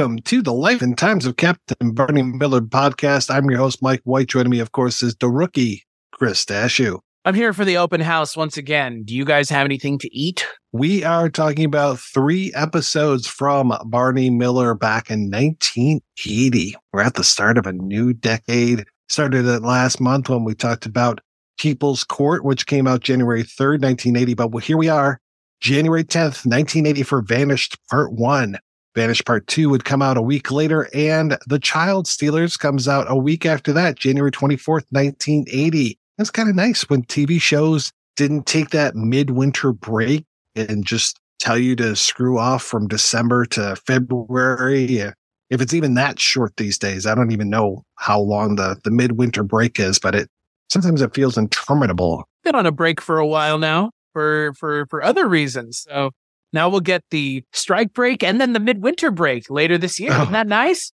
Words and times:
Welcome 0.00 0.20
to 0.20 0.40
the 0.40 0.54
Life 0.54 0.80
and 0.80 0.96
Times 0.96 1.26
of 1.26 1.36
Captain 1.36 1.92
Barney 1.92 2.22
Miller 2.22 2.62
podcast. 2.62 3.30
I'm 3.30 3.50
your 3.50 3.58
host, 3.58 3.82
Mike 3.82 4.00
White. 4.04 4.28
Joining 4.28 4.48
me, 4.48 4.58
of 4.58 4.72
course, 4.72 5.02
is 5.02 5.14
the 5.16 5.28
rookie, 5.28 5.84
Chris 6.10 6.42
Dashew. 6.46 7.00
I'm 7.26 7.34
here 7.34 7.52
for 7.52 7.66
the 7.66 7.76
open 7.76 8.00
house 8.00 8.34
once 8.34 8.56
again. 8.56 9.02
Do 9.04 9.14
you 9.14 9.26
guys 9.26 9.50
have 9.50 9.66
anything 9.66 9.98
to 9.98 10.08
eat? 10.16 10.46
We 10.72 11.04
are 11.04 11.28
talking 11.28 11.66
about 11.66 11.98
three 11.98 12.50
episodes 12.54 13.26
from 13.26 13.76
Barney 13.84 14.30
Miller 14.30 14.72
back 14.72 15.10
in 15.10 15.30
1980. 15.30 16.76
We're 16.94 17.02
at 17.02 17.12
the 17.12 17.22
start 17.22 17.58
of 17.58 17.66
a 17.66 17.74
new 17.74 18.14
decade. 18.14 18.86
Started 19.10 19.44
it 19.44 19.60
last 19.60 20.00
month 20.00 20.30
when 20.30 20.44
we 20.44 20.54
talked 20.54 20.86
about 20.86 21.20
People's 21.58 22.04
Court, 22.04 22.42
which 22.42 22.66
came 22.66 22.86
out 22.86 23.02
January 23.02 23.42
3rd, 23.42 23.82
1980. 23.82 24.32
But 24.32 24.64
here 24.64 24.78
we 24.78 24.88
are, 24.88 25.20
January 25.60 26.04
10th, 26.04 26.46
1980 26.46 27.02
for 27.02 27.20
Vanished 27.20 27.76
Part 27.90 28.14
1. 28.14 28.56
Vanished 28.94 29.24
Part 29.24 29.46
2 29.46 29.68
would 29.70 29.84
come 29.84 30.02
out 30.02 30.16
a 30.16 30.22
week 30.22 30.50
later, 30.50 30.88
and 30.92 31.38
The 31.46 31.58
Child 31.58 32.06
Stealers 32.06 32.56
comes 32.56 32.88
out 32.88 33.06
a 33.08 33.16
week 33.16 33.46
after 33.46 33.72
that, 33.72 33.96
January 33.96 34.32
24th, 34.32 34.86
1980. 34.90 35.98
That's 36.18 36.30
kind 36.30 36.48
of 36.48 36.56
nice 36.56 36.82
when 36.90 37.02
TV 37.04 37.40
shows 37.40 37.92
didn't 38.16 38.46
take 38.46 38.70
that 38.70 38.96
midwinter 38.96 39.72
break 39.72 40.24
and 40.56 40.84
just 40.84 41.20
tell 41.38 41.56
you 41.56 41.74
to 41.76 41.96
screw 41.96 42.38
off 42.38 42.62
from 42.62 42.88
December 42.88 43.46
to 43.46 43.76
February. 43.86 45.00
If 45.48 45.60
it's 45.60 45.74
even 45.74 45.94
that 45.94 46.18
short 46.18 46.56
these 46.56 46.76
days, 46.76 47.06
I 47.06 47.14
don't 47.14 47.32
even 47.32 47.48
know 47.48 47.84
how 47.96 48.20
long 48.20 48.56
the, 48.56 48.76
the 48.84 48.90
midwinter 48.90 49.42
break 49.42 49.80
is, 49.80 49.98
but 49.98 50.14
it 50.14 50.28
sometimes 50.68 51.00
it 51.00 51.14
feels 51.14 51.38
interminable. 51.38 52.28
Been 52.44 52.54
on 52.54 52.66
a 52.66 52.72
break 52.72 53.00
for 53.00 53.18
a 53.18 53.26
while 53.26 53.58
now 53.58 53.90
for 54.12 54.52
for 54.54 54.86
for 54.86 55.02
other 55.02 55.28
reasons. 55.28 55.86
So 55.88 56.10
now 56.52 56.68
we'll 56.68 56.80
get 56.80 57.04
the 57.10 57.44
strike 57.52 57.92
break 57.92 58.22
and 58.22 58.40
then 58.40 58.52
the 58.52 58.60
midwinter 58.60 59.10
break 59.10 59.50
later 59.50 59.78
this 59.78 60.00
year. 60.00 60.12
Oh. 60.12 60.22
Isn't 60.22 60.32
that 60.32 60.46
nice? 60.46 60.92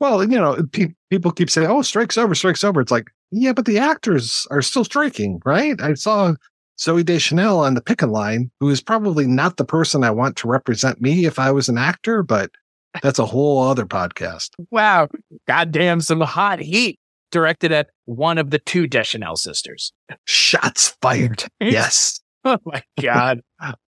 Well, 0.00 0.22
you 0.22 0.38
know, 0.38 0.62
pe- 0.72 0.94
people 1.10 1.30
keep 1.30 1.50
saying, 1.50 1.68
"Oh, 1.68 1.82
strike's 1.82 2.16
over, 2.16 2.34
strike's 2.34 2.64
over." 2.64 2.80
It's 2.80 2.90
like, 2.90 3.10
yeah, 3.30 3.52
but 3.52 3.66
the 3.66 3.78
actors 3.78 4.46
are 4.50 4.62
still 4.62 4.84
striking, 4.84 5.40
right? 5.44 5.80
I 5.80 5.94
saw 5.94 6.34
Zooey 6.78 7.04
Deschanel 7.04 7.60
on 7.60 7.74
the 7.74 7.82
picket 7.82 8.08
line, 8.08 8.50
who 8.60 8.70
is 8.70 8.80
probably 8.80 9.26
not 9.26 9.56
the 9.56 9.64
person 9.64 10.04
I 10.04 10.10
want 10.10 10.36
to 10.36 10.48
represent 10.48 11.00
me 11.00 11.26
if 11.26 11.38
I 11.38 11.50
was 11.50 11.68
an 11.68 11.78
actor, 11.78 12.22
but 12.22 12.50
that's 13.02 13.18
a 13.18 13.26
whole 13.26 13.62
other 13.62 13.86
podcast. 13.86 14.50
Wow. 14.70 15.08
Goddamn, 15.46 16.00
some 16.00 16.20
hot 16.20 16.60
heat 16.60 16.98
directed 17.30 17.72
at 17.72 17.90
one 18.04 18.38
of 18.38 18.50
the 18.50 18.58
two 18.58 18.86
Deschanel 18.86 19.36
sisters. 19.36 19.92
Shots 20.24 20.96
fired. 21.00 21.44
yes. 21.60 22.20
Oh 22.44 22.58
my 22.64 22.82
God. 23.00 23.40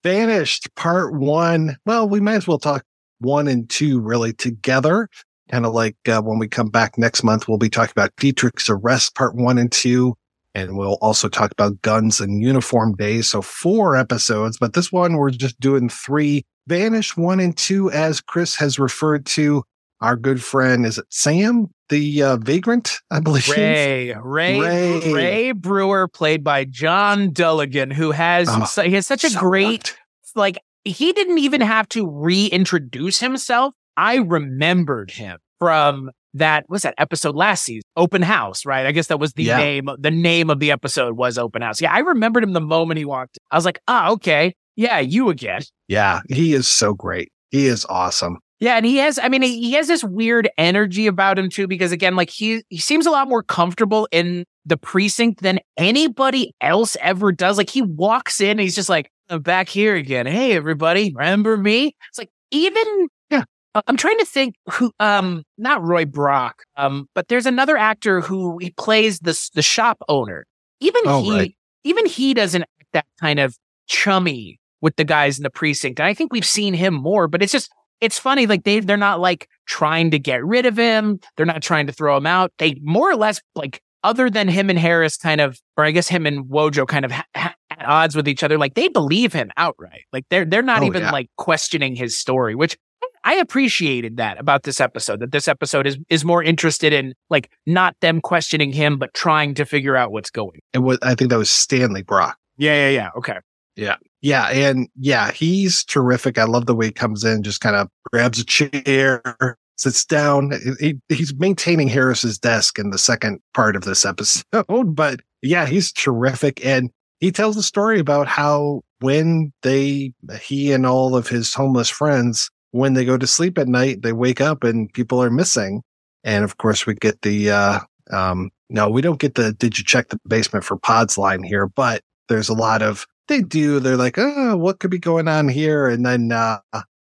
Vanished 0.03 0.75
part 0.77 1.15
one. 1.15 1.77
Well, 1.85 2.09
we 2.09 2.21
might 2.21 2.35
as 2.35 2.47
well 2.47 2.59
talk 2.59 2.85
one 3.21 3.49
and 3.49 3.69
two 3.69 4.01
really 4.01 4.33
together 4.33 5.09
kind 5.49 5.67
of 5.67 5.73
like 5.73 5.97
uh, 6.09 6.21
when 6.21 6.39
we 6.39 6.49
come 6.49 6.69
back 6.69 6.99
next 6.99 7.23
month, 7.23 7.49
we'll 7.49 7.59
be 7.59 7.71
talking 7.71 7.93
about 7.93 8.15
Dietrich's 8.17 8.69
arrest 8.69 9.15
part 9.15 9.35
one 9.35 9.59
and 9.59 9.73
two. 9.73 10.15
And 10.55 10.77
we'll 10.77 10.99
also 11.01 11.29
talk 11.29 11.53
about 11.53 11.81
guns 11.83 12.21
and 12.21 12.43
uniform 12.43 12.97
days. 12.97 13.29
So 13.29 13.43
four 13.43 13.97
episodes, 13.97 14.59
but 14.59 14.73
this 14.73 14.91
one 14.91 15.15
we're 15.15 15.31
just 15.31 15.59
doing 15.61 15.89
three. 15.89 16.45
Vanish 16.67 17.17
one 17.17 17.41
and 17.41 17.57
two, 17.57 17.91
as 17.91 18.21
Chris 18.21 18.55
has 18.57 18.79
referred 18.79 19.25
to 19.27 19.63
our 20.01 20.17
good 20.17 20.43
friend. 20.43 20.85
Is 20.85 20.99
it 20.99 21.07
Sam, 21.11 21.69
the 21.89 22.23
uh, 22.23 22.37
vagrant? 22.39 23.01
I 23.11 23.21
believe 23.21 23.49
Ray, 23.49 24.15
Ray, 24.23 24.61
Ray, 24.61 25.13
Ray 25.13 25.53
Brewer, 25.53 26.09
played 26.09 26.45
by 26.45 26.65
John 26.65 27.31
Dullaghan, 27.31 27.93
who 27.93 28.11
has 28.13 28.49
oh, 28.51 28.83
he 28.83 28.95
has 28.95 29.07
such 29.07 29.25
a 29.25 29.31
so 29.31 29.41
great 29.41 29.97
like. 30.35 30.59
He 30.85 31.13
didn't 31.13 31.39
even 31.39 31.61
have 31.61 31.87
to 31.91 32.09
reintroduce 32.09 33.21
himself 33.21 33.75
I 33.99 34.19
remembered 34.19 35.11
him 35.11 35.39
from 35.59 36.13
that 36.35 36.65
was 36.69 36.83
that 36.83 36.95
episode 36.99 37.35
last 37.35 37.65
season, 37.65 37.83
Open 37.97 38.23
House, 38.23 38.65
right? 38.65 38.87
I 38.87 38.93
guess 38.93 39.09
that 39.09 39.19
was 39.19 39.33
the 39.33 39.43
yeah. 39.43 39.57
name. 39.59 39.89
The 39.99 40.13
name 40.13 40.51
of 40.51 40.61
the 40.61 40.71
episode 40.71 41.17
was 41.17 41.37
Open 41.37 41.63
House. 41.63 41.81
Yeah, 41.81 41.93
I 41.93 41.99
remembered 41.99 42.45
him 42.45 42.53
the 42.53 42.61
moment 42.61 42.99
he 42.99 43.05
walked. 43.05 43.39
In. 43.39 43.41
I 43.51 43.57
was 43.57 43.65
like, 43.65 43.81
ah, 43.89 44.07
oh, 44.07 44.13
okay, 44.13 44.55
yeah, 44.77 45.01
you 45.01 45.31
again. 45.31 45.63
Yeah, 45.89 46.21
he 46.29 46.55
is 46.55 46.69
so 46.69 46.95
great. 46.95 47.33
He 47.51 47.67
is 47.67 47.85
awesome. 47.89 48.39
Yeah, 48.61 48.77
and 48.77 48.85
he 48.85 48.97
has. 48.97 49.19
I 49.21 49.29
mean, 49.29 49.43
he 49.43 49.73
has 49.73 49.87
this 49.87 50.03
weird 50.03 50.51
energy 50.59 51.07
about 51.07 51.39
him 51.39 51.49
too, 51.49 51.69
because 51.69 51.93
again, 51.93 52.17
like 52.17 52.31
he 52.31 52.65
he 52.69 52.79
seems 52.79 53.07
a 53.07 53.11
lot 53.11 53.29
more 53.29 53.43
comfortable 53.43 54.09
in 54.11 54.45
the 54.67 54.77
precinct 54.77 55.43
than 55.43 55.61
anybody 55.77 56.53
else 56.61 56.97
ever 57.01 57.31
does. 57.31 57.57
Like 57.57 57.71
he 57.71 57.83
walks 57.83 58.41
in, 58.41 58.59
he's 58.59 58.75
just 58.75 58.89
like, 58.89 59.11
I'm 59.29 59.43
back 59.43 59.69
here 59.69 59.95
again. 59.95 60.27
Hey, 60.27 60.55
everybody, 60.55 61.13
remember 61.15 61.57
me? 61.57 61.95
It's 62.09 62.19
like 62.19 62.31
even 62.51 63.09
yeah, 63.31 63.45
I'm 63.87 63.97
trying 63.97 64.19
to 64.19 64.25
think 64.25 64.57
who, 64.73 64.91
um, 64.99 65.45
not 65.57 65.83
Roy 65.85 66.05
Brock, 66.05 66.65
um, 66.77 67.09
but 67.15 67.29
there's 67.29 67.47
another 67.47 67.77
actor 67.77 68.21
who 68.21 68.59
he 68.59 68.71
plays 68.71 69.21
the 69.21 69.39
the 69.55 69.63
shop 69.63 69.99
owner. 70.09 70.47
Even 70.81 71.03
oh, 71.07 71.23
he, 71.23 71.31
right. 71.31 71.55
even 71.85 72.07
he 72.07 72.35
doesn't 72.35 72.63
act 72.63 72.89
that 72.93 73.07
kind 73.21 73.39
of 73.39 73.57
chummy 73.87 74.59
with 74.81 74.97
the 74.97 75.05
guys 75.05 75.39
in 75.39 75.43
the 75.43 75.51
precinct. 75.51 75.99
And 76.01 76.07
I 76.07 76.15
think 76.15 76.33
we've 76.33 76.45
seen 76.45 76.75
him 76.75 76.95
more, 76.95 77.29
but 77.29 77.43
it's 77.43 77.53
just 77.53 77.71
it's 78.01 78.19
funny. 78.19 78.47
Like 78.47 78.65
they 78.65 78.81
they're 78.81 78.97
not 78.97 79.21
like 79.21 79.49
trying 79.67 80.11
to 80.13 80.19
get 80.19 80.45
rid 80.45 80.67
of 80.67 80.77
him. 80.77 81.21
They're 81.37 81.47
not 81.47 81.63
trying 81.63 81.87
to 81.87 81.93
throw 81.93 82.17
him 82.17 82.27
out. 82.27 82.53
They 82.59 82.77
more 82.83 83.11
or 83.11 83.17
less 83.17 83.41
like 83.55 83.81
other 84.05 84.31
than 84.31 84.49
him 84.49 84.71
and 84.71 84.79
Harris 84.79 85.17
kind 85.17 85.41
of, 85.41 85.61
or 85.77 85.85
I 85.85 85.91
guess 85.91 86.09
him 86.09 86.27
and 86.27 86.45
Wojo 86.47 86.87
kind 86.87 87.05
of 87.05 87.11
ha- 87.11 87.27
ha- 87.37 87.55
at 87.71 87.87
odds 87.87 88.15
with 88.15 88.29
each 88.29 88.43
other. 88.43 88.59
Like 88.59 88.75
they 88.75 88.89
believe 88.89 89.33
him 89.33 89.51
outright. 89.57 90.05
Like 90.13 90.25
they're 90.31 90.45
they're 90.45 90.63
not 90.63 90.83
oh, 90.83 90.87
even 90.87 91.03
yeah. 91.03 91.11
like 91.11 91.29
questioning 91.37 91.97
his 91.97 92.17
story, 92.17 92.55
which 92.55 92.77
I 93.25 93.35
appreciated 93.35 94.17
that 94.17 94.39
about 94.39 94.63
this 94.63 94.81
episode, 94.81 95.21
that 95.21 95.33
this 95.33 95.49
episode 95.49 95.87
is, 95.87 95.99
is 96.09 96.25
more 96.25 96.43
interested 96.43 96.93
in 96.93 97.15
like 97.31 97.51
not 97.67 97.97
them 98.01 98.21
questioning 98.21 98.73
him, 98.73 98.99
but 98.99 99.13
trying 99.15 99.55
to 99.55 99.65
figure 99.65 99.97
out 99.97 100.13
what's 100.13 100.31
going. 100.31 100.61
And 100.73 100.85
what 100.85 101.05
I 101.05 101.15
think 101.15 101.31
that 101.31 101.39
was 101.39 101.51
Stanley 101.51 102.03
Brock. 102.03 102.39
Yeah, 102.57 102.75
yeah, 102.75 102.89
yeah. 102.89 103.11
Okay. 103.17 103.39
Yeah. 103.77 103.97
Yeah. 104.21 104.47
And 104.49 104.89
yeah, 104.97 105.31
he's 105.31 105.85
terrific. 105.85 106.39
I 106.39 106.45
love 106.45 106.67
the 106.67 106.75
way 106.75 106.87
he 106.87 106.93
comes 106.93 107.25
in, 107.25 107.43
just 107.43 107.61
kind 107.61 107.77
of 107.77 107.89
grabs 108.13 108.41
a 108.41 108.45
chair, 108.45 109.57
sits 109.77 110.05
down. 110.05 110.53
He, 110.81 110.99
he's 111.09 111.35
maintaining 111.37 111.89
Harris's 111.89 112.39
desk 112.39 112.79
in 112.79 112.91
the 112.91 112.99
second 112.99 113.41
part 113.55 113.77
of 113.77 113.83
this 113.83 114.05
episode. 114.05 114.45
But 114.95 115.21
yeah, 115.43 115.67
he's 115.67 115.93
terrific. 115.93 116.65
And 116.65 116.91
he 117.21 117.31
tells 117.31 117.57
a 117.57 117.63
story 117.63 118.01
about 118.01 118.27
how 118.27 118.83
when 119.01 119.53
they, 119.63 120.13
he 120.41 120.73
and 120.73 120.85
all 120.85 121.15
of 121.15 121.29
his 121.29 121.55
homeless 121.55 121.89
friends 121.89 122.51
when 122.73 122.95
they 122.95 123.05
go 123.05 123.17
to 123.17 123.27
sleep 123.27 123.59
at 123.59 123.69
night, 123.69 124.03
they 124.03 124.13
wake 124.13 124.41
up 124.41 124.65
and 124.65 124.93
people 124.93 125.23
are 125.23 125.31
missing. 125.31 125.83
And 126.25 126.45
of 126.45 126.59
course, 126.59 126.87
we 126.87 126.95
get 126.95 127.23
the, 127.23 127.51
uh, 127.51 127.79
um, 128.11 128.51
no, 128.69 128.91
we 128.91 129.01
don't 129.01 129.21
get 129.21 129.37
the, 129.37 129.53
did 129.53 129.79
you 129.79 129.85
check 129.85 130.09
the 130.09 130.19
basement 130.27 130.65
for 130.65 130.77
pods 130.77 131.17
line 131.17 131.43
here, 131.43 131.67
but 131.69 132.03
there's 132.29 132.49
a 132.49 132.55
lot 132.55 132.83
of, 132.83 133.07
they 133.29 133.41
do. 133.41 133.81
They're 133.81 133.97
like, 133.97 134.19
oh, 134.19 134.57
what 134.57 134.81
could 134.81 134.91
be 134.91 134.99
going 134.99 135.29
on 135.29 135.49
here? 135.49 135.87
And 135.87 136.05
then, 136.05 136.33
uh, 136.33 136.59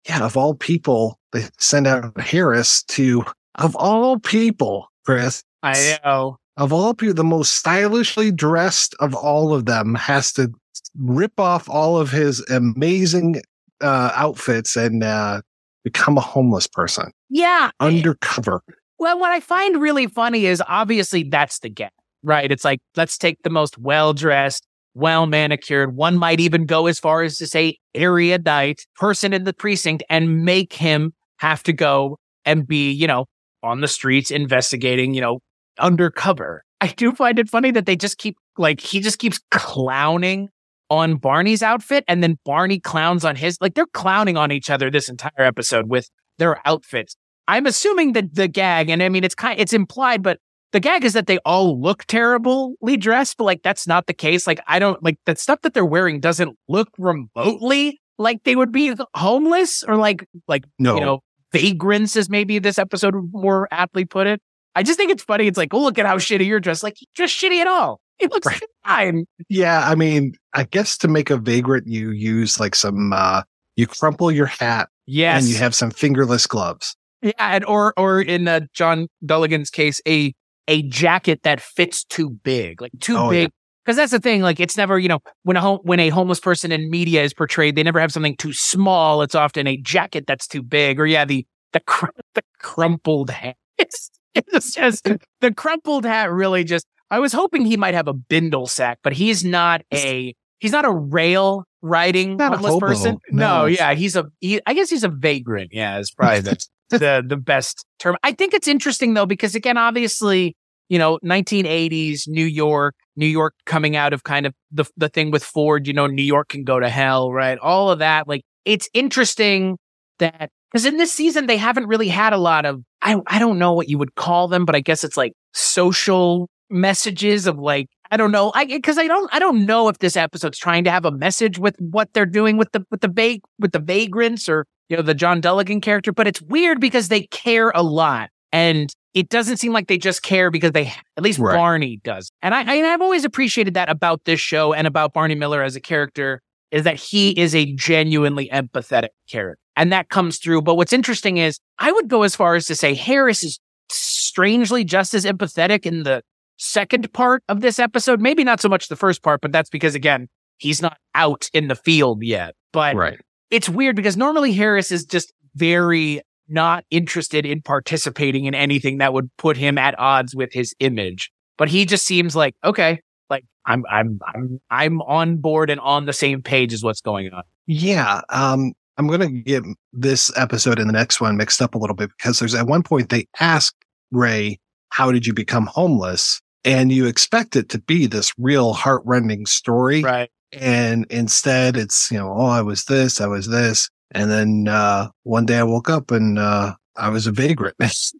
yeah, 0.09 0.25
of 0.25 0.37
all 0.37 0.55
people, 0.55 1.19
they 1.33 1.45
send 1.59 1.87
out 1.87 2.19
Harris 2.21 2.83
to, 2.85 3.25
of 3.57 3.75
all 3.77 4.19
people, 4.19 4.89
Chris. 5.05 5.43
I 5.63 5.99
know. 6.05 6.39
Of 6.57 6.73
all 6.73 6.95
people, 6.95 7.15
the 7.15 7.25
most 7.25 7.57
stylishly 7.57 8.31
dressed 8.31 8.95
of 9.01 9.15
all 9.15 9.55
of 9.55 9.67
them 9.67 9.95
has 9.95 10.33
to 10.35 10.53
rip 10.99 11.39
off 11.41 11.69
all 11.69 11.99
of 11.99 12.11
his 12.11 12.41
amazing 12.51 13.41
uh, 13.81 14.13
outfits 14.15 14.77
and 14.77 15.03
uh, 15.03 15.41
become 15.85 16.19
a 16.19 16.21
homeless 16.21 16.67
person. 16.67 17.11
Yeah. 17.31 17.71
Undercover. 17.81 18.63
Well, 18.99 19.19
what 19.19 19.33
I 19.33 19.41
find 19.41 19.81
really 19.81 20.07
funny 20.07 20.47
is 20.47 20.63
obviously 20.69 21.25
that's 21.25 21.59
the 21.61 21.69
get, 21.69 21.93
right? 22.23 22.53
It's 22.53 22.65
like, 22.65 22.81
let's 22.97 23.19
take 23.19 23.43
the 23.43 23.51
most 23.51 23.79
well 23.79 24.13
dressed, 24.13 24.67
well 24.95 25.27
manicured, 25.27 25.97
one 25.97 26.17
might 26.17 26.41
even 26.41 26.67
go 26.67 26.87
as 26.87 26.99
far 26.99 27.23
as 27.23 27.39
to 27.39 27.47
say 27.47 27.79
erudite 27.95 28.87
person 28.97 29.33
in 29.33 29.45
the 29.45 29.53
precinct 29.53 30.03
and 30.09 30.45
make 30.45 30.73
him 30.73 31.13
have 31.39 31.63
to 31.65 31.73
go 31.73 32.19
and 32.45 32.67
be, 32.67 32.91
you 32.91 33.07
know, 33.07 33.27
on 33.63 33.81
the 33.81 33.89
streets 33.89 34.31
investigating, 34.31 35.15
you 35.15 35.21
know, 35.21 35.41
undercover. 35.79 36.65
I 36.81 36.89
do 36.89 37.13
find 37.13 37.39
it 37.39 37.49
funny 37.49 37.71
that 37.73 37.87
they 37.87 37.97
just 37.97 38.19
keep 38.19 38.37
like 38.59 38.81
he 38.81 39.01
just 39.01 39.19
keeps 39.19 39.41
clowning 39.51 40.49
on 40.91 41.17
Barney's 41.17 41.63
outfit 41.63 42.05
and 42.09 42.23
then 42.23 42.37
Barney 42.45 42.79
clowns 42.79 43.25
on 43.25 43.37
his. 43.37 43.57
Like 43.61 43.75
they're 43.75 43.87
clowning 43.87 44.37
on 44.37 44.53
each 44.53 44.69
other 44.69 44.91
this 44.91 45.09
entire 45.09 45.31
episode 45.39 45.89
with 45.89 46.11
their 46.39 46.61
outfits. 46.67 47.17
I'm 47.49 47.67
assuming 47.67 48.13
that 48.13 48.35
the 48.35 48.49
gag, 48.49 48.89
and 48.89 49.03
I 49.03 49.09
mean, 49.09 49.25
it's 49.25 49.35
kind, 49.35 49.59
it's 49.59 49.73
implied, 49.73 50.23
but 50.23 50.39
the 50.73 50.81
gag 50.81 51.05
is 51.05 51.13
that 51.13 51.27
they 51.27 51.39
all 51.39 51.81
look 51.81 52.05
terribly 52.05 52.97
dressed, 52.97 53.37
but 53.37 53.45
like 53.45 53.63
that's 53.63 53.87
not 53.87 54.07
the 54.07 54.13
case. 54.13 54.47
Like 54.47 54.61
I 54.67 54.79
don't 54.79 55.03
like 55.03 55.19
the 55.27 55.37
stuff 55.37 55.61
that 55.63 55.75
they're 55.75 55.85
wearing 55.85 56.21
doesn't 56.21 56.57
look 56.69 56.89
remotely 56.99 58.01
like 58.19 58.43
they 58.45 58.57
would 58.57 58.73
be 58.73 58.95
homeless 59.15 59.83
or 59.83 59.97
like 59.97 60.27
like 60.49 60.65
no. 60.79 60.95
you 60.95 61.01
know 61.01 61.21
vagrants, 61.53 62.17
as 62.17 62.29
maybe 62.29 62.59
this 62.59 62.79
episode 62.79 63.15
more 63.33 63.69
aptly 63.71 64.05
put 64.05 64.27
it. 64.27 64.41
I 64.75 64.83
just 64.83 64.99
think 64.99 65.11
it's 65.11 65.23
funny. 65.23 65.47
It's 65.47 65.59
like, 65.59 65.75
oh, 65.75 65.83
look 65.83 65.99
at 65.99 66.07
how 66.07 66.17
shitty 66.17 66.47
you're 66.47 66.61
dressed. 66.61 66.83
Like, 66.83 66.97
just 67.15 67.39
shitty 67.39 67.61
at 67.61 67.67
all. 67.67 68.01
It 68.19 68.31
looks 68.31 68.47
right. 68.47 68.63
fine. 68.87 69.27
Yeah, 69.51 69.87
I 69.87 69.95
mean, 69.95 70.33
I 70.55 70.65
guess 70.65 70.97
to 70.99 71.09
make 71.09 71.29
a 71.29 71.37
vagrant, 71.37 71.89
you 71.89 72.11
use 72.13 72.59
like 72.59 72.75
some, 72.75 73.13
uh, 73.13 73.43
you 73.77 73.87
crumple 73.87 74.33
your 74.33 74.47
hat 74.47 74.89
Yes. 75.07 75.43
And 75.43 75.53
you 75.53 75.59
have 75.59 75.75
some 75.75 75.91
fingerless 75.91 76.47
gloves. 76.47 76.97
Yeah, 77.23 77.33
and 77.39 77.65
or 77.65 77.95
or 77.97 78.21
in 78.21 78.49
uh, 78.49 78.61
John 78.75 79.07
Dullaghan's 79.25 79.71
case, 79.71 80.01
a 80.09 80.33
a 80.69 80.83
jacket 80.83 81.43
that 81.43 81.61
fits 81.61 82.05
too 82.05 82.31
big, 82.31 82.81
like 82.81 82.93
too 83.01 83.17
Oh, 83.17 83.31
big. 83.31 83.51
Because 83.85 83.97
that's 83.97 84.13
the 84.13 84.21
thing, 84.21 84.43
like 84.43 84.61
it's 84.61 84.77
never, 84.77 84.97
you 84.97 85.09
know, 85.09 85.19
when 85.43 85.57
a 85.57 85.61
home, 85.61 85.81
when 85.83 85.99
a 85.99 86.09
homeless 86.11 86.39
person 86.39 86.71
in 86.71 86.89
media 86.89 87.25
is 87.25 87.35
portrayed, 87.35 87.75
they 87.75 87.83
never 87.83 87.99
have 87.99 88.13
something 88.13 88.37
too 88.37 88.53
small. 88.53 89.23
It's 89.23 89.35
often 89.35 89.67
a 89.67 89.77
jacket 89.77 90.25
that's 90.29 90.47
too 90.47 90.63
big, 90.63 91.01
or 91.01 91.07
yeah, 91.07 91.25
the 91.25 91.45
the 91.73 91.81
cr- 91.81 92.07
the 92.35 92.43
crumpled 92.59 93.31
hat. 93.31 93.57
It's 93.79 94.11
it's 94.35 94.73
just 94.75 95.09
the 95.41 95.53
crumpled 95.53 96.05
hat 96.05 96.31
really 96.31 96.63
just. 96.63 96.87
I 97.11 97.19
was 97.19 97.33
hoping 97.33 97.67
he 97.67 97.77
might 97.77 97.95
have 97.95 98.07
a 98.09 98.15
bindle 98.15 98.67
sack, 98.67 99.01
but 99.03 99.13
he's 99.13 99.45
not 99.45 99.83
a 99.93 100.35
he's 100.61 100.73
not 100.73 100.85
a 100.85 100.91
rail 100.91 101.65
riding 101.83 102.39
homeless 102.39 102.73
hobo, 102.73 102.87
person. 102.87 103.19
no. 103.33 103.63
no, 103.63 103.67
yeah, 103.67 103.93
he's 103.95 104.15
a 104.17 104.27
he. 104.41 104.61
I 104.65 104.75
guess 104.75 104.89
he's 104.89 105.05
a 105.05 105.09
vagrant. 105.09 105.71
Yeah, 105.73 105.99
it's 105.99 106.13
probably 106.13 106.41
the 106.41 106.65
the 106.93 107.25
the 107.27 107.37
best 107.37 107.85
term. 107.99 108.17
I 108.23 108.33
think 108.33 108.55
it's 108.55 108.69
interesting 108.69 109.15
though 109.15 109.27
because 109.27 109.55
again, 109.55 109.77
obviously, 109.77 110.57
you 110.89 110.99
know, 110.99 111.19
1980s 111.25 112.29
New 112.29 112.45
York, 112.45 112.95
New 113.17 113.27
York 113.27 113.55
coming 113.67 113.97
out 113.97 114.13
of 114.13 114.25
kind 114.25 114.47
of 114.47 114.55
the 114.71 114.85
the 114.97 115.09
thing 115.09 115.31
with 115.31 115.45
Ford. 115.45 115.87
You 115.87 115.93
know, 115.93 116.07
New 116.07 116.23
York 116.23 116.49
can 116.49 116.65
go 116.65 116.81
to 116.81 116.89
hell, 116.89 117.33
right? 117.33 117.59
All 117.59 117.91
of 117.91 117.99
that. 117.99 118.29
Like, 118.29 118.43
it's 118.65 118.89
interesting 118.95 119.79
that 120.19 120.51
because 120.71 120.87
in 120.87 120.97
this 120.97 121.13
season 121.13 121.47
they 121.47 121.57
haven't 121.57 121.87
really 121.87 122.09
had 122.09 122.33
a 122.33 122.39
lot 122.39 122.65
of 122.65 122.83
I 123.03 123.21
I 123.27 123.39
don't 123.39 123.59
know 123.59 123.73
what 123.73 123.89
you 123.89 123.99
would 123.99 124.15
call 124.15 124.49
them, 124.49 124.65
but 124.65 124.75
I 124.75 124.81
guess 124.81 125.05
it's 125.05 125.17
like 125.17 125.33
social 125.53 126.49
messages 126.71 127.47
of 127.47 127.59
like 127.59 127.89
I 128.11 128.17
don't 128.17 128.33
know 128.33 128.53
I 128.55 128.65
because 128.65 128.99
I 128.99 129.07
don't 129.07 129.33
I 129.33 129.39
don't 129.39 129.67
know 129.67 129.89
if 129.89 129.99
this 129.99 130.17
episode's 130.17 130.59
trying 130.59 130.85
to 130.85 130.91
have 130.91 131.05
a 131.05 131.11
message 131.11 131.59
with 131.59 131.77
what 131.79 132.13
they're 132.13 132.27
doing 132.27 132.57
with 132.57 132.73
the 132.73 132.85
with 132.91 133.01
the 133.01 133.09
va- 133.09 133.41
with 133.59 133.73
the 133.73 133.79
vagrants 133.79 134.49
or 134.49 134.67
you 134.89 134.97
know 134.97 135.03
the 135.03 135.15
John 135.15 135.41
Dullaghan 135.41 135.83
character, 135.83 136.13
but 136.13 136.27
it's 136.27 136.43
weird 136.43 136.81
because 136.81 137.09
they 137.09 137.23
care 137.29 137.71
a 137.75 137.83
lot 137.83 138.31
and 138.53 138.95
it 139.15 139.29
doesn't 139.29 139.59
seem 139.59 139.73
like 139.73 139.89
they 139.89 139.99
just 139.99 140.23
care 140.23 140.51
because 140.51 140.73
they 140.73 140.93
at 141.17 141.23
least 141.23 141.39
Right. 141.39 141.57
Barney 141.57 142.01
does, 142.03 142.31
and 142.43 142.55
I 142.55 142.63
and 142.63 142.87
I've 142.87 143.03
always 143.03 143.25
appreciated 143.25 143.75
that 143.75 143.89
about 143.89 144.25
this 144.25 144.41
show 144.41 144.73
and 144.73 144.87
about 144.87 145.13
Barney 145.13 145.35
Miller 145.35 145.63
as 145.63 145.77
a 145.77 145.81
character 145.81 146.41
is 146.73 146.85
that 146.85 146.97
he 146.97 147.31
mm-hmm. 147.31 147.41
is 147.41 147.55
a 147.55 147.73
genuinely 147.75 148.49
empathetic 148.49 149.11
character. 149.29 149.61
And 149.77 149.93
that 149.93 150.09
comes 150.09 150.39
through. 150.39 150.63
But 150.63 150.75
what's 150.75 150.93
interesting 150.93 151.37
is 151.37 151.61
I 151.79 151.93
would 151.93 152.09
go 152.09 152.23
as 152.25 152.35
far 152.35 152.57
as 152.57 152.67
to 152.67 152.75
say 152.75 152.95
Harris 152.95 153.45
is 153.45 153.61
strangely 153.91 154.85
just 154.85 155.15
as 155.15 155.25
empathetic 155.25 155.87
in 155.87 156.03
the 156.03 156.23
second 156.57 157.13
part 157.13 157.43
of 157.49 157.61
this 157.61 157.79
episode. 157.79 158.21
Maybe 158.21 158.43
not 158.43 158.61
so 158.61 158.69
much 158.69 158.89
the 158.89 158.97
first 158.97 159.23
part, 159.23 159.41
but 159.41 159.53
that's 159.53 159.71
because, 159.71 159.95
again, 159.95 160.29
he's 160.59 160.83
not 160.83 160.99
out 161.15 161.49
in 161.53 161.69
the 161.69 161.75
field 161.75 162.23
yet. 162.23 162.55
But 162.73 162.97
Right. 162.97 163.21
It's 163.53 163.69
weird 163.69 163.95
because 163.95 164.17
normally 164.17 164.53
Harris 164.53 164.91
is 164.91 165.05
just 165.05 165.33
very 165.55 166.23
not 166.49 166.85
interested 166.91 167.47
in 167.47 167.63
participating 167.63 168.47
in 168.47 168.55
anything 168.55 168.99
that 168.99 169.13
would 169.13 169.31
put 169.37 169.57
him 169.57 169.79
at 169.79 169.97
odds 169.99 170.35
with 170.35 170.53
his 170.53 170.75
image. 170.81 171.31
But 171.59 171.69
he 171.69 171.85
just 171.85 172.05
seems 172.05 172.35
like, 172.35 172.57
okay, 172.65 173.01
like 173.31 173.45
I'm 173.67 173.85
I'm 173.91 174.19
I'm 174.35 174.61
I'm 174.71 175.03
on 175.03 175.37
board 175.37 175.71
and 175.71 175.81
on 175.81 176.07
the 176.07 176.13
same 176.13 176.43
page 176.43 176.73
as 176.73 176.83
what's 176.83 177.01
going 177.01 177.33
on. 177.33 177.43
Yeah. 177.67 178.23
Um, 178.31 178.73
I'm 178.99 179.07
going 179.07 179.21
to 179.21 179.29
get 179.29 179.63
this 179.93 180.37
episode 180.37 180.79
and 180.79 180.89
the 180.89 180.93
next 180.93 181.21
one 181.21 181.37
mixed 181.37 181.63
up 181.63 181.75
a 181.75 181.79
little 181.79 181.97
bit 181.97 182.11
because 182.17 182.39
there's 182.39 182.55
at 182.55 182.67
one 182.67 182.83
point 182.83 183.11
they 183.11 183.27
ask 183.39 183.75
Ray, 184.11 184.59
how 184.91 185.13
did 185.13 185.27
you 185.27 185.33
become 185.33 185.67
homeless? 185.67 186.41
And 186.65 186.93
you 186.93 187.07
expect 187.07 187.57
it 187.57 187.69
to 187.71 187.81
be 187.81 188.07
this 188.07 188.33
real 188.39 188.73
heartrending 188.73 189.47
story. 189.47 190.03
Right. 190.03 190.31
And 190.53 191.07
instead 191.11 191.77
it's, 191.77 192.11
you 192.11 192.19
know, 192.19 192.33
oh, 192.37 192.47
I 192.47 192.61
was 192.63 192.85
this, 192.85 193.21
I 193.21 193.27
was 193.27 193.49
this. 193.49 193.89
And 194.13 194.31
then, 194.31 194.69
uh, 194.69 195.09
one 195.23 195.47
day 195.47 195.59
I 195.59 195.63
woke 195.63 195.89
up 195.89 196.11
and, 196.11 196.39
uh, 196.39 196.75
I 196.97 197.09
was 197.09 197.27
a 197.27 197.33
vagrant. 197.33 197.75
it's 197.81 198.13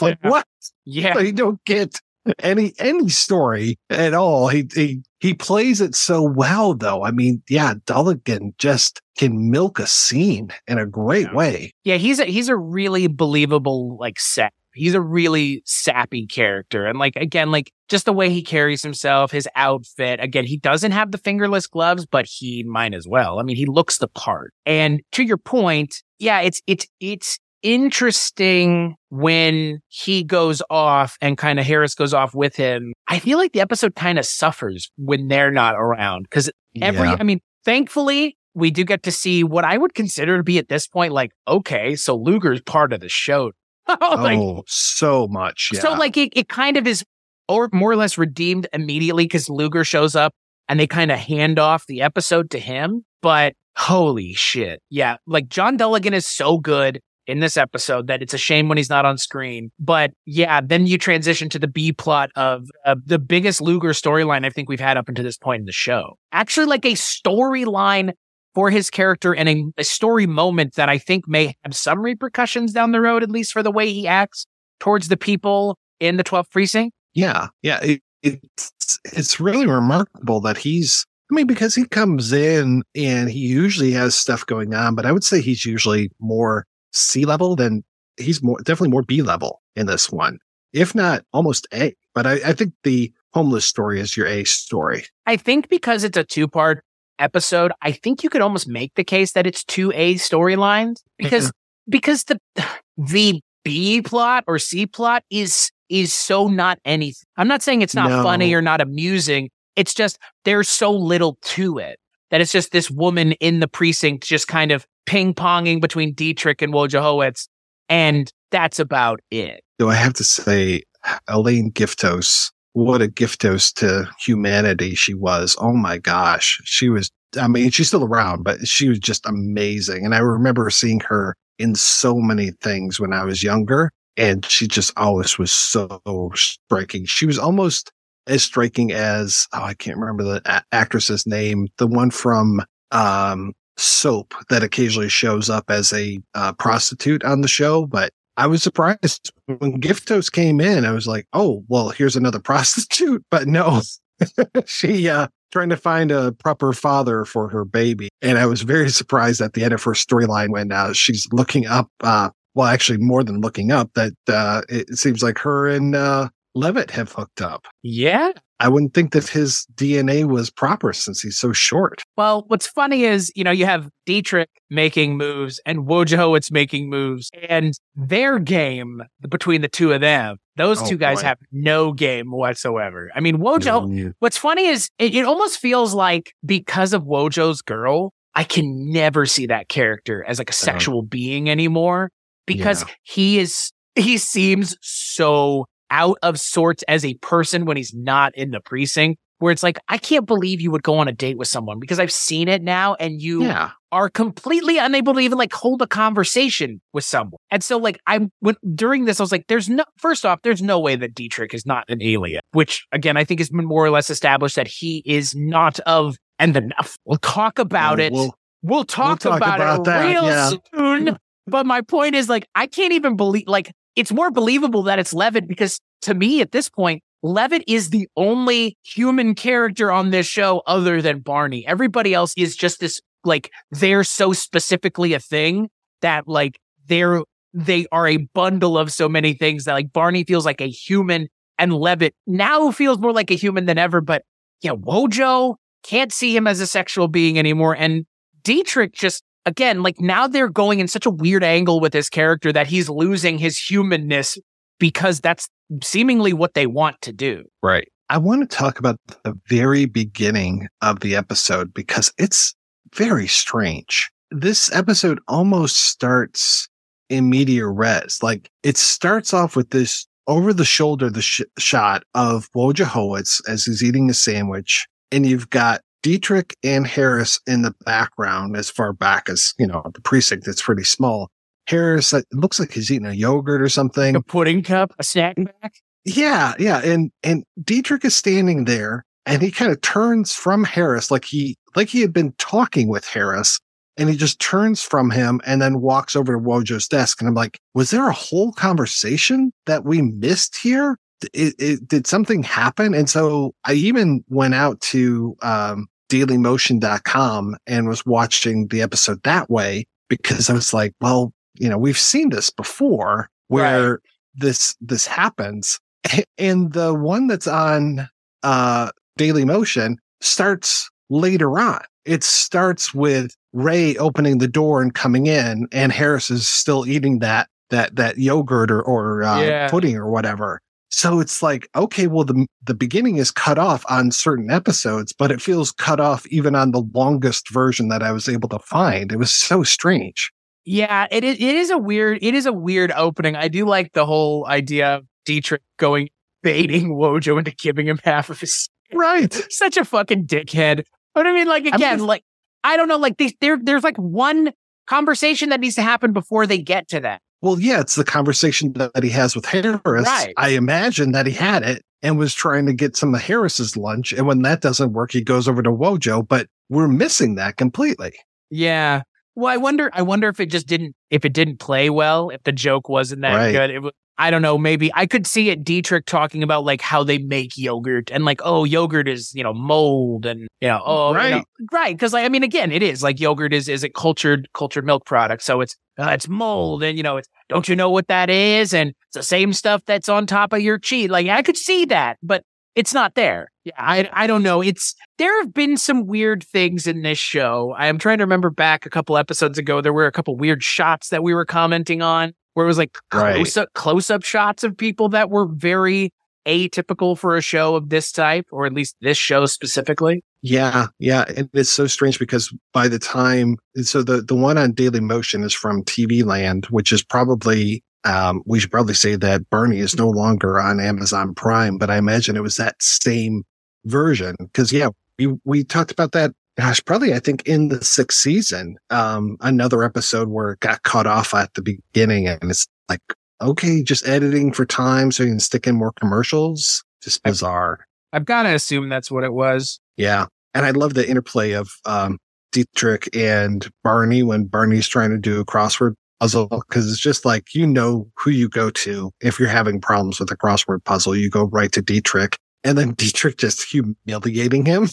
like, 0.00 0.18
Yeah. 0.24 0.30
what? 0.30 0.46
Yeah. 0.86 1.18
you 1.18 1.32
don't 1.32 1.62
get 1.66 2.00
any 2.40 2.72
any 2.78 3.08
story 3.08 3.78
at 3.90 4.14
all. 4.14 4.48
He 4.48 4.66
he 4.74 5.02
he 5.20 5.34
plays 5.34 5.80
it 5.80 5.94
so 5.94 6.22
well 6.22 6.74
though. 6.74 7.04
I 7.04 7.10
mean, 7.12 7.42
yeah, 7.48 7.74
Dullaghan 7.86 8.56
just 8.58 9.00
can 9.16 9.50
milk 9.50 9.78
a 9.78 9.86
scene 9.86 10.50
in 10.66 10.78
a 10.78 10.86
great 10.86 11.26
Yeah. 11.28 11.34
way. 11.34 11.72
Yeah, 11.84 11.96
he's 11.96 12.18
a 12.18 12.24
he's 12.24 12.48
a 12.48 12.56
really 12.56 13.06
believable 13.06 13.96
like 13.98 14.18
sap. 14.18 14.52
He's 14.76 14.94
a 14.94 15.00
really 15.00 15.62
sappy 15.64 16.26
character. 16.26 16.86
And 16.86 16.98
like 16.98 17.16
again, 17.16 17.50
like 17.50 17.72
just 17.88 18.04
the 18.04 18.12
way 18.12 18.30
he 18.30 18.42
carries 18.42 18.82
himself, 18.82 19.30
his 19.32 19.48
outfit. 19.56 20.20
Again, 20.22 20.44
he 20.44 20.58
doesn't 20.58 20.92
have 20.92 21.10
the 21.12 21.18
fingerless 21.18 21.66
gloves, 21.66 22.06
but 22.06 22.26
he 22.26 22.62
might 22.64 22.94
as 22.94 23.06
well. 23.08 23.38
I 23.40 23.42
mean, 23.42 23.56
he 23.56 23.66
looks 23.66 23.98
the 23.98 24.08
part. 24.08 24.52
And 24.64 25.00
to 25.12 25.22
your 25.24 25.38
point, 25.38 26.02
yeah, 26.18 26.40
it's 26.40 26.60
it's 26.66 26.86
it's 27.00 27.38
interesting 27.62 28.94
when 29.08 29.80
he 29.88 30.22
goes 30.22 30.62
off 30.70 31.16
and 31.20 31.36
kind 31.38 31.58
of 31.58 31.66
Harris 31.66 31.94
goes 31.94 32.14
off 32.14 32.34
with 32.34 32.54
him. 32.54 32.92
I 33.08 33.18
feel 33.18 33.38
like 33.38 33.52
the 33.52 33.60
episode 33.60 33.94
kind 33.94 34.18
of 34.18 34.26
suffers 34.26 34.90
when 34.96 35.28
they're 35.28 35.50
not 35.50 35.74
around 35.74 36.24
because 36.24 36.50
every 36.82 37.08
Yeah. 37.08 37.16
i 37.18 37.22
mean 37.22 37.40
thankfully 37.64 38.36
we 38.54 38.70
do 38.70 38.84
get 38.84 39.02
to 39.04 39.10
see 39.10 39.42
what 39.42 39.64
i 39.64 39.78
would 39.78 39.94
consider 39.94 40.36
to 40.36 40.42
be 40.42 40.58
at 40.58 40.68
this 40.68 40.86
point 40.86 41.10
like 41.10 41.30
okay 41.48 41.96
so 41.96 42.14
luger's 42.14 42.60
part 42.60 42.92
of 42.92 43.00
the 43.00 43.08
show 43.08 43.50
like, 44.00 44.38
oh, 44.38 44.64
so 44.66 45.28
much. 45.28 45.70
Yeah. 45.72 45.80
so 45.80 45.92
like 45.94 46.16
it, 46.16 46.32
it 46.34 46.48
kind 46.48 46.76
of 46.76 46.86
is 46.86 47.04
or 47.48 47.68
more 47.72 47.90
or 47.90 47.96
less 47.96 48.18
redeemed 48.18 48.66
immediately 48.72 49.24
because 49.24 49.48
luger 49.48 49.84
shows 49.84 50.16
up 50.16 50.32
and 50.68 50.80
they 50.80 50.86
kind 50.86 51.12
of 51.12 51.18
hand 51.18 51.58
off 51.58 51.86
the 51.86 52.02
episode 52.02 52.50
to 52.50 52.58
him 52.58 53.04
but 53.22 53.54
holy 53.76 54.32
shit 54.32 54.82
yeah 54.90 55.16
like 55.26 55.48
john 55.48 55.78
dullaghan 55.78 56.12
is 56.12 56.26
so 56.26 56.58
good 56.58 57.00
in 57.26 57.40
this 57.40 57.56
episode 57.56 58.06
that 58.06 58.22
it's 58.22 58.34
a 58.34 58.38
shame 58.38 58.68
when 58.68 58.78
he's 58.78 58.88
not 58.88 59.04
on 59.04 59.18
screen. 59.18 59.70
But 59.78 60.12
yeah, 60.24 60.60
then 60.60 60.86
you 60.86 60.96
transition 60.98 61.48
to 61.50 61.58
the 61.58 61.66
B 61.66 61.92
plot 61.92 62.30
of 62.36 62.68
uh, 62.84 62.96
the 63.04 63.18
biggest 63.18 63.60
Luger 63.60 63.88
storyline 63.88 64.46
I 64.46 64.50
think 64.50 64.68
we've 64.68 64.80
had 64.80 64.96
up 64.96 65.08
until 65.08 65.24
this 65.24 65.36
point 65.36 65.60
in 65.60 65.66
the 65.66 65.72
show. 65.72 66.18
Actually, 66.32 66.66
like 66.66 66.84
a 66.84 66.92
storyline 66.92 68.12
for 68.56 68.70
his 68.70 68.88
character 68.88 69.34
and 69.34 69.50
a, 69.50 69.64
a 69.76 69.84
story 69.84 70.26
moment 70.26 70.76
that 70.76 70.88
I 70.88 70.96
think 70.96 71.28
may 71.28 71.54
have 71.62 71.76
some 71.76 72.00
repercussions 72.00 72.72
down 72.72 72.92
the 72.92 73.02
road, 73.02 73.22
at 73.22 73.30
least 73.30 73.52
for 73.52 73.62
the 73.62 73.70
way 73.70 73.92
he 73.92 74.08
acts 74.08 74.46
towards 74.80 75.08
the 75.08 75.16
people 75.18 75.76
in 76.00 76.16
the 76.16 76.24
12th 76.24 76.50
precinct. 76.50 76.94
Yeah, 77.12 77.48
yeah. 77.60 77.80
It, 77.82 78.00
it's 78.22 78.98
it's 79.12 79.38
really 79.38 79.66
remarkable 79.66 80.40
that 80.40 80.56
he's. 80.56 81.04
I 81.30 81.34
mean, 81.34 81.46
because 81.46 81.74
he 81.74 81.84
comes 81.84 82.32
in 82.32 82.82
and 82.94 83.28
he 83.28 83.40
usually 83.40 83.90
has 83.90 84.14
stuff 84.14 84.46
going 84.46 84.72
on, 84.72 84.94
but 84.94 85.04
I 85.04 85.12
would 85.12 85.24
say 85.24 85.42
he's 85.42 85.66
usually 85.66 86.10
more 86.18 86.66
C 86.94 87.26
level 87.26 87.56
than 87.56 87.84
he's 88.16 88.42
more 88.42 88.58
definitely 88.60 88.88
more 88.88 89.02
B 89.02 89.20
level 89.20 89.60
in 89.74 89.84
this 89.84 90.10
one, 90.10 90.38
if 90.72 90.94
not 90.94 91.24
almost 91.34 91.66
A. 91.74 91.94
But 92.14 92.26
I, 92.26 92.32
I 92.36 92.52
think 92.54 92.72
the 92.84 93.12
homeless 93.34 93.66
story 93.66 94.00
is 94.00 94.16
your 94.16 94.26
A 94.26 94.44
story. 94.44 95.04
I 95.26 95.36
think 95.36 95.68
because 95.68 96.04
it's 96.04 96.16
a 96.16 96.24
two 96.24 96.48
part 96.48 96.85
episode, 97.18 97.72
I 97.82 97.92
think 97.92 98.22
you 98.22 98.30
could 98.30 98.40
almost 98.42 98.68
make 98.68 98.94
the 98.94 99.04
case 99.04 99.32
that 99.32 99.46
it's 99.46 99.64
two 99.64 99.92
A 99.94 100.14
storylines 100.14 100.96
because 101.18 101.52
because 101.88 102.24
the 102.24 102.38
the 102.96 103.40
B 103.64 104.02
plot 104.02 104.44
or 104.46 104.58
C 104.58 104.86
plot 104.86 105.24
is 105.30 105.70
is 105.88 106.12
so 106.12 106.48
not 106.48 106.78
anything. 106.84 107.26
I'm 107.36 107.48
not 107.48 107.62
saying 107.62 107.82
it's 107.82 107.94
not 107.94 108.10
No. 108.10 108.22
funny 108.22 108.52
or 108.54 108.62
not 108.62 108.80
amusing. 108.80 109.50
It's 109.76 109.94
just 109.94 110.18
there's 110.44 110.68
so 110.68 110.90
little 110.92 111.38
to 111.42 111.78
it 111.78 111.98
that 112.30 112.40
it's 112.40 112.52
just 112.52 112.72
this 112.72 112.90
woman 112.90 113.32
in 113.32 113.60
the 113.60 113.68
precinct 113.68 114.24
just 114.26 114.48
kind 114.48 114.72
of 114.72 114.86
ping 115.06 115.32
ponging 115.34 115.80
between 115.80 116.12
Dietrich 116.12 116.60
and 116.62 116.72
Wojciechowicz, 116.72 117.46
and 117.88 118.32
that's 118.50 118.78
about 118.80 119.20
it. 119.30 119.62
Do 119.78 119.88
I 119.88 119.94
have 119.94 120.14
to 120.14 120.24
say, 120.24 120.82
Elaine 121.28 121.70
Giftos? 121.70 122.50
What 122.76 123.00
a 123.00 123.08
gift 123.08 123.40
Giftos 123.40 123.72
to 123.76 124.06
humanity 124.20 124.94
she 124.94 125.14
was. 125.14 125.56
Oh 125.58 125.72
my 125.72 125.96
gosh, 125.96 126.60
she 126.64 126.90
was. 126.90 127.10
I 127.40 127.48
mean, 127.48 127.70
she's 127.70 127.88
still 127.88 128.04
around, 128.04 128.42
but 128.42 128.68
she 128.68 128.90
was 128.90 128.98
just 128.98 129.24
amazing. 129.24 130.04
And 130.04 130.14
I 130.14 130.18
remember 130.18 130.68
seeing 130.68 131.00
her 131.00 131.34
in 131.58 131.74
so 131.74 132.16
many 132.16 132.50
things 132.50 133.00
when 133.00 133.14
I 133.14 133.24
was 133.24 133.42
younger, 133.42 133.92
and 134.18 134.44
she 134.44 134.68
just 134.68 134.92
always 134.98 135.38
was 135.38 135.50
so 135.50 136.02
striking. 136.34 137.06
She 137.06 137.24
was 137.24 137.38
almost 137.38 137.92
as 138.26 138.42
striking 138.42 138.92
as 138.92 139.46
oh, 139.54 139.62
I 139.62 139.72
can't 139.72 139.96
remember 139.96 140.24
the 140.24 140.42
a- 140.44 140.64
actress's 140.72 141.26
name, 141.26 141.68
the 141.78 141.86
one 141.86 142.10
from 142.10 142.62
um, 142.90 143.54
Soap 143.78 144.34
that 144.50 144.62
occasionally 144.62 145.08
shows 145.08 145.48
up 145.48 145.70
as 145.70 145.94
a 145.94 146.18
uh, 146.34 146.52
prostitute 146.52 147.24
on 147.24 147.40
the 147.40 147.48
show, 147.48 147.86
but 147.86 148.10
I 148.36 148.46
was 148.46 148.62
surprised 148.62 149.32
when 149.46 149.80
Giftos 149.80 150.30
came 150.30 150.60
in. 150.60 150.84
I 150.84 150.92
was 150.92 151.06
like, 151.06 151.26
oh, 151.32 151.64
well, 151.68 151.90
here's 151.90 152.16
another 152.16 152.40
prostitute. 152.44 153.24
But 153.30 153.46
no, 153.46 153.82
she 154.66 155.08
uh 155.08 155.28
trying 155.52 155.68
to 155.68 155.76
find 155.76 156.10
a 156.10 156.32
proper 156.32 156.72
father 156.72 157.24
for 157.24 157.48
her 157.48 157.64
baby. 157.64 158.08
And 158.20 158.38
I 158.38 158.46
was 158.46 158.62
very 158.62 158.90
surprised 158.90 159.40
at 159.40 159.54
the 159.54 159.64
end 159.64 159.72
of 159.72 159.82
her 159.84 159.92
storyline 159.92 160.50
when 160.50 160.72
uh, 160.72 160.92
she's 160.92 161.28
looking 161.32 161.66
up 161.66 161.88
uh 162.02 162.30
well 162.54 162.66
actually 162.66 162.98
more 162.98 163.22
than 163.22 163.40
looking 163.40 163.70
up 163.70 163.90
that 163.94 164.12
uh 164.28 164.62
it 164.68 164.98
seems 164.98 165.22
like 165.22 165.38
her 165.38 165.68
and 165.68 165.94
uh 165.94 166.28
Levitt 166.54 166.90
have 166.90 167.12
hooked 167.12 167.42
up. 167.42 167.66
Yeah. 167.82 168.32
I 168.58 168.68
wouldn't 168.68 168.94
think 168.94 169.12
that 169.12 169.28
his 169.28 169.66
DNA 169.74 170.24
was 170.24 170.48
proper 170.50 170.92
since 170.92 171.20
he's 171.20 171.36
so 171.36 171.52
short. 171.52 172.02
Well, 172.16 172.44
what's 172.48 172.66
funny 172.66 173.04
is, 173.04 173.30
you 173.36 173.44
know, 173.44 173.50
you 173.50 173.66
have 173.66 173.90
Dietrich 174.06 174.48
making 174.70 175.16
moves 175.18 175.60
and 175.66 175.80
Wojciechowicz 175.80 176.50
making 176.50 176.88
moves, 176.88 177.30
and 177.48 177.74
their 177.94 178.38
game 178.38 179.02
between 179.28 179.60
the 179.60 179.68
two 179.68 179.92
of 179.92 180.00
them, 180.00 180.38
those 180.56 180.82
Oh, 180.82 180.86
two 180.86 180.96
guys 180.96 181.18
boy. 181.18 181.26
have 181.26 181.38
no 181.52 181.92
game 181.92 182.30
whatsoever. 182.30 183.10
I 183.14 183.20
mean, 183.20 183.38
Wojo, 183.38 184.14
what's 184.20 184.38
funny 184.38 184.66
is 184.66 184.88
it, 184.98 185.14
it 185.14 185.26
almost 185.26 185.58
feels 185.58 185.92
like 185.92 186.32
because 186.44 186.92
of 186.94 187.02
Wojo's 187.02 187.60
girl, 187.60 188.14
I 188.34 188.44
can 188.44 188.90
never 188.90 189.26
see 189.26 189.46
that 189.46 189.68
character 189.68 190.24
as 190.26 190.38
like 190.38 190.48
a 190.48 190.52
uh-huh. 190.52 190.64
sexual 190.64 191.02
being 191.02 191.50
anymore 191.50 192.10
because 192.46 192.84
he 193.02 193.38
is, 193.38 193.72
he 193.96 194.18
seems 194.18 194.76
so 194.80 195.66
out 195.90 196.18
of 196.22 196.38
sorts 196.40 196.82
as 196.84 197.04
a 197.04 197.14
person 197.14 197.64
when 197.64 197.76
he's 197.76 197.94
not 197.94 198.34
in 198.36 198.50
the 198.50 198.60
precinct. 198.60 199.18
Where 199.38 199.52
it's 199.52 199.62
like, 199.62 199.78
I 199.88 199.98
can't 199.98 200.24
believe 200.24 200.62
you 200.62 200.70
would 200.70 200.82
go 200.82 200.96
on 200.96 201.08
a 201.08 201.12
date 201.12 201.36
with 201.36 201.46
someone 201.48 201.78
because 201.78 202.00
I've 202.00 202.10
seen 202.10 202.48
it 202.48 202.62
now 202.62 202.94
and 202.94 203.20
you 203.20 203.42
Yeah. 203.44 203.72
are 203.92 204.08
completely 204.08 204.78
unable 204.78 205.12
to 205.12 205.20
even 205.20 205.36
like 205.36 205.52
hold 205.52 205.82
a 205.82 205.86
conversation 205.86 206.80
with 206.94 207.04
someone. 207.04 207.36
And 207.50 207.62
so 207.62 207.76
like 207.76 208.00
I 208.06 208.30
went 208.40 208.56
during 208.74 209.04
this, 209.04 209.20
I 209.20 209.22
was 209.22 209.32
like, 209.32 209.44
there's 209.48 209.68
no 209.68 209.84
first 209.98 210.24
off, 210.24 210.40
there's 210.42 210.62
no 210.62 210.80
way 210.80 210.96
that 210.96 211.14
Dietrich 211.14 211.52
is 211.52 211.66
not 211.66 211.84
an 211.90 212.00
alien, 212.02 212.40
which 212.52 212.86
again 212.92 213.18
I 213.18 213.24
think 213.24 213.40
has 213.40 213.50
been 213.50 213.66
more 213.66 213.84
or 213.84 213.90
less 213.90 214.08
established 214.08 214.56
that 214.56 214.68
he 214.68 215.02
is 215.04 215.34
not 215.34 215.80
of 215.80 216.16
and 216.38 216.54
then 216.54 216.72
we'll 217.04 217.18
talk 217.18 217.58
about 217.58 217.98
Well, 217.98 218.06
it. 218.06 218.12
we'll- 218.14 218.34
We'll 218.62 218.84
talk, 218.84 219.20
talk 219.20 219.36
about, 219.36 219.60
about 219.60 219.80
it 219.80 219.84
that, 219.84 220.06
real 220.06 220.24
yeah. 220.24 220.50
soon. 220.74 221.18
But 221.46 221.66
my 221.66 221.82
point 221.82 222.14
is 222.16 222.28
like 222.30 222.46
I 222.54 222.66
can't 222.66 222.94
even 222.94 223.14
believe 223.16 223.44
like 223.46 223.70
it's 223.96 224.12
more 224.12 224.30
believable 224.30 224.82
that 224.84 224.98
it's 224.98 225.14
Levitt 225.14 225.48
because 225.48 225.80
to 226.02 226.14
me 226.14 226.40
at 226.40 226.52
this 226.52 226.68
point, 226.68 227.02
Levitt 227.22 227.64
is 227.66 227.90
the 227.90 228.08
only 228.16 228.76
human 228.84 229.34
character 229.34 229.90
on 229.90 230.10
this 230.10 230.26
show 230.26 230.62
other 230.66 231.02
than 231.02 231.20
Barney. 231.20 231.66
Everybody 231.66 232.14
else 232.14 232.34
is 232.36 232.54
just 232.54 232.78
this 232.78 233.00
like 233.24 233.50
they're 233.72 234.04
so 234.04 234.32
specifically 234.32 235.14
a 235.14 235.18
thing 235.18 235.68
that 236.02 236.28
like 236.28 236.58
they're 236.86 237.22
they 237.52 237.86
are 237.90 238.06
a 238.06 238.18
bundle 238.34 238.76
of 238.76 238.92
so 238.92 239.08
many 239.08 239.32
things 239.32 239.64
that 239.64 239.72
like 239.72 239.92
Barney 239.92 240.24
feels 240.24 240.44
like 240.44 240.60
a 240.60 240.68
human 240.68 241.28
and 241.58 241.72
Levitt 241.72 242.14
now 242.26 242.70
feels 242.70 242.98
more 242.98 243.12
like 243.12 243.30
a 243.30 243.36
human 243.36 243.64
than 243.64 243.78
ever. 243.78 244.00
But 244.00 244.22
yeah, 244.62 244.72
Wojo 244.72 245.56
can't 245.82 246.12
see 246.12 246.36
him 246.36 246.46
as 246.46 246.60
a 246.60 246.66
sexual 246.66 247.08
being 247.08 247.38
anymore. 247.38 247.74
And 247.74 248.04
Dietrich 248.42 248.92
just 248.92 249.24
again, 249.46 249.82
like 249.82 250.00
now 250.00 250.26
they're 250.26 250.48
going 250.48 250.80
in 250.80 250.88
such 250.88 251.06
a 251.06 251.10
weird 251.10 251.42
angle 251.42 251.80
with 251.80 251.94
his 251.94 252.10
character 252.10 252.52
that 252.52 252.66
he's 252.66 252.90
losing 252.90 253.38
his 253.38 253.56
humanness 253.56 254.36
because 254.78 255.20
that's 255.20 255.48
seemingly 255.82 256.32
what 256.32 256.54
they 256.54 256.66
want 256.66 257.00
to 257.02 257.12
do. 257.12 257.44
Right. 257.62 257.88
I 258.10 258.18
want 258.18 258.48
to 258.48 258.56
talk 258.56 258.78
about 258.78 258.98
the 259.24 259.38
very 259.48 259.86
beginning 259.86 260.68
of 260.82 261.00
the 261.00 261.16
episode 261.16 261.72
because 261.72 262.12
it's 262.18 262.54
very 262.94 263.26
strange. 263.26 264.10
This 264.30 264.72
episode 264.74 265.20
almost 265.28 265.76
starts 265.76 266.68
in 267.08 267.30
media 267.30 267.66
res. 267.66 268.22
Like 268.22 268.50
it 268.62 268.76
starts 268.76 269.32
off 269.32 269.56
with 269.56 269.70
this 269.70 270.06
over 270.26 270.52
the 270.52 270.64
shoulder, 270.64 271.08
the 271.08 271.22
sh- 271.22 271.42
shot 271.58 272.02
of 272.14 272.48
Wojciechowicz 272.52 273.48
as 273.48 273.64
he's 273.64 273.82
eating 273.82 274.10
a 274.10 274.14
sandwich. 274.14 274.86
And 275.12 275.26
you've 275.26 275.50
got 275.50 275.82
Dietrich 276.06 276.56
and 276.62 276.86
Harris 276.86 277.40
in 277.48 277.62
the 277.62 277.74
background 277.84 278.56
as 278.56 278.70
far 278.70 278.92
back 278.92 279.28
as, 279.28 279.52
you 279.58 279.66
know, 279.66 279.82
the 279.92 280.00
precinct. 280.00 280.46
It's 280.46 280.62
pretty 280.62 280.84
small. 280.84 281.32
Harris, 281.66 282.12
it 282.12 282.24
looks 282.30 282.60
like 282.60 282.70
he's 282.70 282.92
eating 282.92 283.08
a 283.08 283.12
yogurt 283.12 283.60
or 283.60 283.68
something. 283.68 284.14
A 284.14 284.22
pudding 284.22 284.62
cup, 284.62 284.92
a 285.00 285.02
snack 285.02 285.34
back. 285.34 285.74
Yeah, 286.04 286.54
yeah, 286.60 286.80
and 286.84 287.10
and 287.24 287.42
Dietrich 287.60 288.04
is 288.04 288.14
standing 288.14 288.66
there, 288.66 289.04
and 289.26 289.42
he 289.42 289.50
kind 289.50 289.72
of 289.72 289.80
turns 289.80 290.32
from 290.32 290.62
Harris, 290.62 291.10
like 291.10 291.24
he 291.24 291.56
like 291.74 291.88
he 291.88 292.02
had 292.02 292.12
been 292.12 292.32
talking 292.38 292.86
with 292.86 293.04
Harris, 293.04 293.58
and 293.96 294.08
he 294.08 294.16
just 294.16 294.38
turns 294.38 294.82
from 294.82 295.10
him 295.10 295.40
and 295.44 295.60
then 295.60 295.80
walks 295.80 296.14
over 296.14 296.34
to 296.34 296.38
Wojo's 296.38 296.86
desk, 296.86 297.20
and 297.20 297.26
I'm 297.26 297.34
like, 297.34 297.58
was 297.74 297.90
there 297.90 298.08
a 298.08 298.12
whole 298.12 298.52
conversation 298.52 299.52
that 299.66 299.84
we 299.84 300.02
missed 300.02 300.56
here? 300.56 300.98
It, 301.32 301.56
it, 301.58 301.88
did 301.88 302.06
something 302.06 302.44
happen? 302.44 302.94
And 302.94 303.10
so 303.10 303.54
I 303.64 303.72
even 303.72 304.22
went 304.28 304.54
out 304.54 304.80
to 304.82 305.34
um, 305.42 305.88
DailyMotion.com 306.08 307.56
and 307.66 307.88
was 307.88 308.04
watching 308.06 308.68
the 308.68 308.82
episode 308.82 309.22
that 309.22 309.50
way 309.50 309.86
because 310.08 310.48
I 310.50 310.54
was 310.54 310.72
like, 310.72 310.94
well, 311.00 311.32
you 311.58 311.68
know, 311.68 311.78
we've 311.78 311.98
seen 311.98 312.30
this 312.30 312.50
before 312.50 313.28
where 313.48 314.00
this 314.34 314.74
this 314.80 315.06
happens. 315.06 315.78
And 316.38 316.72
the 316.72 316.94
one 316.94 317.26
that's 317.26 317.48
on 317.48 318.08
uh 318.42 318.90
daily 319.16 319.44
motion 319.44 319.98
starts 320.20 320.88
later 321.10 321.58
on. 321.58 321.80
It 322.04 322.22
starts 322.22 322.94
with 322.94 323.34
ray 323.52 323.96
opening 323.96 324.38
the 324.38 324.46
door 324.48 324.82
and 324.82 324.94
coming 324.94 325.26
in 325.26 325.66
and 325.72 325.90
harris 325.90 326.30
is 326.30 326.46
still 326.46 326.86
eating 326.86 327.20
that 327.20 327.48
that 327.70 327.96
that 327.96 328.18
yogurt 328.18 328.70
or, 328.70 328.82
or 328.82 329.22
uh, 329.24 329.40
Yeah. 329.42 329.68
pudding 329.70 329.96
or 329.96 330.08
whatever 330.10 330.60
so 330.88 331.20
it's 331.20 331.42
like 331.42 331.68
okay 331.74 332.06
well 332.06 332.24
the 332.24 332.46
the 332.64 332.74
beginning 332.74 333.16
is 333.16 333.30
cut 333.30 333.58
off 333.58 333.84
on 333.88 334.10
certain 334.10 334.50
episodes 334.50 335.12
but 335.12 335.30
it 335.30 335.40
feels 335.42 335.72
cut 335.72 336.00
off 336.00 336.26
even 336.28 336.54
on 336.54 336.70
the 336.70 336.82
longest 336.94 337.50
version 337.52 337.88
that 337.88 338.02
i 338.02 338.12
was 338.12 338.28
able 338.28 338.48
to 338.48 338.58
find 338.60 339.10
it 339.12 339.18
was 339.18 339.30
so 339.30 339.62
strange 339.62 340.30
Yeah, 340.64 341.06
it 341.12 341.22
is. 341.22 341.36
It 341.36 341.54
is 341.54 341.70
a 341.70 341.78
weird. 341.78 342.18
It 342.22 342.34
is 342.34 342.44
a 342.44 342.52
weird 342.52 342.90
opening. 342.90 343.36
I 343.36 343.46
do 343.46 343.64
like 343.64 343.92
the 343.92 344.04
whole 344.04 344.44
idea 344.48 344.96
of 344.96 345.04
Dietrich 345.24 345.62
going 345.78 346.08
baiting 346.42 346.96
Wojo 346.96 347.38
into 347.38 347.52
giving 347.52 347.86
him 347.86 348.00
half 348.02 348.30
of 348.30 348.40
his. 348.40 348.68
right 348.92 349.32
Such 349.48 349.76
a 349.76 349.84
fucking 349.84 350.26
dickhead. 350.26 350.82
But 351.14 351.28
I 351.28 351.32
mean, 351.32 351.46
like 351.46 351.66
again, 351.66 351.98
just- 351.98 352.08
like 352.08 352.24
I 352.64 352.76
don't 352.76 352.88
know, 352.88 352.98
like 352.98 353.16
they, 353.16 353.30
there, 353.40 353.56
there's 353.62 353.84
like 353.84 353.96
one 353.96 354.52
conversation 354.88 355.50
that 355.50 355.60
needs 355.60 355.76
to 355.76 355.82
happen 355.82 356.12
before 356.12 356.48
they 356.48 356.58
get 356.58 356.88
to 356.88 356.98
that. 357.00 357.20
Well, 357.46 357.60
yeah, 357.60 357.80
it's 357.80 357.94
the 357.94 358.02
conversation 358.04 358.72
that 358.72 359.04
he 359.04 359.10
has 359.10 359.36
with 359.36 359.44
Harris. 359.44 359.80
Right. 359.84 360.34
I 360.36 360.48
imagine 360.50 361.12
that 361.12 361.26
he 361.26 361.32
had 361.32 361.62
it 361.62 361.82
and 362.02 362.18
was 362.18 362.34
trying 362.34 362.66
to 362.66 362.72
get 362.72 362.96
some 362.96 363.14
of 363.14 363.22
Harris's 363.22 363.76
lunch. 363.76 364.12
And 364.12 364.26
when 364.26 364.42
that 364.42 364.60
doesn't 364.60 364.92
work, 364.92 365.12
he 365.12 365.22
goes 365.22 365.46
over 365.46 365.62
to 365.62 365.70
Wojo, 365.70 366.26
but 366.26 366.48
we're 366.68 366.88
missing 366.88 367.36
that 367.36 367.56
completely. 367.56 368.14
Yeah. 368.50 369.02
Well, 369.36 369.52
I 369.52 369.58
wonder. 369.58 369.90
I 369.92 370.02
wonder 370.02 370.28
if 370.28 370.40
it 370.40 370.46
just 370.46 370.66
didn't. 370.66 370.96
If 371.10 371.24
it 371.24 371.32
didn't 371.32 371.58
play 371.58 371.88
well. 371.88 372.30
If 372.30 372.42
the 372.42 372.50
joke 372.52 372.88
wasn't 372.88 373.22
that 373.22 373.34
Right. 373.36 373.52
good. 373.52 373.70
It 373.70 373.78
was, 373.80 373.92
I 374.18 374.30
don't 374.30 374.42
know. 374.42 374.56
Maybe 374.56 374.90
I 374.94 375.06
could 375.06 375.26
see 375.26 375.50
it. 375.50 375.62
Dietrich 375.62 376.06
talking 376.06 376.42
about 376.42 376.64
like 376.64 376.80
how 376.80 377.04
they 377.04 377.18
make 377.18 377.56
yogurt 377.56 378.10
and 378.10 378.24
like, 378.24 378.40
oh, 378.44 378.64
yogurt 378.64 379.08
is 379.08 379.34
you 379.34 379.42
know 379.42 379.52
mold 379.52 380.24
and 380.26 380.48
you 380.60 380.68
know, 380.68 380.80
oh, 380.84 381.08
you 381.10 381.14
know- 381.14 381.36
Right. 381.36 381.44
right. 381.72 381.94
Because 381.96 382.12
like, 382.12 382.24
I 382.24 382.28
mean, 382.28 382.42
again, 382.42 382.72
it 382.72 382.82
is 382.82 383.02
like 383.02 383.20
yogurt 383.20 383.52
is 383.52 383.68
is 383.68 383.84
a 383.84 383.90
cultured 383.90 384.48
cultured 384.54 384.86
milk 384.86 385.04
product, 385.04 385.42
so 385.42 385.60
it's 385.60 385.76
uh, 385.98 386.10
it's 386.10 386.28
mold 386.28 386.82
and 386.82 386.96
you 386.96 387.02
know 387.02 387.16
it's 387.18 387.28
don't 387.48 387.68
you 387.68 387.76
know 387.76 387.90
what 387.90 388.08
that 388.08 388.28
is 388.30 388.74
and 388.74 388.90
it's 388.90 389.14
the 389.14 389.22
same 389.22 389.52
stuff 389.52 389.82
that's 389.86 390.08
on 390.08 390.26
top 390.26 390.52
of 390.52 390.60
your 390.60 390.78
cheese. 390.78 391.10
Like 391.10 391.28
I 391.28 391.42
could 391.42 391.56
see 391.56 391.84
that, 391.86 392.18
but 392.22 392.42
it's 392.74 392.92
not 392.92 393.14
there. 393.14 393.48
Yeah, 393.64 393.72
I 393.78 394.08
I 394.12 394.26
don't 394.26 394.42
know. 394.42 394.62
It's 394.62 394.94
there 395.18 395.34
have 395.42 395.52
been 395.54 395.76
some 395.76 396.06
weird 396.06 396.42
things 396.44 396.86
in 396.86 397.02
this 397.02 397.18
show. 397.18 397.74
I 397.76 397.86
am 397.86 397.98
trying 397.98 398.18
to 398.18 398.24
remember 398.24 398.50
back 398.50 398.84
a 398.86 398.90
couple 398.90 399.16
episodes 399.16 399.58
ago. 399.58 399.80
There 399.80 399.92
were 399.92 400.06
a 400.06 400.12
couple 400.12 400.36
weird 400.36 400.62
shots 400.62 401.08
that 401.10 401.22
we 401.22 401.32
were 401.34 401.44
commenting 401.46 402.02
on, 402.02 402.34
where 402.56 402.64
it 402.64 402.68
was 402.68 402.78
like 402.78 402.96
Right. 403.12 403.34
close 403.34 403.56
up 403.58 403.68
close 403.74 404.10
up 404.10 404.24
shots 404.24 404.64
of 404.64 404.76
people 404.76 405.10
that 405.10 405.28
were 405.28 405.44
very 405.46 406.10
atypical 406.46 407.18
for 407.18 407.36
a 407.36 407.42
show 407.42 407.74
of 407.74 407.90
this 407.90 408.10
type, 408.10 408.46
or 408.50 408.64
at 408.64 408.72
least 408.72 408.96
this 409.02 409.18
show 409.18 409.44
specifically. 409.44 410.24
Yeah, 410.40 410.86
yeah. 410.98 411.24
And 411.36 411.50
it's 411.52 411.68
so 411.68 411.86
strange 411.86 412.18
because 412.18 412.54
by 412.72 412.88
the 412.88 412.98
time, 412.98 413.58
so 413.82 414.02
the, 414.02 414.22
the 414.22 414.34
one 414.34 414.56
on 414.56 414.72
Daily 414.72 415.00
Motion 415.00 415.42
is 415.42 415.52
from 415.52 415.82
TV 415.82 416.24
Land, 416.24 416.66
which 416.66 416.92
is 416.92 417.02
probably, 417.02 417.82
um, 418.04 418.42
we 418.46 418.58
should 418.58 418.70
probably 418.70 418.94
say 418.94 419.16
that 419.16 419.50
Bernie 419.50 419.80
is 419.80 419.96
no 419.96 420.08
longer 420.08 420.58
on 420.58 420.80
Amazon 420.80 421.34
Prime, 421.34 421.76
but 421.76 421.90
I 421.90 421.98
imagine 421.98 422.36
it 422.36 422.42
was 422.42 422.56
that 422.56 422.80
same 422.80 423.42
version. 423.84 424.34
Cause 424.54 424.72
yeah, 424.72 424.88
we, 425.18 425.34
we 425.44 425.62
talked 425.62 425.90
about 425.90 426.12
that. 426.12 426.30
Gosh, 426.56 426.82
probably 426.84 427.12
I 427.12 427.18
think 427.18 427.42
in 427.46 427.68
the 427.68 427.84
sixth 427.84 428.18
season, 428.18 428.78
um, 428.90 429.36
another 429.40 429.82
episode 429.82 430.28
where 430.28 430.52
it 430.52 430.60
got 430.60 430.82
cut 430.84 431.06
off 431.06 431.34
at 431.34 431.52
the 431.54 431.62
beginning 431.62 432.26
and 432.28 432.50
it's 432.50 432.66
like, 432.88 433.00
okay, 433.42 433.82
just 433.82 434.08
editing 434.08 434.52
for 434.52 434.64
time 434.64 435.12
so 435.12 435.22
you 435.22 435.30
can 435.30 435.40
stick 435.40 435.66
in 435.66 435.74
more 435.76 435.92
commercials. 436.00 436.82
Just 437.02 437.22
bizarre. 437.22 437.86
I've 438.12 438.24
got 438.24 438.44
to 438.44 438.54
assume 438.54 438.88
that's 438.88 439.10
what 439.10 439.24
it 439.24 439.34
was. 439.34 439.78
Yeah. 439.98 440.26
And 440.54 440.64
I 440.64 440.70
love 440.70 440.94
the 440.94 441.08
interplay 441.08 441.52
of 441.52 441.68
um, 441.84 442.18
Dietrich 442.52 443.14
and 443.14 443.68
Barney 443.84 444.22
when 444.22 444.44
Barney's 444.44 444.88
trying 444.88 445.10
to 445.10 445.18
do 445.18 445.40
a 445.40 445.44
crossword 445.44 445.94
puzzle 446.20 446.48
because 446.48 446.90
it's 446.90 447.00
just 447.00 447.26
like, 447.26 447.54
you 447.54 447.66
know 447.66 448.08
who 448.16 448.30
you 448.30 448.48
go 448.48 448.70
to. 448.70 449.10
If 449.20 449.38
you're 449.38 449.48
having 449.48 449.80
problems 449.80 450.18
with 450.18 450.30
a 450.30 450.36
crossword 450.36 450.84
puzzle, 450.84 451.14
you 451.14 451.28
go 451.28 451.44
right 451.44 451.70
to 451.72 451.82
Dietrich. 451.82 452.38
And 452.64 452.78
then 452.78 452.92
Dietrich 452.96 453.36
just 453.36 453.70
humiliating 453.70 454.64
him. 454.64 454.88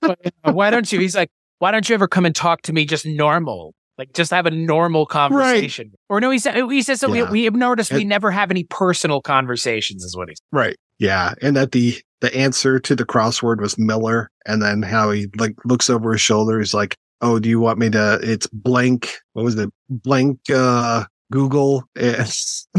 But, 0.00 0.18
uh, 0.44 0.52
why 0.52 0.70
don't 0.70 0.90
you? 0.92 1.00
He's 1.00 1.16
like, 1.16 1.30
why 1.58 1.70
don't 1.70 1.88
you 1.88 1.94
ever 1.94 2.08
come 2.08 2.26
and 2.26 2.34
talk 2.34 2.62
to 2.62 2.72
me 2.72 2.84
just 2.84 3.06
normal? 3.06 3.74
Like 3.96 4.12
just 4.12 4.32
have 4.32 4.46
a 4.46 4.50
normal 4.50 5.06
conversation. 5.06 5.92
Or 6.08 6.20
no, 6.20 6.30
he 6.30 6.38
said 6.40 6.56
he 6.68 6.82
says 6.82 6.98
so 7.00 7.12
Yeah. 7.14 7.24
we 7.26 7.30
we 7.30 7.44
have 7.44 7.54
noticed 7.54 7.92
we 7.92 8.04
never 8.04 8.30
have 8.32 8.50
any 8.50 8.64
personal 8.64 9.20
conversations, 9.20 10.02
is 10.02 10.16
what 10.16 10.28
he's. 10.28 10.40
Right. 10.50 10.76
Yeah. 10.98 11.34
And 11.40 11.56
that 11.56 11.70
the, 11.72 11.96
the 12.20 12.34
answer 12.36 12.80
to 12.80 12.96
the 12.96 13.04
crossword 13.04 13.60
was 13.60 13.78
Miller, 13.78 14.30
and 14.46 14.60
then 14.60 14.82
how 14.82 15.10
he 15.12 15.28
like 15.38 15.54
looks 15.64 15.88
over 15.88 16.10
his 16.12 16.20
shoulder. 16.20 16.58
He's 16.58 16.74
like, 16.74 16.96
"Oh, 17.20 17.38
do 17.38 17.48
you 17.48 17.60
want 17.60 17.78
me 17.78 17.88
to? 17.90 18.18
It's 18.22 18.48
blank. 18.48 19.12
What 19.34 19.44
was 19.44 19.56
it? 19.56 19.70
Blank 19.88 20.40
uh, 20.52 21.04
Google. 21.30 21.84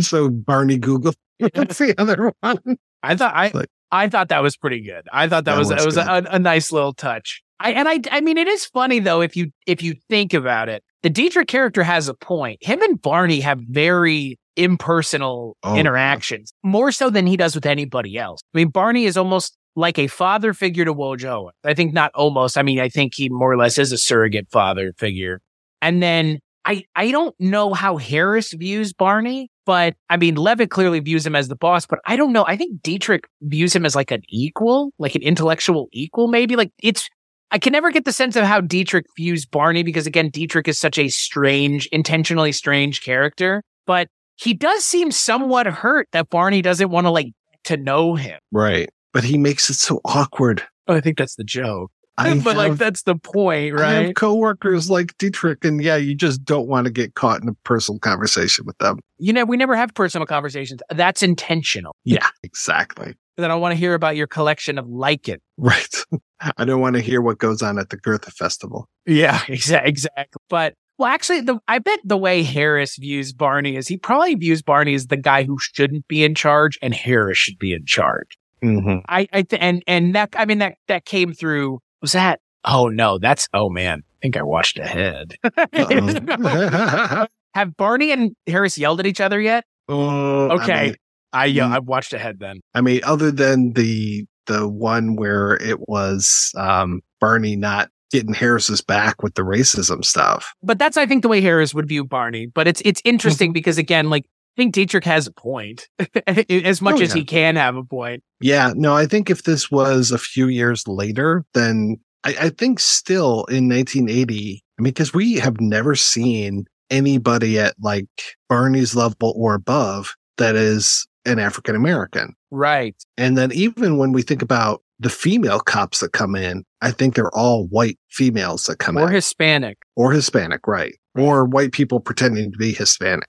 So 0.02 0.30
Barney 0.30 0.78
Google. 0.78 1.14
That's 1.40 1.78
the 1.80 1.96
other 1.98 2.34
one. 2.42 2.60
I 3.04 3.16
thought 3.16 3.34
I 3.36 3.52
Like- 3.54 3.70
I 3.96 4.10
thought 4.10 4.30
that 4.30 4.44
was 4.44 4.58
pretty 4.58 4.82
good. 4.82 5.08
I 5.12 5.28
thought 5.28 5.46
that, 5.46 5.54
That 5.54 5.58
was 5.60 5.72
it 5.72 5.86
was 5.86 5.98
a, 5.98 6.24
a 6.30 6.40
nice 6.40 6.72
little 6.72 6.94
touch. 6.94 7.42
I 7.60 7.72
and 7.72 7.88
I 7.88 8.00
I 8.12 8.22
mean 8.22 8.38
it 8.38 8.48
is 8.48 8.66
funny 8.66 9.00
though 9.00 9.22
if 9.22 9.36
you 9.38 9.52
if 9.66 9.82
you 9.82 9.96
think 10.10 10.34
about 10.34 10.70
it. 10.70 10.84
The 11.04 11.10
Dietrich 11.10 11.48
character 11.48 11.84
has 11.84 12.08
a 12.08 12.14
point. 12.14 12.58
Him 12.64 12.82
and 12.82 13.02
Barney 13.02 13.40
have 13.42 13.60
very 13.70 14.38
impersonal 14.58 15.56
Oh, 15.64 15.74
yeah. 15.74 15.82
interactions, 15.82 16.52
more 16.64 16.92
so 16.92 17.10
than 17.10 17.28
he 17.28 17.38
does 17.38 17.56
with 17.56 17.66
anybody 17.66 18.18
else. 18.18 18.42
I 18.54 18.58
mean, 18.58 18.70
Barney 18.70 19.06
is 19.06 19.16
almost 19.18 19.56
like 19.76 19.98
a 20.00 20.08
father 20.08 20.54
figure 20.54 20.86
to 20.86 20.94
Wojo. 20.94 21.50
I 21.64 21.74
think 21.74 21.94
not 21.94 22.12
almost. 22.16 22.58
I 22.58 22.62
mean, 22.64 22.80
I 22.80 22.90
think 22.90 23.14
he 23.16 23.30
more 23.30 23.52
or 23.52 23.58
less 23.58 23.78
is 23.78 23.92
a 23.92 23.98
surrogate 23.98 24.48
father 24.52 24.94
figure. 24.98 25.42
And 25.82 26.02
then 26.02 26.40
I 26.66 26.84
I 26.96 27.12
don't 27.12 27.36
know 27.40 27.74
how 27.74 27.98
Harris 27.98 28.54
views 28.54 28.94
Barney, 28.94 29.50
but 29.66 29.96
I 30.10 30.18
mean 30.18 30.36
Levitt 30.36 30.72
clearly 30.72 31.00
views 31.00 31.26
him 31.26 31.36
as 31.36 31.48
the 31.48 31.56
boss, 31.56 31.86
but 31.86 32.00
I 32.06 32.16
don't 32.16 32.34
know. 32.34 32.46
I 32.48 32.58
think 32.58 32.82
Dietrich 32.82 33.26
views 33.42 33.76
him 33.76 33.86
as 33.86 33.96
like 33.96 34.12
an 34.12 34.24
equal, 34.30 34.92
like 34.98 35.16
an 35.16 35.22
intellectual 35.22 35.88
equal, 35.92 36.28
maybe. 36.28 36.56
Like 36.56 36.72
it's 36.82 37.10
I 37.52 37.60
can 37.60 37.72
never 37.72 37.92
get 37.92 38.06
the 38.06 38.12
sense 38.12 38.36
of 38.36 38.44
how 38.44 38.62
Dietrich 38.62 39.06
views 39.16 39.46
Barney 39.46 39.84
because 39.84 40.08
again, 40.08 40.30
Dietrich 40.30 40.68
is 40.68 40.80
such 40.80 40.98
a 40.98 41.08
strange, 41.08 41.88
intentionally 41.88 42.52
strange 42.52 43.04
character. 43.04 43.64
But 43.86 44.08
he 44.36 44.54
does 44.54 44.84
seem 44.84 45.12
somewhat 45.12 45.68
hurt 45.68 46.08
that 46.12 46.30
Barney 46.30 46.62
doesn't 46.62 46.90
want 46.90 47.06
to 47.06 47.12
like 47.12 47.28
to 47.66 47.78
know 47.78 48.16
him. 48.16 48.40
Right. 48.52 48.90
But 49.14 49.24
he 49.24 49.38
makes 49.38 49.70
it 49.70 49.76
so 49.76 50.02
awkward. 50.04 50.64
Oh, 50.88 50.96
I 50.96 51.02
think 51.02 51.18
that's 51.18 51.36
the 51.36 51.44
joke. 51.44 51.92
I 52.18 52.40
but 52.44 52.56
like 52.56 52.76
that's 52.76 53.04
the 53.04 53.16
point, 53.16 53.74
right? 53.74 53.84
I 53.84 54.04
have 54.04 54.16
coworkers 54.16 54.90
like 54.90 55.18
Dietrich, 55.18 55.66
and 55.66 55.82
yeah, 55.84 55.96
you 55.96 56.16
just 56.16 56.44
don't 56.44 56.68
want 56.68 56.86
to 56.86 56.92
get 56.92 57.16
caught 57.16 57.42
in 57.42 57.50
a 57.50 57.54
personal 57.64 58.00
conversation 58.00 58.66
with 58.66 58.78
them. 58.78 59.00
You 59.18 59.34
know, 59.34 59.46
we 59.46 59.58
never 59.58 59.76
have 59.76 59.94
personal 59.94 60.26
conversations. 60.26 60.82
That's 60.90 61.24
intentional. 61.24 61.96
Yeah, 62.04 62.28
exactly. 62.44 63.16
Then 63.38 63.52
I 63.52 63.56
want 63.56 63.74
to 63.74 63.78
hear 63.78 63.94
about 63.94 64.16
your 64.16 64.28
collection 64.28 64.78
of 64.78 64.86
it. 64.88 65.42
Right. 65.58 65.96
I 66.58 66.66
don't 66.66 66.80
want 66.80 66.96
to 66.96 67.02
hear 67.02 67.22
what 67.22 67.38
goes 67.38 67.62
on 67.62 67.78
at 67.78 67.90
the 67.90 67.98
Goethe 67.98 68.26
Festival. 68.26 68.88
Yeah, 69.06 69.42
exactly. 69.48 69.90
Exactly. 69.90 70.40
But 70.50 70.76
well, 70.98 71.10
actually, 71.10 71.42
the 71.42 71.60
I 71.68 71.80
bet 71.80 72.00
the 72.06 72.18
way 72.18 72.44
Harris 72.44 72.96
views 72.96 73.34
Barney 73.34 73.76
is 73.76 73.88
he 73.88 73.98
probably 73.98 74.36
views 74.36 74.62
Barney 74.62 74.96
as 74.96 75.08
the 75.08 75.18
guy 75.18 75.44
who 75.44 75.58
shouldn't 75.60 76.08
be 76.08 76.24
in 76.24 76.36
charge, 76.36 76.78
and 76.82 76.94
Harris 76.94 77.38
should 77.38 77.60
be 77.60 77.74
in 77.74 77.86
charge. 77.86 78.38
Mm-hmm. 78.64 79.00
I, 79.08 79.28
I 79.34 79.42
th- 79.42 79.62
and 79.62 79.84
and 79.88 80.16
that 80.16 80.34
I 80.38 80.46
mean 80.46 80.60
that 80.60 80.78
that 80.88 81.06
came 81.06 81.34
through. 81.34 81.80
Was 82.06 82.12
that? 82.12 82.40
Oh 82.66 82.88
no, 82.88 83.18
that's 83.18 83.48
oh 83.52 83.68
man. 83.68 84.04
I 84.06 84.16
think 84.22 84.38
I 84.38 84.44
watched 84.44 84.78
ahead. 84.78 85.34
Have 87.56 87.76
Barney 87.78 88.12
and 88.12 88.36
Harris 88.46 88.78
yelled 88.78 89.00
at 89.00 89.08
each 89.08 89.20
other 89.20 89.42
yet? 89.42 89.64
Oh, 89.90 90.52
Okay. 90.52 90.72
I 90.72 90.86
mean, 90.86 90.96
I 91.34 91.46
yeah, 91.46 91.64
Mm. 91.68 91.72
I've 91.78 91.86
watched 91.86 92.14
ahead 92.14 92.38
then. 92.40 92.62
I 92.76 92.82
mean, 92.82 93.02
other 93.06 93.32
than 93.32 93.74
the 93.74 94.26
the 94.46 94.70
one 94.70 95.16
where 95.16 95.54
it 95.56 95.90
was 95.90 96.52
um, 96.56 97.02
Barney 97.20 97.56
not 97.56 97.90
getting 98.12 98.36
Harris's 98.36 98.82
back 98.82 99.24
with 99.24 99.34
the 99.34 99.42
racism 99.42 100.06
stuff. 100.06 100.54
But 100.62 100.78
that's 100.78 100.98
I 100.98 101.08
think 101.08 101.24
the 101.24 101.28
way 101.28 101.42
Harris 101.42 101.74
would 101.74 101.88
view 101.88 102.06
Barney. 102.06 102.46
But 102.46 102.68
it's 102.68 102.84
it's 102.86 103.02
interesting 103.04 103.52
because 103.52 103.80
again, 103.80 104.12
like 104.12 104.26
I 104.58 104.62
think 104.62 104.74
Dietrich 104.74 105.04
has 105.04 105.28
a 105.28 105.32
point, 105.34 105.88
as 106.28 106.82
much 106.82 107.00
Oh, 107.00 107.04
as 107.04 107.12
he 107.14 107.26
can 107.26 107.58
have 107.58 107.76
a 107.76 107.84
point. 107.84 108.24
Yeah, 108.40 108.72
no, 108.76 108.96
I 108.96 109.06
think 109.06 109.30
if 109.30 109.44
this 109.44 109.70
was 109.70 110.12
a 110.12 110.18
few 110.18 110.48
years 110.48 110.88
later, 110.88 111.44
then 111.54 111.98
I, 112.24 112.36
I 112.44 112.50
think 112.50 112.80
still 112.80 113.44
in 113.46 113.68
1980, 113.68 114.64
I 114.80 114.82
mean, 114.82 114.92
because 114.94 115.14
we 115.14 115.34
have 115.36 115.60
never 115.60 115.94
seen 115.96 116.66
anybody 116.90 117.60
at 117.60 117.76
like 117.82 118.08
Barney's 118.48 118.96
level 118.96 119.34
or 119.36 119.56
above 119.56 120.14
that 120.38 120.56
is 120.56 121.06
an 121.26 121.40
African 121.40 121.76
American. 121.76 122.34
Right. 122.52 122.96
And 123.18 123.38
then 123.38 123.52
even 123.52 123.98
when 123.98 124.12
we 124.14 124.22
think 124.22 124.42
about 124.42 124.82
the 125.00 125.10
female 125.10 125.60
cops 125.60 126.00
that 126.00 126.14
come 126.14 126.36
in, 126.36 126.64
I 126.82 126.92
think 126.92 127.16
they're 127.16 127.36
all 127.36 127.68
white 127.68 128.00
females 128.10 128.66
that 128.68 128.78
come 128.80 128.96
Or 128.98 129.02
in 129.02 129.08
Or 129.08 129.12
Hispanic. 129.12 129.78
or 129.98 130.12
Hispanic, 130.14 130.66
right? 130.68 130.96
Or 131.16 131.44
white 131.44 131.74
people 131.74 132.00
pretending 132.00 132.52
to 132.54 132.58
be 132.58 132.72
Hispanic. 132.74 133.28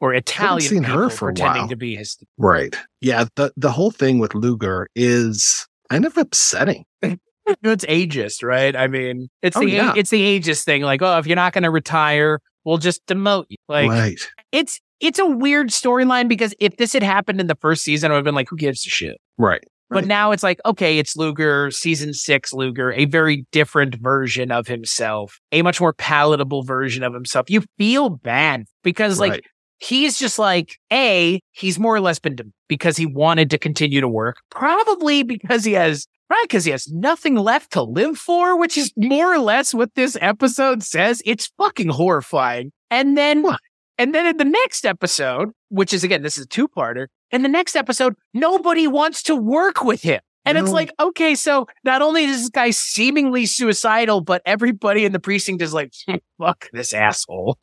Or 0.00 0.14
Italian 0.14 0.60
seen 0.68 0.82
her 0.82 1.08
for 1.10 1.28
a 1.28 1.32
pretending 1.32 1.62
while. 1.62 1.68
to 1.68 1.76
be 1.76 1.96
his. 1.96 2.16
Right. 2.38 2.74
Yeah. 3.00 3.26
The, 3.36 3.52
the 3.56 3.70
whole 3.70 3.90
thing 3.90 4.18
with 4.18 4.34
Luger 4.34 4.88
is 4.94 5.66
kind 5.90 6.04
of 6.04 6.16
upsetting. 6.16 6.84
It's 7.62 7.84
ageist, 7.84 8.42
right? 8.42 8.74
I 8.74 8.88
mean, 8.88 9.28
it's 9.40 9.56
Oh, 9.56 9.60
the 9.60 9.70
yeah. 9.70 9.92
it's 9.96 10.10
the 10.10 10.40
ageist 10.40 10.64
thing. 10.64 10.82
Like, 10.82 11.00
oh, 11.00 11.16
if 11.18 11.28
you're 11.28 11.36
not 11.36 11.52
going 11.52 11.62
to 11.62 11.70
retire, 11.70 12.40
we'll 12.64 12.78
just 12.78 13.06
demote 13.06 13.44
you. 13.48 13.56
Like, 13.68 13.88
right. 13.88 14.18
it's 14.50 14.80
it's 14.98 15.20
a 15.20 15.26
weird 15.26 15.68
storyline 15.68 16.26
because 16.26 16.54
if 16.58 16.76
this 16.76 16.92
had 16.92 17.04
happened 17.04 17.40
in 17.40 17.46
the 17.46 17.54
first 17.54 17.84
season, 17.84 18.10
I 18.10 18.14
would 18.14 18.18
have 18.18 18.24
been 18.24 18.34
like, 18.34 18.48
who 18.48 18.56
gives 18.56 18.84
a 18.84 18.90
shit? 18.90 19.18
Right. 19.38 19.62
But 19.88 20.06
now 20.06 20.32
it's 20.32 20.42
like, 20.42 20.60
okay, 20.66 20.98
it's 20.98 21.16
Luger, 21.16 21.70
season 21.70 22.12
six 22.12 22.52
Luger, 22.52 22.92
a 22.92 23.04
very 23.04 23.46
different 23.52 23.94
version 23.96 24.50
of 24.50 24.66
himself, 24.66 25.38
a 25.52 25.62
much 25.62 25.80
more 25.80 25.92
palatable 25.92 26.62
version 26.64 27.02
of 27.02 27.14
himself. 27.14 27.48
You 27.48 27.62
feel 27.78 28.08
bad 28.10 28.64
because, 28.82 29.20
like, 29.20 29.30
Right. 29.32 29.44
he's 29.78 30.18
just 30.18 30.38
like, 30.38 30.76
A, 30.92 31.40
he's 31.52 31.78
more 31.78 31.94
or 31.94 32.00
less 32.00 32.18
been 32.18 32.34
de- 32.36 32.44
because 32.68 32.96
he 32.96 33.06
wanted 33.06 33.48
to 33.50 33.58
continue 33.58 34.00
to 34.00 34.08
work, 34.08 34.38
probably 34.50 35.22
because 35.22 35.64
he 35.64 35.74
has. 35.74 36.06
Right, 36.28 36.42
because 36.42 36.64
he 36.64 36.72
has 36.72 36.88
nothing 36.90 37.36
left 37.36 37.70
to 37.74 37.82
live 37.84 38.18
for, 38.18 38.58
which 38.58 38.76
is 38.76 38.92
more 38.96 39.32
or 39.32 39.38
less 39.38 39.72
what 39.72 39.94
this 39.94 40.16
episode 40.20 40.82
says. 40.82 41.22
It's 41.24 41.52
fucking 41.56 41.90
horrifying. 41.90 42.72
And 42.90 43.16
then, 43.16 43.42
What? 43.42 43.60
and 43.96 44.12
then 44.12 44.26
in 44.26 44.36
the 44.36 44.44
next 44.44 44.84
episode, 44.84 45.50
which 45.68 45.94
is 45.94 46.02
again, 46.02 46.22
this 46.22 46.36
is 46.36 46.46
a 46.46 46.48
two 46.48 46.66
parter. 46.66 47.06
In 47.30 47.42
the 47.42 47.48
next 47.48 47.76
episode, 47.76 48.14
nobody 48.34 48.86
wants 48.86 49.22
to 49.24 49.36
work 49.36 49.84
with 49.84 50.02
him. 50.02 50.20
And 50.44 50.56
it's 50.56 50.70
like, 50.70 50.92
okay, 51.00 51.34
so 51.34 51.66
not 51.82 52.02
only 52.02 52.22
is 52.22 52.42
this 52.42 52.50
guy 52.50 52.70
seemingly 52.70 53.46
suicidal, 53.46 54.20
but 54.20 54.42
everybody 54.46 55.04
in 55.04 55.10
the 55.10 55.18
precinct 55.18 55.60
is 55.60 55.74
like, 55.74 55.92
fuck 56.38 56.68
this 56.72 56.94
asshole. 56.94 57.58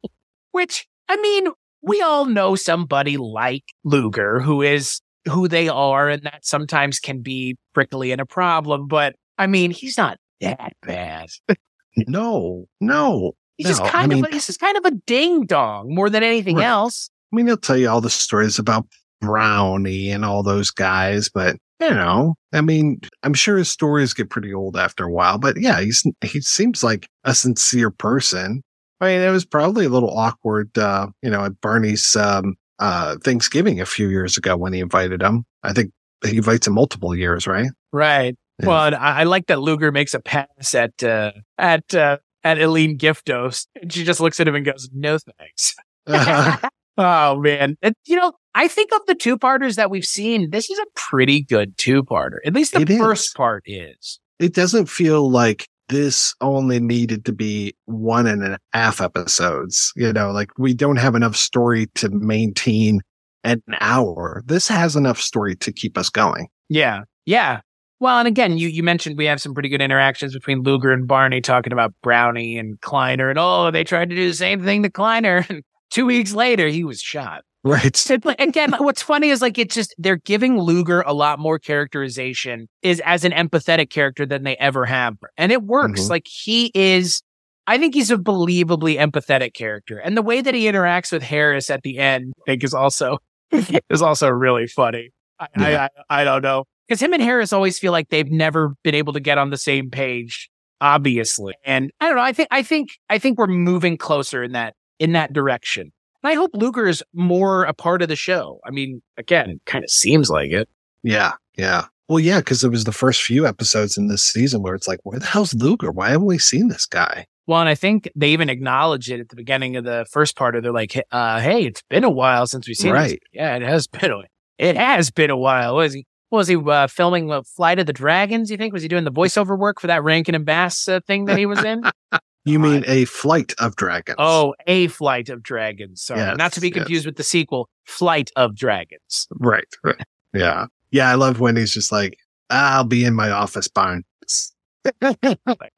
Which, 0.52 0.86
I 1.08 1.16
mean, 1.16 1.48
we 1.82 2.02
all 2.02 2.26
know 2.26 2.56
somebody 2.56 3.16
like 3.16 3.64
Luger 3.86 4.42
who 4.42 4.62
is 4.62 5.00
who 5.32 5.48
they 5.48 5.70
are, 5.70 6.10
and 6.10 6.24
that 6.24 6.46
sometimes 6.46 7.00
can 7.00 7.22
be 7.22 7.56
prickly 7.74 8.12
and 8.12 8.20
a 8.20 8.26
problem. 8.26 8.88
But 8.90 9.16
I 9.38 9.48
mean, 9.48 9.72
he's 9.72 9.98
not 9.98 10.18
that 10.42 10.74
bad. 10.82 11.30
No, 11.96 12.66
no. 12.82 13.34
He's 13.58 13.68
just 13.68 13.80
No, 13.82 13.86
I 13.86 13.92
kind 13.92 14.10
mean- 14.10 14.26
of 14.26 14.32
a, 14.32 14.34
he's 14.34 14.48
just 14.48 14.60
kind 14.60 14.76
of 14.78 14.84
a 14.86 14.92
ding 15.06 15.46
dong 15.46 15.94
more 15.94 16.10
than 16.10 16.24
anything 16.24 16.56
Right. 16.58 16.66
else. 16.66 17.10
I 17.32 17.36
mean, 17.36 17.46
he'll 17.46 17.56
tell 17.56 17.78
you 17.78 17.88
all 17.88 18.02
the 18.02 18.10
stories 18.10 18.58
about 18.58 18.88
Brownie 19.24 20.10
and 20.10 20.26
all 20.26 20.44
those 20.44 20.70
guys, 20.70 21.30
but 21.34 21.58
you 21.80 21.90
know, 21.90 22.36
I 22.54 22.62
mean, 22.62 23.02
I'm 23.24 23.34
sure 23.34 23.58
his 23.58 23.70
stories 23.70 24.14
get 24.14 24.30
pretty 24.30 24.54
old 24.54 24.78
after 24.78 25.06
a 25.06 25.12
while, 25.12 25.38
but 25.38 25.60
yeah, 25.60 25.82
he's, 25.82 26.04
he 26.22 26.40
seems 26.42 26.84
like 26.84 27.08
a 27.24 27.34
sincere 27.34 27.90
person. 27.90 28.62
I 29.02 29.08
mean, 29.08 29.22
it 29.22 29.32
was 29.32 29.46
probably 29.46 29.86
a 29.86 29.90
little 29.90 30.18
awkward, 30.18 30.78
uh, 30.78 31.08
you 31.22 31.30
know, 31.30 31.44
at 31.44 31.60
Barney's, 31.60 32.16
um, 32.16 32.56
uh, 32.80 33.18
Thanksgiving 33.24 33.82
a 33.82 33.86
few 33.86 34.08
years 34.10 34.38
ago 34.38 34.56
when 34.56 34.72
he 34.74 34.80
invited 34.80 35.22
him. 35.22 35.46
I 35.64 35.74
think 35.74 35.92
he 36.26 36.38
invites 36.38 36.68
him 36.68 36.74
multiple 36.74 37.16
years, 37.16 37.48
right? 37.48 37.70
Right. 37.92 38.36
Yeah. 38.60 38.68
Well, 38.68 38.86
and 38.86 38.96
I, 38.96 39.24
like 39.24 39.48
that 39.48 39.60
Luger 39.60 39.92
makes 39.92 40.14
a 40.14 40.20
pass 40.20 40.76
at 40.76 41.04
uh, 41.04 41.32
at 41.58 41.94
uh, 41.94 42.18
at 42.44 42.60
Eileen 42.60 42.98
Giftos, 42.98 43.68
and 43.82 43.92
she 43.92 44.04
just 44.04 44.20
looks 44.20 44.40
at 44.40 44.48
him 44.48 44.56
and 44.56 44.64
goes, 44.66 44.90
"No 44.94 45.18
thanks." 45.18 45.76
oh 46.98 47.40
man, 47.40 47.78
And, 47.82 47.96
you 48.06 48.16
know, 48.16 48.34
I 48.56 48.68
think 48.68 48.92
of 48.94 49.02
the 49.08 49.16
two 49.16 49.38
parters 49.38 49.76
that 49.78 49.90
we've 49.90 50.06
seen, 50.06 50.50
this 50.52 50.70
is 50.70 50.78
a 50.80 50.86
pretty 50.96 51.42
good 51.44 51.78
two 51.78 52.04
parter. 52.04 52.38
At 52.46 52.54
least 52.54 52.74
the 52.74 52.82
It 52.82 52.90
is. 52.90 52.98
first 53.00 53.36
part 53.36 53.64
is. 53.66 54.20
it 54.40 54.54
doesn't 54.54 54.88
feel 54.88 55.30
like 55.30 55.68
this 55.90 56.34
only 56.42 56.80
needed 56.80 57.26
to 57.26 57.34
be 57.34 57.76
one 57.86 58.26
and 58.28 58.44
a 58.44 58.58
half 58.74 59.02
episodes. 59.02 59.92
You 59.96 60.14
know, 60.14 60.32
like 60.32 60.50
we 60.58 60.74
don't 60.74 60.98
have 60.98 61.16
enough 61.16 61.36
story 61.36 61.88
to 61.96 62.10
maintain 62.10 63.02
an 63.44 63.62
hour. 63.82 64.44
This 64.46 64.68
has 64.68 64.96
enough 64.96 65.20
story 65.20 65.56
to 65.58 65.72
keep 65.72 65.98
us 65.98 66.10
going. 66.10 66.48
Yeah, 66.70 67.02
yeah. 67.26 67.62
Well, 68.00 68.20
and 68.20 68.28
again, 68.28 68.58
you 68.58 68.68
you 68.70 68.84
mentioned 68.84 69.18
we 69.18 69.26
have 69.26 69.42
some 69.42 69.54
pretty 69.54 69.70
good 69.70 69.82
interactions 69.82 70.34
between 70.34 70.62
Luger 70.64 70.92
and 70.92 71.08
Barney 71.08 71.42
talking 71.42 71.74
about 71.74 71.94
Brownie 72.02 72.58
and 72.58 72.80
Kleiner, 72.82 73.30
and 73.30 73.40
oh, 73.40 73.72
they 73.72 73.84
tried 73.84 74.10
to 74.10 74.16
do 74.16 74.28
the 74.28 74.34
same 74.34 74.64
thing 74.64 74.84
to 74.84 74.90
Kleiner. 74.90 75.46
And 75.50 75.64
two 75.90 76.06
weeks 76.06 76.34
later, 76.34 76.68
he 76.68 76.84
was 76.84 77.02
shot. 77.02 77.44
Right. 77.66 78.12
Again, 78.40 78.74
what's 78.80 79.02
funny 79.02 79.30
is 79.30 79.42
like 79.42 79.58
it's 79.58 79.74
just 79.74 79.96
they're 79.98 80.18
giving 80.18 80.60
Luger 80.60 81.02
a 81.02 81.14
lot 81.14 81.40
more 81.40 81.58
characterization 81.60 82.68
is 82.82 83.02
as 83.06 83.24
an 83.24 83.32
empathetic 83.32 83.90
character 83.90 84.26
than 84.26 84.44
they 84.44 84.58
ever 84.58 84.86
have, 84.86 85.16
and 85.38 85.52
it 85.52 85.64
works. 85.64 86.02
Mhm. 86.02 86.10
Like 86.10 86.28
he 86.28 86.72
is, 86.76 87.22
I 87.66 87.78
think 87.78 87.94
he's 87.94 88.12
a 88.12 88.18
believably 88.18 88.98
empathetic 88.98 89.54
character, 89.54 89.98
and 89.98 90.18
the 90.18 90.22
way 90.22 90.42
that 90.42 90.54
he 90.54 90.66
interacts 90.66 91.12
with 91.12 91.24
Harris 91.24 91.70
at 91.70 91.84
the 91.84 92.00
end, 92.00 92.34
I 92.42 92.52
think, 92.52 92.64
is 92.66 92.74
also 92.74 93.20
is 93.90 94.02
also 94.02 94.28
really 94.30 94.68
funny. 94.68 95.12
I, 95.40 95.48
Yeah. 95.58 95.88
I, 96.10 96.18
I 96.18 96.22
I 96.22 96.24
don't 96.26 96.42
know. 96.42 96.66
because 96.88 97.02
him 97.02 97.14
and 97.14 97.24
Harris 97.24 97.54
always 97.54 97.80
feel 97.80 97.94
like 97.94 98.10
they've 98.10 98.30
never 98.30 98.74
been 98.84 98.94
able 98.96 99.14
to 99.14 99.20
get 99.22 99.38
on 99.38 99.52
the 99.52 99.58
same 99.58 99.90
page, 99.90 100.50
obviously. 100.82 101.54
And 101.64 101.92
I 102.02 102.08
don't 102.08 102.18
know. 102.18 102.22
I 102.24 102.34
think 102.34 102.50
I 102.52 102.62
think 102.62 102.90
I 103.10 103.18
think 103.20 103.38
we're 103.38 103.48
moving 103.48 103.96
closer 103.98 104.44
in 104.44 104.52
that 104.52 104.74
in 105.00 105.14
that 105.14 105.32
direction. 105.32 105.92
And 106.24 106.32
I 106.32 106.36
hope 106.36 106.52
Luger 106.54 106.88
is 106.88 107.04
more 107.14 107.64
a 107.66 107.74
part 107.74 108.02
of 108.02 108.08
the 108.08 108.16
show. 108.16 108.60
I 108.66 108.72
mean, 108.72 109.02
again, 109.18 109.50
it 109.50 109.62
kind 109.66 109.84
of 109.84 109.90
seems 109.90 110.30
like 110.30 110.52
it. 110.52 110.70
Yeah, 111.04 111.34
yeah. 111.58 111.86
Well, 112.08 112.20
yeah, 112.20 112.40
because 112.40 112.64
it 112.64 112.70
was 112.70 112.84
the 112.84 112.92
first 112.92 113.22
few 113.22 113.46
episodes 113.48 113.98
in 113.98 114.08
this 114.08 114.24
season 114.24 114.62
where 114.62 114.76
it's 114.76 114.88
like, 114.88 115.00
where 115.04 115.20
the 115.20 115.26
hell's 115.26 115.54
Luger? 115.54 115.92
Why 115.92 116.10
haven't 116.10 116.28
we 116.28 116.38
seen 116.38 116.68
this 116.68 116.86
guy? 116.86 117.26
Well, 117.46 117.60
and 117.60 117.70
I 117.70 117.76
think 117.76 118.10
they 118.16 118.30
even 118.30 118.50
acknowledged 118.50 119.10
it 119.10 119.20
at 119.20 119.30
the 119.30 119.36
beginning 119.36 119.76
of 119.76 119.84
the 119.84 120.06
first 120.10 120.38
part 120.38 120.56
of. 120.56 120.64
They're 120.64 120.72
like, 120.72 121.02
uh, 121.12 121.42
"Hey, 121.42 121.66
it's 121.66 121.82
been 121.90 122.06
a 122.06 122.10
while 122.10 122.48
since 122.48 122.68
we've 122.68 122.78
seen 122.78 122.92
him. 122.92 122.96
Right. 122.96 123.10
this." 123.10 123.20
Yeah, 123.34 123.56
it 123.58 123.62
has 123.64 123.88
been. 123.88 124.12
A, 124.12 124.22
it 124.58 124.78
has 124.78 125.12
been 125.12 125.30
a 125.30 125.38
while. 125.38 125.76
Was 125.76 125.94
he? 125.94 126.06
Was 126.32 126.48
he 126.48 126.56
uh, 126.56 126.88
filming 126.88 127.32
uh, 127.32 127.44
Flight 127.44 127.80
of 127.80 127.86
the 127.86 127.94
Dragons? 127.94 128.50
You 128.50 128.58
think 128.58 128.74
was 128.74 128.82
he 128.82 128.88
doing 128.88 129.04
the 129.04 129.12
voiceover 129.12 129.58
work 129.58 129.82
for 129.82 129.88
that 129.88 130.04
Rankin 130.04 130.36
and 130.36 130.46
Bass 130.46 130.88
uh, 130.88 131.02
thing 131.06 131.26
that 131.26 131.38
he 131.38 131.46
was 131.46 131.64
in? 131.64 131.84
You 132.46 132.60
mean 132.60 132.84
a 132.88 133.06
flight 133.06 133.54
of 133.60 133.76
dragons? 133.78 134.18
oh, 134.20 134.54
a 134.68 134.88
Flight 134.88 135.30
of 135.30 135.42
Dragons. 135.44 136.02
Sorry, 136.04 136.20
Yes, 136.20 136.38
not 136.38 136.52
to 136.54 136.62
be 136.62 136.68
yes. 136.68 136.76
confused 136.76 137.06
with 137.06 137.16
the 137.16 137.24
sequel, 137.24 137.70
Flight 137.86 138.32
of 138.36 138.56
Dragons. 138.56 139.28
right, 139.40 139.64
right. 139.84 139.96
Yeah, 140.34 140.66
yeah. 140.92 141.10
I 141.10 141.16
love 141.16 141.40
when 141.40 141.56
he's 141.56 141.74
just 141.74 141.92
like, 141.92 142.18
"I'll 142.50 142.84
be 142.84 143.06
in 143.06 143.14
my 143.14 143.30
office, 143.30 143.68
Barn." 143.68 144.04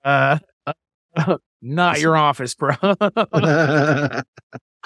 Uh, 0.03 0.39
uh, 0.65 1.37
not 1.61 1.99
your 1.99 2.17
office, 2.17 2.55
bro. 2.55 2.73
I 2.81 4.23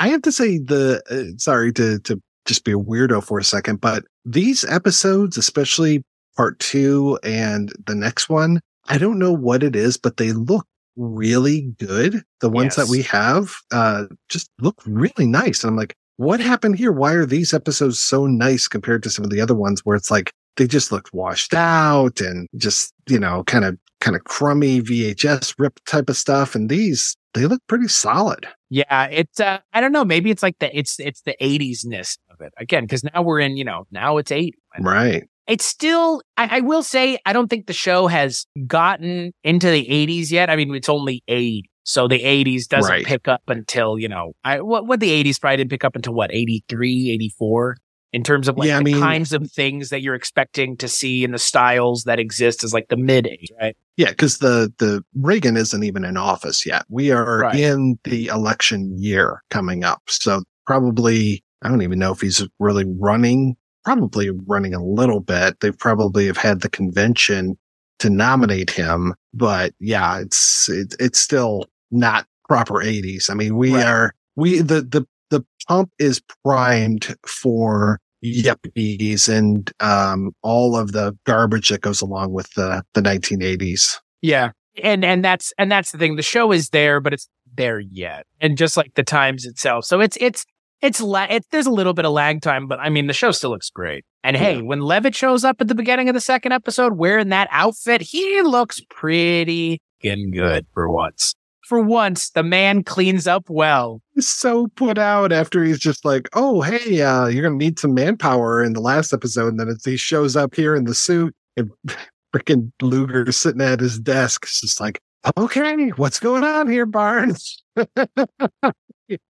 have 0.08 0.22
to 0.24 0.32
say 0.32 0.58
the 0.60 1.02
uh, 1.10 1.38
sorry 1.38 1.72
to 1.74 2.00
to 2.00 2.22
just 2.46 2.64
be 2.64 2.72
a 2.72 2.76
weirdo 2.78 3.24
for 3.24 3.40
a 3.40 3.44
second, 3.44 3.80
but 3.82 4.04
these 4.26 4.64
episodes, 4.66 5.38
especially 5.38 6.04
part 6.36 6.60
two 6.60 7.20
and 7.24 7.72
the 7.86 7.96
next 7.96 8.30
one, 8.30 8.60
I 8.88 8.98
don't 8.98 9.20
know 9.20 9.32
what 9.34 9.62
it 9.64 9.76
is, 9.76 9.98
but 9.98 10.18
they 10.18 10.32
look 10.32 10.66
really 11.00 11.74
good. 11.80 12.22
The 12.42 12.50
ones 12.50 12.76
that 12.76 12.88
we 12.90 13.02
have 13.04 13.56
uh 13.72 14.06
just 14.30 14.52
look 14.60 14.76
really 14.86 15.26
nice. 15.26 15.64
And 15.64 15.72
I'm 15.72 15.78
like, 15.78 15.96
what 16.18 16.40
happened 16.40 16.78
here? 16.78 16.92
Why 16.92 17.14
are 17.14 17.26
these 17.26 17.54
episodes 17.54 17.98
so 17.98 18.28
nice 18.28 18.68
compared 18.68 19.04
to 19.04 19.10
some 19.10 19.24
of 19.24 19.32
the 19.32 19.42
other 19.42 19.56
ones 19.56 19.86
where 19.86 19.96
it's 19.96 20.12
like 20.12 20.32
they 20.58 20.68
just 20.68 20.92
looked 20.92 21.14
washed 21.14 21.54
out 21.54 22.20
and 22.20 22.48
just, 22.58 22.94
you 23.08 23.18
know, 23.18 23.44
kind 23.46 23.64
of 23.64 23.78
kind 24.02 24.16
of 24.16 24.24
crummy 24.26 24.82
VHS 24.82 25.56
rip 25.58 25.80
type 25.86 26.10
of 26.10 26.18
stuff. 26.18 26.56
And 26.56 26.70
these 26.70 27.16
they 27.34 27.46
look 27.46 27.62
pretty 27.68 27.88
solid. 27.88 28.48
Yeah, 28.70 29.06
it's 29.06 29.40
uh 29.40 29.60
I 29.74 29.80
don't 29.80 29.94
know, 29.94 30.04
maybe 30.04 30.30
it's 30.30 30.44
like 30.44 30.60
the 30.60 30.78
it's 30.78 31.00
it's 31.00 31.22
the 31.22 31.36
80s 31.42 31.86
ness 31.86 32.18
of 32.30 32.42
it. 32.42 32.54
Again, 32.58 32.84
because 32.84 33.04
now 33.04 33.22
we're 33.22 33.40
in, 33.40 33.56
you 33.56 33.64
know, 33.64 33.88
now 33.92 34.18
it's 34.18 34.32
80. 34.32 34.58
Right. 34.82 35.24
It's 35.50 35.66
still 35.66 36.22
I, 36.38 36.58
I 36.58 36.60
will 36.62 36.84
say 36.84 37.18
I 37.26 37.34
don't 37.34 37.50
think 37.50 37.66
the 37.68 37.74
show 37.74 38.08
has 38.08 38.46
gotten 38.68 39.34
into 39.44 39.70
the 39.70 39.86
80s 39.86 40.32
yet. 40.32 40.50
I 40.50 40.56
mean, 40.56 40.74
it's 40.76 40.90
only 40.90 41.24
80. 41.28 41.64
So 41.84 42.08
the 42.08 42.20
80s 42.24 42.68
doesn't 42.68 42.90
Right. 42.92 43.06
pick 43.06 43.28
up 43.28 43.42
until, 43.48 43.98
you 43.98 44.08
know, 44.08 44.34
I 44.44 44.62
what 44.62 44.86
what 44.86 45.00
the 45.00 45.10
80s 45.10 45.40
probably 45.42 45.58
didn't 45.58 45.72
pick 45.72 45.84
up 45.84 45.96
until 45.96 46.14
what, 46.14 46.32
83, 46.34 47.10
84 47.12 47.78
in 48.14 48.24
terms 48.24 48.48
of 48.48 48.58
like 48.58 48.68
Yeah, 48.68 48.76
I 48.76 48.80
the 48.80 48.84
mean- 48.86 49.00
kinds 49.00 49.34
of 49.34 49.52
things 49.52 49.90
that 49.90 50.02
you're 50.04 50.16
expecting 50.16 50.78
to 50.78 50.88
see 50.88 51.24
in 51.24 51.32
the 51.32 51.40
styles 51.40 52.04
that 52.04 52.20
exist 52.20 52.64
as 52.64 52.74
like 52.74 52.88
the 52.90 52.98
mid 52.98 53.26
80s, 53.26 53.48
right? 53.60 53.76
Yeah, 53.98 54.10
because 54.12 54.38
the 54.38 54.72
the 54.78 55.04
Reagan 55.16 55.58
isn't 55.58 55.84
even 55.84 56.06
in 56.06 56.16
office 56.16 56.64
yet. 56.66 56.86
We 56.90 57.12
are 57.12 57.40
Right. 57.40 57.56
in 57.60 57.98
the 58.04 58.28
election 58.28 58.96
year 59.02 59.42
coming 59.50 59.84
up, 59.84 60.04
so 60.08 60.44
probably 60.68 61.44
I 61.64 61.70
don't 61.70 61.82
even 61.82 61.98
know 62.00 62.12
if 62.12 62.22
he's 62.22 62.46
really 62.60 62.86
running. 63.00 63.58
Probably 63.90 64.30
running 64.46 64.76
a 64.76 64.84
little 64.84 65.20
bit. 65.20 65.60
They 65.62 65.72
probably 65.72 66.28
have 66.28 66.38
had 66.38 66.62
the 66.62 66.70
convention 66.70 67.58
to 67.98 68.12
nominate 68.12 68.70
him, 68.70 69.16
but 69.34 69.74
yeah, 69.80 70.20
it's 70.20 70.70
it, 70.70 70.96
it's 71.00 71.18
still 71.20 71.66
not 71.90 72.28
proper 72.48 72.76
80s. 72.76 73.32
I 73.32 73.34
mean, 73.34 73.58
we 73.58 73.74
Right. 73.74 73.86
are 73.88 74.14
we 74.36 74.62
the 74.62 74.82
the 74.82 75.08
the 75.32 75.44
pump 75.68 75.90
is 75.98 76.22
primed 76.46 77.16
for 77.26 78.00
yuppies 78.24 79.28
and 79.28 79.72
um 79.80 80.34
all 80.44 80.76
of 80.76 80.92
the 80.92 81.18
garbage 81.26 81.70
that 81.70 81.82
goes 81.82 82.00
along 82.00 82.32
with 82.32 82.54
the 82.54 82.84
the 82.94 83.02
1980s. 83.02 83.98
Yeah. 84.22 84.52
And 84.84 85.04
and 85.04 85.26
that's 85.26 85.52
and 85.58 85.72
that's 85.72 85.92
the 85.92 85.98
thing. 85.98 86.16
The 86.16 86.22
show 86.22 86.52
is 86.52 86.70
there, 86.70 87.00
but 87.00 87.14
it's 87.14 87.28
there 87.58 87.80
yet. 87.80 88.28
And 88.40 88.56
just 88.56 88.78
like 88.78 88.94
the 88.94 89.04
times 89.04 89.48
itself. 89.48 89.86
So 89.86 90.00
it's 90.00 90.16
it's 90.22 90.46
it's 90.82 91.02
la- 91.02 91.28
it, 91.30 91.46
there's 91.52 91.66
a 91.66 91.72
little 91.72 91.94
bit 91.94 92.06
of 92.06 92.12
lag 92.12 92.42
time, 92.42 92.68
but 92.68 92.80
I 92.80 92.90
mean 92.90 93.08
the 93.08 93.14
show 93.14 93.32
still 93.32 93.50
looks 93.52 93.70
great. 93.70 94.06
And 94.24 94.36
hey, 94.38 94.56
Yeah. 94.58 94.62
when 94.62 94.82
Levitt 94.82 95.16
shows 95.16 95.44
up 95.44 95.62
at 95.62 95.68
the 95.68 95.76
beginning 95.76 96.10
of 96.10 96.14
the 96.16 96.22
second 96.22 96.52
episode 96.52 96.98
wearing 96.98 97.30
that 97.30 97.48
outfit, 97.52 98.02
he 98.02 98.42
looks 98.42 98.82
pretty 98.90 99.82
fucking 100.02 100.32
good 100.32 100.66
for 100.74 100.90
once. 100.90 101.36
For 101.66 101.80
once, 101.82 102.32
the 102.32 102.42
man 102.42 102.84
cleans 102.84 103.28
up 103.28 103.48
well. 103.48 104.02
He's 104.16 104.28
so 104.28 104.68
put 104.76 104.98
out 104.98 105.32
after 105.32 105.64
he's 105.64 105.78
just 105.78 106.04
like, 106.04 106.28
oh, 106.34 106.62
hey, 106.62 107.02
uh, 107.04 107.28
you're 107.28 107.44
going 107.44 107.60
to 107.60 107.64
need 107.64 107.78
some 107.78 107.94
manpower 107.94 108.64
in 108.64 108.74
the 108.74 108.80
last 108.82 109.14
episode. 109.14 109.50
And 109.50 109.60
then 109.60 109.78
he 109.86 109.96
shows 109.96 110.36
up 110.36 110.56
here 110.56 110.76
in 110.76 110.86
the 110.86 110.96
suit 110.96 111.36
and 111.58 111.70
freaking 112.36 112.72
Luger 112.82 113.32
sitting 113.32 113.62
at 113.62 113.80
his 113.82 114.00
desk. 114.00 114.46
It's 114.46 114.62
just 114.62 114.80
like, 114.82 115.00
okay, 115.38 115.90
what's 115.90 116.20
going 116.20 116.44
on 116.44 116.68
here, 116.68 116.88
Barnes? 116.88 117.62
Not 117.76 118.74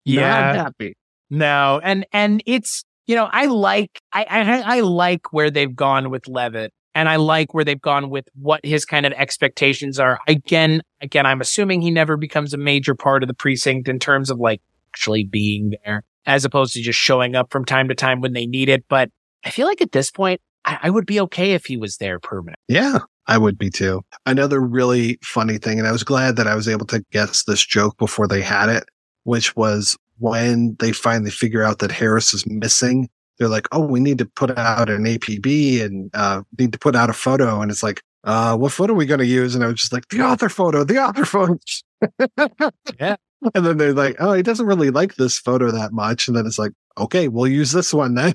happy. 0.06 0.96
No, 1.30 1.80
and 1.82 2.06
and 2.12 2.42
it's 2.46 2.84
you 3.06 3.14
know 3.14 3.28
I 3.30 3.46
like 3.46 4.00
I, 4.12 4.24
I 4.24 4.76
I 4.76 4.80
like 4.80 5.32
where 5.32 5.50
they've 5.50 5.74
gone 5.74 6.10
with 6.10 6.26
Levitt, 6.28 6.72
and 6.94 7.08
I 7.08 7.16
like 7.16 7.54
where 7.54 7.64
they've 7.64 7.80
gone 7.80 8.10
with 8.10 8.28
what 8.34 8.64
his 8.64 8.84
kind 8.84 9.06
of 9.06 9.12
expectations 9.12 9.98
are. 9.98 10.18
Again, 10.26 10.82
again, 11.00 11.26
I'm 11.26 11.40
assuming 11.40 11.82
he 11.82 11.90
never 11.90 12.16
becomes 12.16 12.54
a 12.54 12.58
major 12.58 12.94
part 12.94 13.22
of 13.22 13.28
the 13.28 13.34
precinct 13.34 13.88
in 13.88 13.98
terms 13.98 14.30
of 14.30 14.38
like 14.38 14.60
actually 14.90 15.24
being 15.24 15.74
there, 15.84 16.02
as 16.26 16.44
opposed 16.44 16.74
to 16.74 16.82
just 16.82 16.98
showing 16.98 17.34
up 17.34 17.52
from 17.52 17.64
time 17.64 17.88
to 17.88 17.94
time 17.94 18.20
when 18.20 18.32
they 18.32 18.46
need 18.46 18.68
it. 18.68 18.84
But 18.88 19.10
I 19.44 19.50
feel 19.50 19.66
like 19.66 19.80
at 19.80 19.92
this 19.92 20.10
point, 20.10 20.40
I, 20.64 20.78
I 20.84 20.90
would 20.90 21.06
be 21.06 21.20
okay 21.20 21.52
if 21.52 21.66
he 21.66 21.76
was 21.76 21.98
there 21.98 22.18
permanent. 22.18 22.58
Yeah, 22.68 22.98
I 23.26 23.38
would 23.38 23.58
be 23.58 23.70
too. 23.70 24.02
Another 24.26 24.60
really 24.60 25.18
funny 25.22 25.58
thing, 25.58 25.78
and 25.78 25.86
I 25.86 25.92
was 25.92 26.02
glad 26.04 26.36
that 26.36 26.46
I 26.46 26.54
was 26.54 26.68
able 26.68 26.86
to 26.86 27.04
guess 27.12 27.44
this 27.44 27.64
joke 27.64 27.96
before 27.98 28.26
they 28.26 28.42
had 28.42 28.68
it, 28.70 28.84
which 29.24 29.54
was 29.54 29.96
when 30.18 30.76
they 30.80 30.92
finally 30.92 31.30
figure 31.30 31.62
out 31.62 31.78
that 31.80 31.90
Harris 31.92 32.34
is 32.34 32.46
missing. 32.46 33.08
They're 33.38 33.48
like, 33.48 33.68
"Oh, 33.72 33.80
we 33.86 34.00
need 34.00 34.18
to 34.18 34.26
put 34.26 34.56
out 34.58 34.90
an 34.90 35.06
APB 35.06 35.82
and 35.84 36.10
uh, 36.14 36.42
need 36.58 36.72
to 36.72 36.78
put 36.78 36.96
out 36.96 37.10
a 37.10 37.12
photo," 37.14 37.60
and 37.60 37.70
it's 37.70 37.82
like, 37.82 38.02
"Uh, 38.24 38.56
what 38.56 38.72
photo 38.72 38.92
are 38.92 38.96
we 38.96 39.06
going 39.06 39.20
to 39.20 39.26
use?" 39.26 39.54
And 39.54 39.62
I 39.64 39.68
was 39.68 39.76
just 39.80 39.92
like, 39.92 40.08
"The 40.08 40.22
author 40.22 40.48
photo, 40.48 40.84
the 40.84 40.98
author 40.98 41.24
photo." 41.24 41.58
Yeah. 42.98 43.16
And 43.54 43.64
then 43.64 43.76
they're 43.78 43.94
like, 43.94 44.16
"Oh, 44.18 44.32
he 44.32 44.42
doesn't 44.42 44.66
really 44.66 44.90
like 44.90 45.14
this 45.14 45.38
photo 45.38 45.70
that 45.70 45.92
much," 45.92 46.26
and 46.26 46.36
then 46.36 46.44
it's 46.44 46.58
like, 46.58 46.72
"Okay, 46.98 47.28
we'll 47.28 47.46
use 47.46 47.70
this 47.70 47.94
one 47.94 48.14
then." 48.14 48.34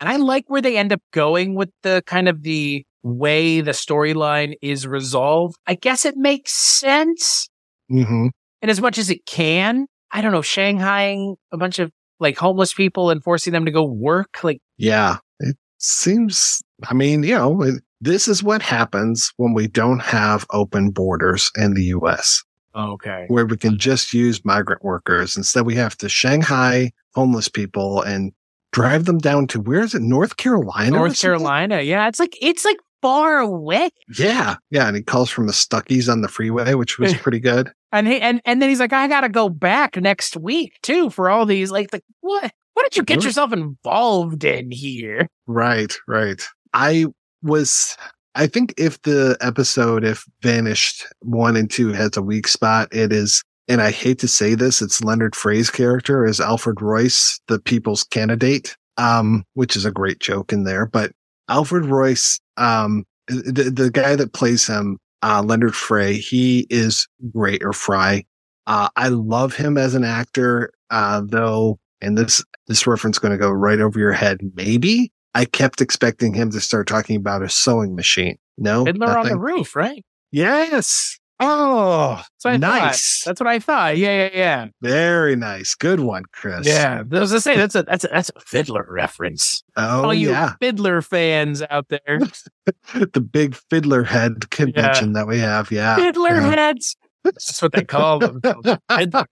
And 0.00 0.08
I 0.08 0.16
like 0.16 0.44
where 0.48 0.62
they 0.62 0.76
end 0.78 0.92
up 0.92 1.02
going 1.12 1.54
with 1.54 1.70
the 1.82 2.02
kind 2.06 2.28
of 2.28 2.42
the 2.42 2.84
way 3.02 3.60
the 3.60 3.72
storyline 3.72 4.54
is 4.62 4.86
resolved. 4.86 5.56
I 5.66 5.74
guess 5.74 6.04
it 6.04 6.16
makes 6.16 6.52
sense. 6.52 7.48
hmm 7.88 8.28
And 8.62 8.70
as 8.70 8.80
much 8.80 8.98
as 8.98 9.10
it 9.10 9.24
can, 9.26 9.86
I 10.10 10.20
don't 10.20 10.32
know, 10.32 10.40
Shanghaiing 10.40 11.36
a 11.52 11.56
bunch 11.56 11.78
of 11.78 11.90
like 12.18 12.36
homeless 12.36 12.74
people 12.74 13.10
and 13.10 13.22
forcing 13.22 13.52
them 13.52 13.64
to 13.64 13.70
go 13.70 13.84
work. 13.84 14.42
Like, 14.42 14.60
Yeah, 14.76 15.18
it 15.38 15.56
seems. 15.78 16.62
I 16.88 16.94
mean, 16.94 17.22
you 17.22 17.34
know, 17.34 17.62
it, 17.62 17.82
this 18.00 18.28
is 18.28 18.42
what 18.42 18.62
happens 18.62 19.32
when 19.36 19.54
we 19.54 19.66
don't 19.66 20.00
have 20.00 20.46
open 20.50 20.90
borders 20.90 21.50
in 21.56 21.74
the 21.74 21.84
U.S., 21.84 22.42
okay. 22.74 23.26
where 23.28 23.44
we 23.44 23.56
can 23.56 23.78
just 23.78 24.14
use 24.14 24.44
migrant 24.44 24.82
workers. 24.82 25.36
Instead, 25.36 25.66
we 25.66 25.74
have 25.74 25.96
to 25.98 26.08
Shanghai 26.08 26.92
homeless 27.14 27.48
people 27.48 28.02
and 28.02 28.32
drive 28.72 29.04
them 29.04 29.18
down 29.18 29.46
to 29.48 29.60
where 29.60 29.80
is 29.80 29.94
it, 29.94 30.02
North 30.02 30.36
Carolina? 30.38 30.90
North? 30.90 31.20
Carolina. 31.20 31.80
Yeah. 31.82 32.08
It's 32.08 32.20
like, 32.20 32.36
it's 32.40 32.64
like 32.64 32.78
far 33.02 33.38
away. 33.38 33.90
Yeah, 34.16 34.56
yeah, 34.70 34.86
and 34.86 34.96
he 34.96 35.02
calls 35.02 35.30
from 35.30 35.46
the 35.46 35.52
Stuckey's 35.52 36.08
on 36.08 36.20
the 36.22 36.28
freeway, 36.28 36.74
which 36.74 36.98
was 36.98 37.14
pretty 37.16 37.40
good. 37.40 37.70
And 37.92 38.06
he, 38.06 38.20
and, 38.20 38.40
and 38.44 38.62
then 38.62 38.68
he's 38.68 38.80
like, 38.80 38.92
I 38.92 39.08
got 39.08 39.22
to 39.22 39.28
go 39.28 39.48
back 39.48 39.96
next 39.96 40.36
week 40.36 40.78
too 40.82 41.10
for 41.10 41.28
all 41.28 41.46
these. 41.46 41.70
Like, 41.70 41.92
like 41.92 42.04
what? 42.20 42.52
What 42.74 42.84
did 42.84 42.96
you 42.96 43.02
get 43.02 43.24
yourself 43.24 43.52
involved 43.52 44.44
in 44.44 44.70
here? 44.70 45.28
Right, 45.46 45.92
right. 46.06 46.40
I 46.72 47.06
was. 47.42 47.96
I 48.36 48.46
think 48.46 48.72
if 48.78 49.02
the 49.02 49.36
episode, 49.40 50.04
if 50.04 50.24
Vanished 50.40 51.04
one 51.20 51.56
and 51.56 51.68
two 51.68 51.92
has 51.92 52.16
a 52.16 52.22
weak 52.22 52.46
spot, 52.46 52.88
it 52.92 53.12
is, 53.12 53.42
and 53.66 53.82
I 53.82 53.90
hate 53.90 54.20
to 54.20 54.28
say 54.28 54.54
this, 54.54 54.80
it's 54.80 55.02
Leonard 55.02 55.34
Frey's 55.34 55.68
character 55.68 56.24
as 56.24 56.40
Alfred 56.40 56.80
Royce, 56.80 57.40
the 57.48 57.58
people's 57.58 58.04
candidate, 58.04 58.76
um, 58.98 59.44
which 59.54 59.74
is 59.74 59.84
a 59.84 59.90
great 59.90 60.20
joke 60.20 60.52
in 60.52 60.62
there. 60.62 60.86
But 60.86 61.10
Alfred 61.48 61.86
Royce, 61.86 62.38
um, 62.56 63.04
the, 63.26 63.70
the 63.74 63.90
guy 63.90 64.14
that 64.14 64.32
plays 64.32 64.66
him, 64.66 64.98
uh, 65.22 65.42
Leonard 65.44 65.74
Frey, 65.74 66.14
he 66.14 66.66
is 66.70 67.06
great 67.32 67.62
or 67.62 67.72
Fry. 67.72 68.24
Uh, 68.66 68.88
I 68.96 69.08
love 69.08 69.54
him 69.54 69.76
as 69.78 69.94
an 69.94 70.04
actor, 70.04 70.72
uh, 70.90 71.22
though, 71.24 71.78
and 72.00 72.16
this, 72.16 72.44
this 72.66 72.86
reference 72.86 73.18
going 73.18 73.32
to 73.32 73.38
go 73.38 73.50
right 73.50 73.80
over 73.80 73.98
your 73.98 74.12
head, 74.12 74.38
maybe, 74.54 75.12
I 75.34 75.44
kept 75.44 75.80
expecting 75.80 76.34
him 76.34 76.50
to 76.50 76.60
start 76.60 76.88
talking 76.88 77.16
about 77.16 77.42
a 77.42 77.48
sewing 77.48 77.94
machine. 77.94 78.36
No, 78.58 78.84
Fiddler 78.84 79.16
on 79.16 79.28
the 79.28 79.38
roof, 79.38 79.76
right? 79.76 80.04
Yes. 80.32 81.19
Oh, 81.42 82.22
That's 82.44 82.60
nice. 82.60 83.24
That's 83.24 83.40
what 83.40 83.46
I 83.46 83.58
thought. 83.58 83.96
Yeah, 83.96 84.26
yeah, 84.26 84.30
yeah. 84.34 84.66
Very 84.82 85.36
nice. 85.36 85.74
Good 85.74 86.00
one, 86.00 86.24
Chris. 86.32 86.66
Yeah. 86.66 87.02
I 87.10 87.18
was 87.18 87.30
gonna 87.30 87.40
say 87.40 87.56
that's 87.56 87.74
a 87.74 87.82
that's 87.82 88.04
a 88.04 88.08
that's 88.08 88.30
a 88.36 88.40
fiddler 88.40 88.86
reference. 88.88 89.62
Oh, 89.74 90.04
All 90.04 90.14
you 90.14 90.30
yeah. 90.30 90.54
fiddler 90.60 91.00
fans 91.00 91.62
out 91.70 91.88
there. 91.88 92.20
the 92.94 93.20
big 93.20 93.54
fiddler 93.54 94.04
head 94.04 94.50
convention 94.50 95.14
that 95.14 95.26
we 95.26 95.38
have. 95.38 95.70
Yeah. 95.70 95.96
fiddler 95.96 96.36
yeah. 96.36 96.50
heads. 96.50 96.96
That's 97.24 97.62
what 97.62 97.72
they 97.72 97.84
call 97.84 98.18
them. 98.18 98.40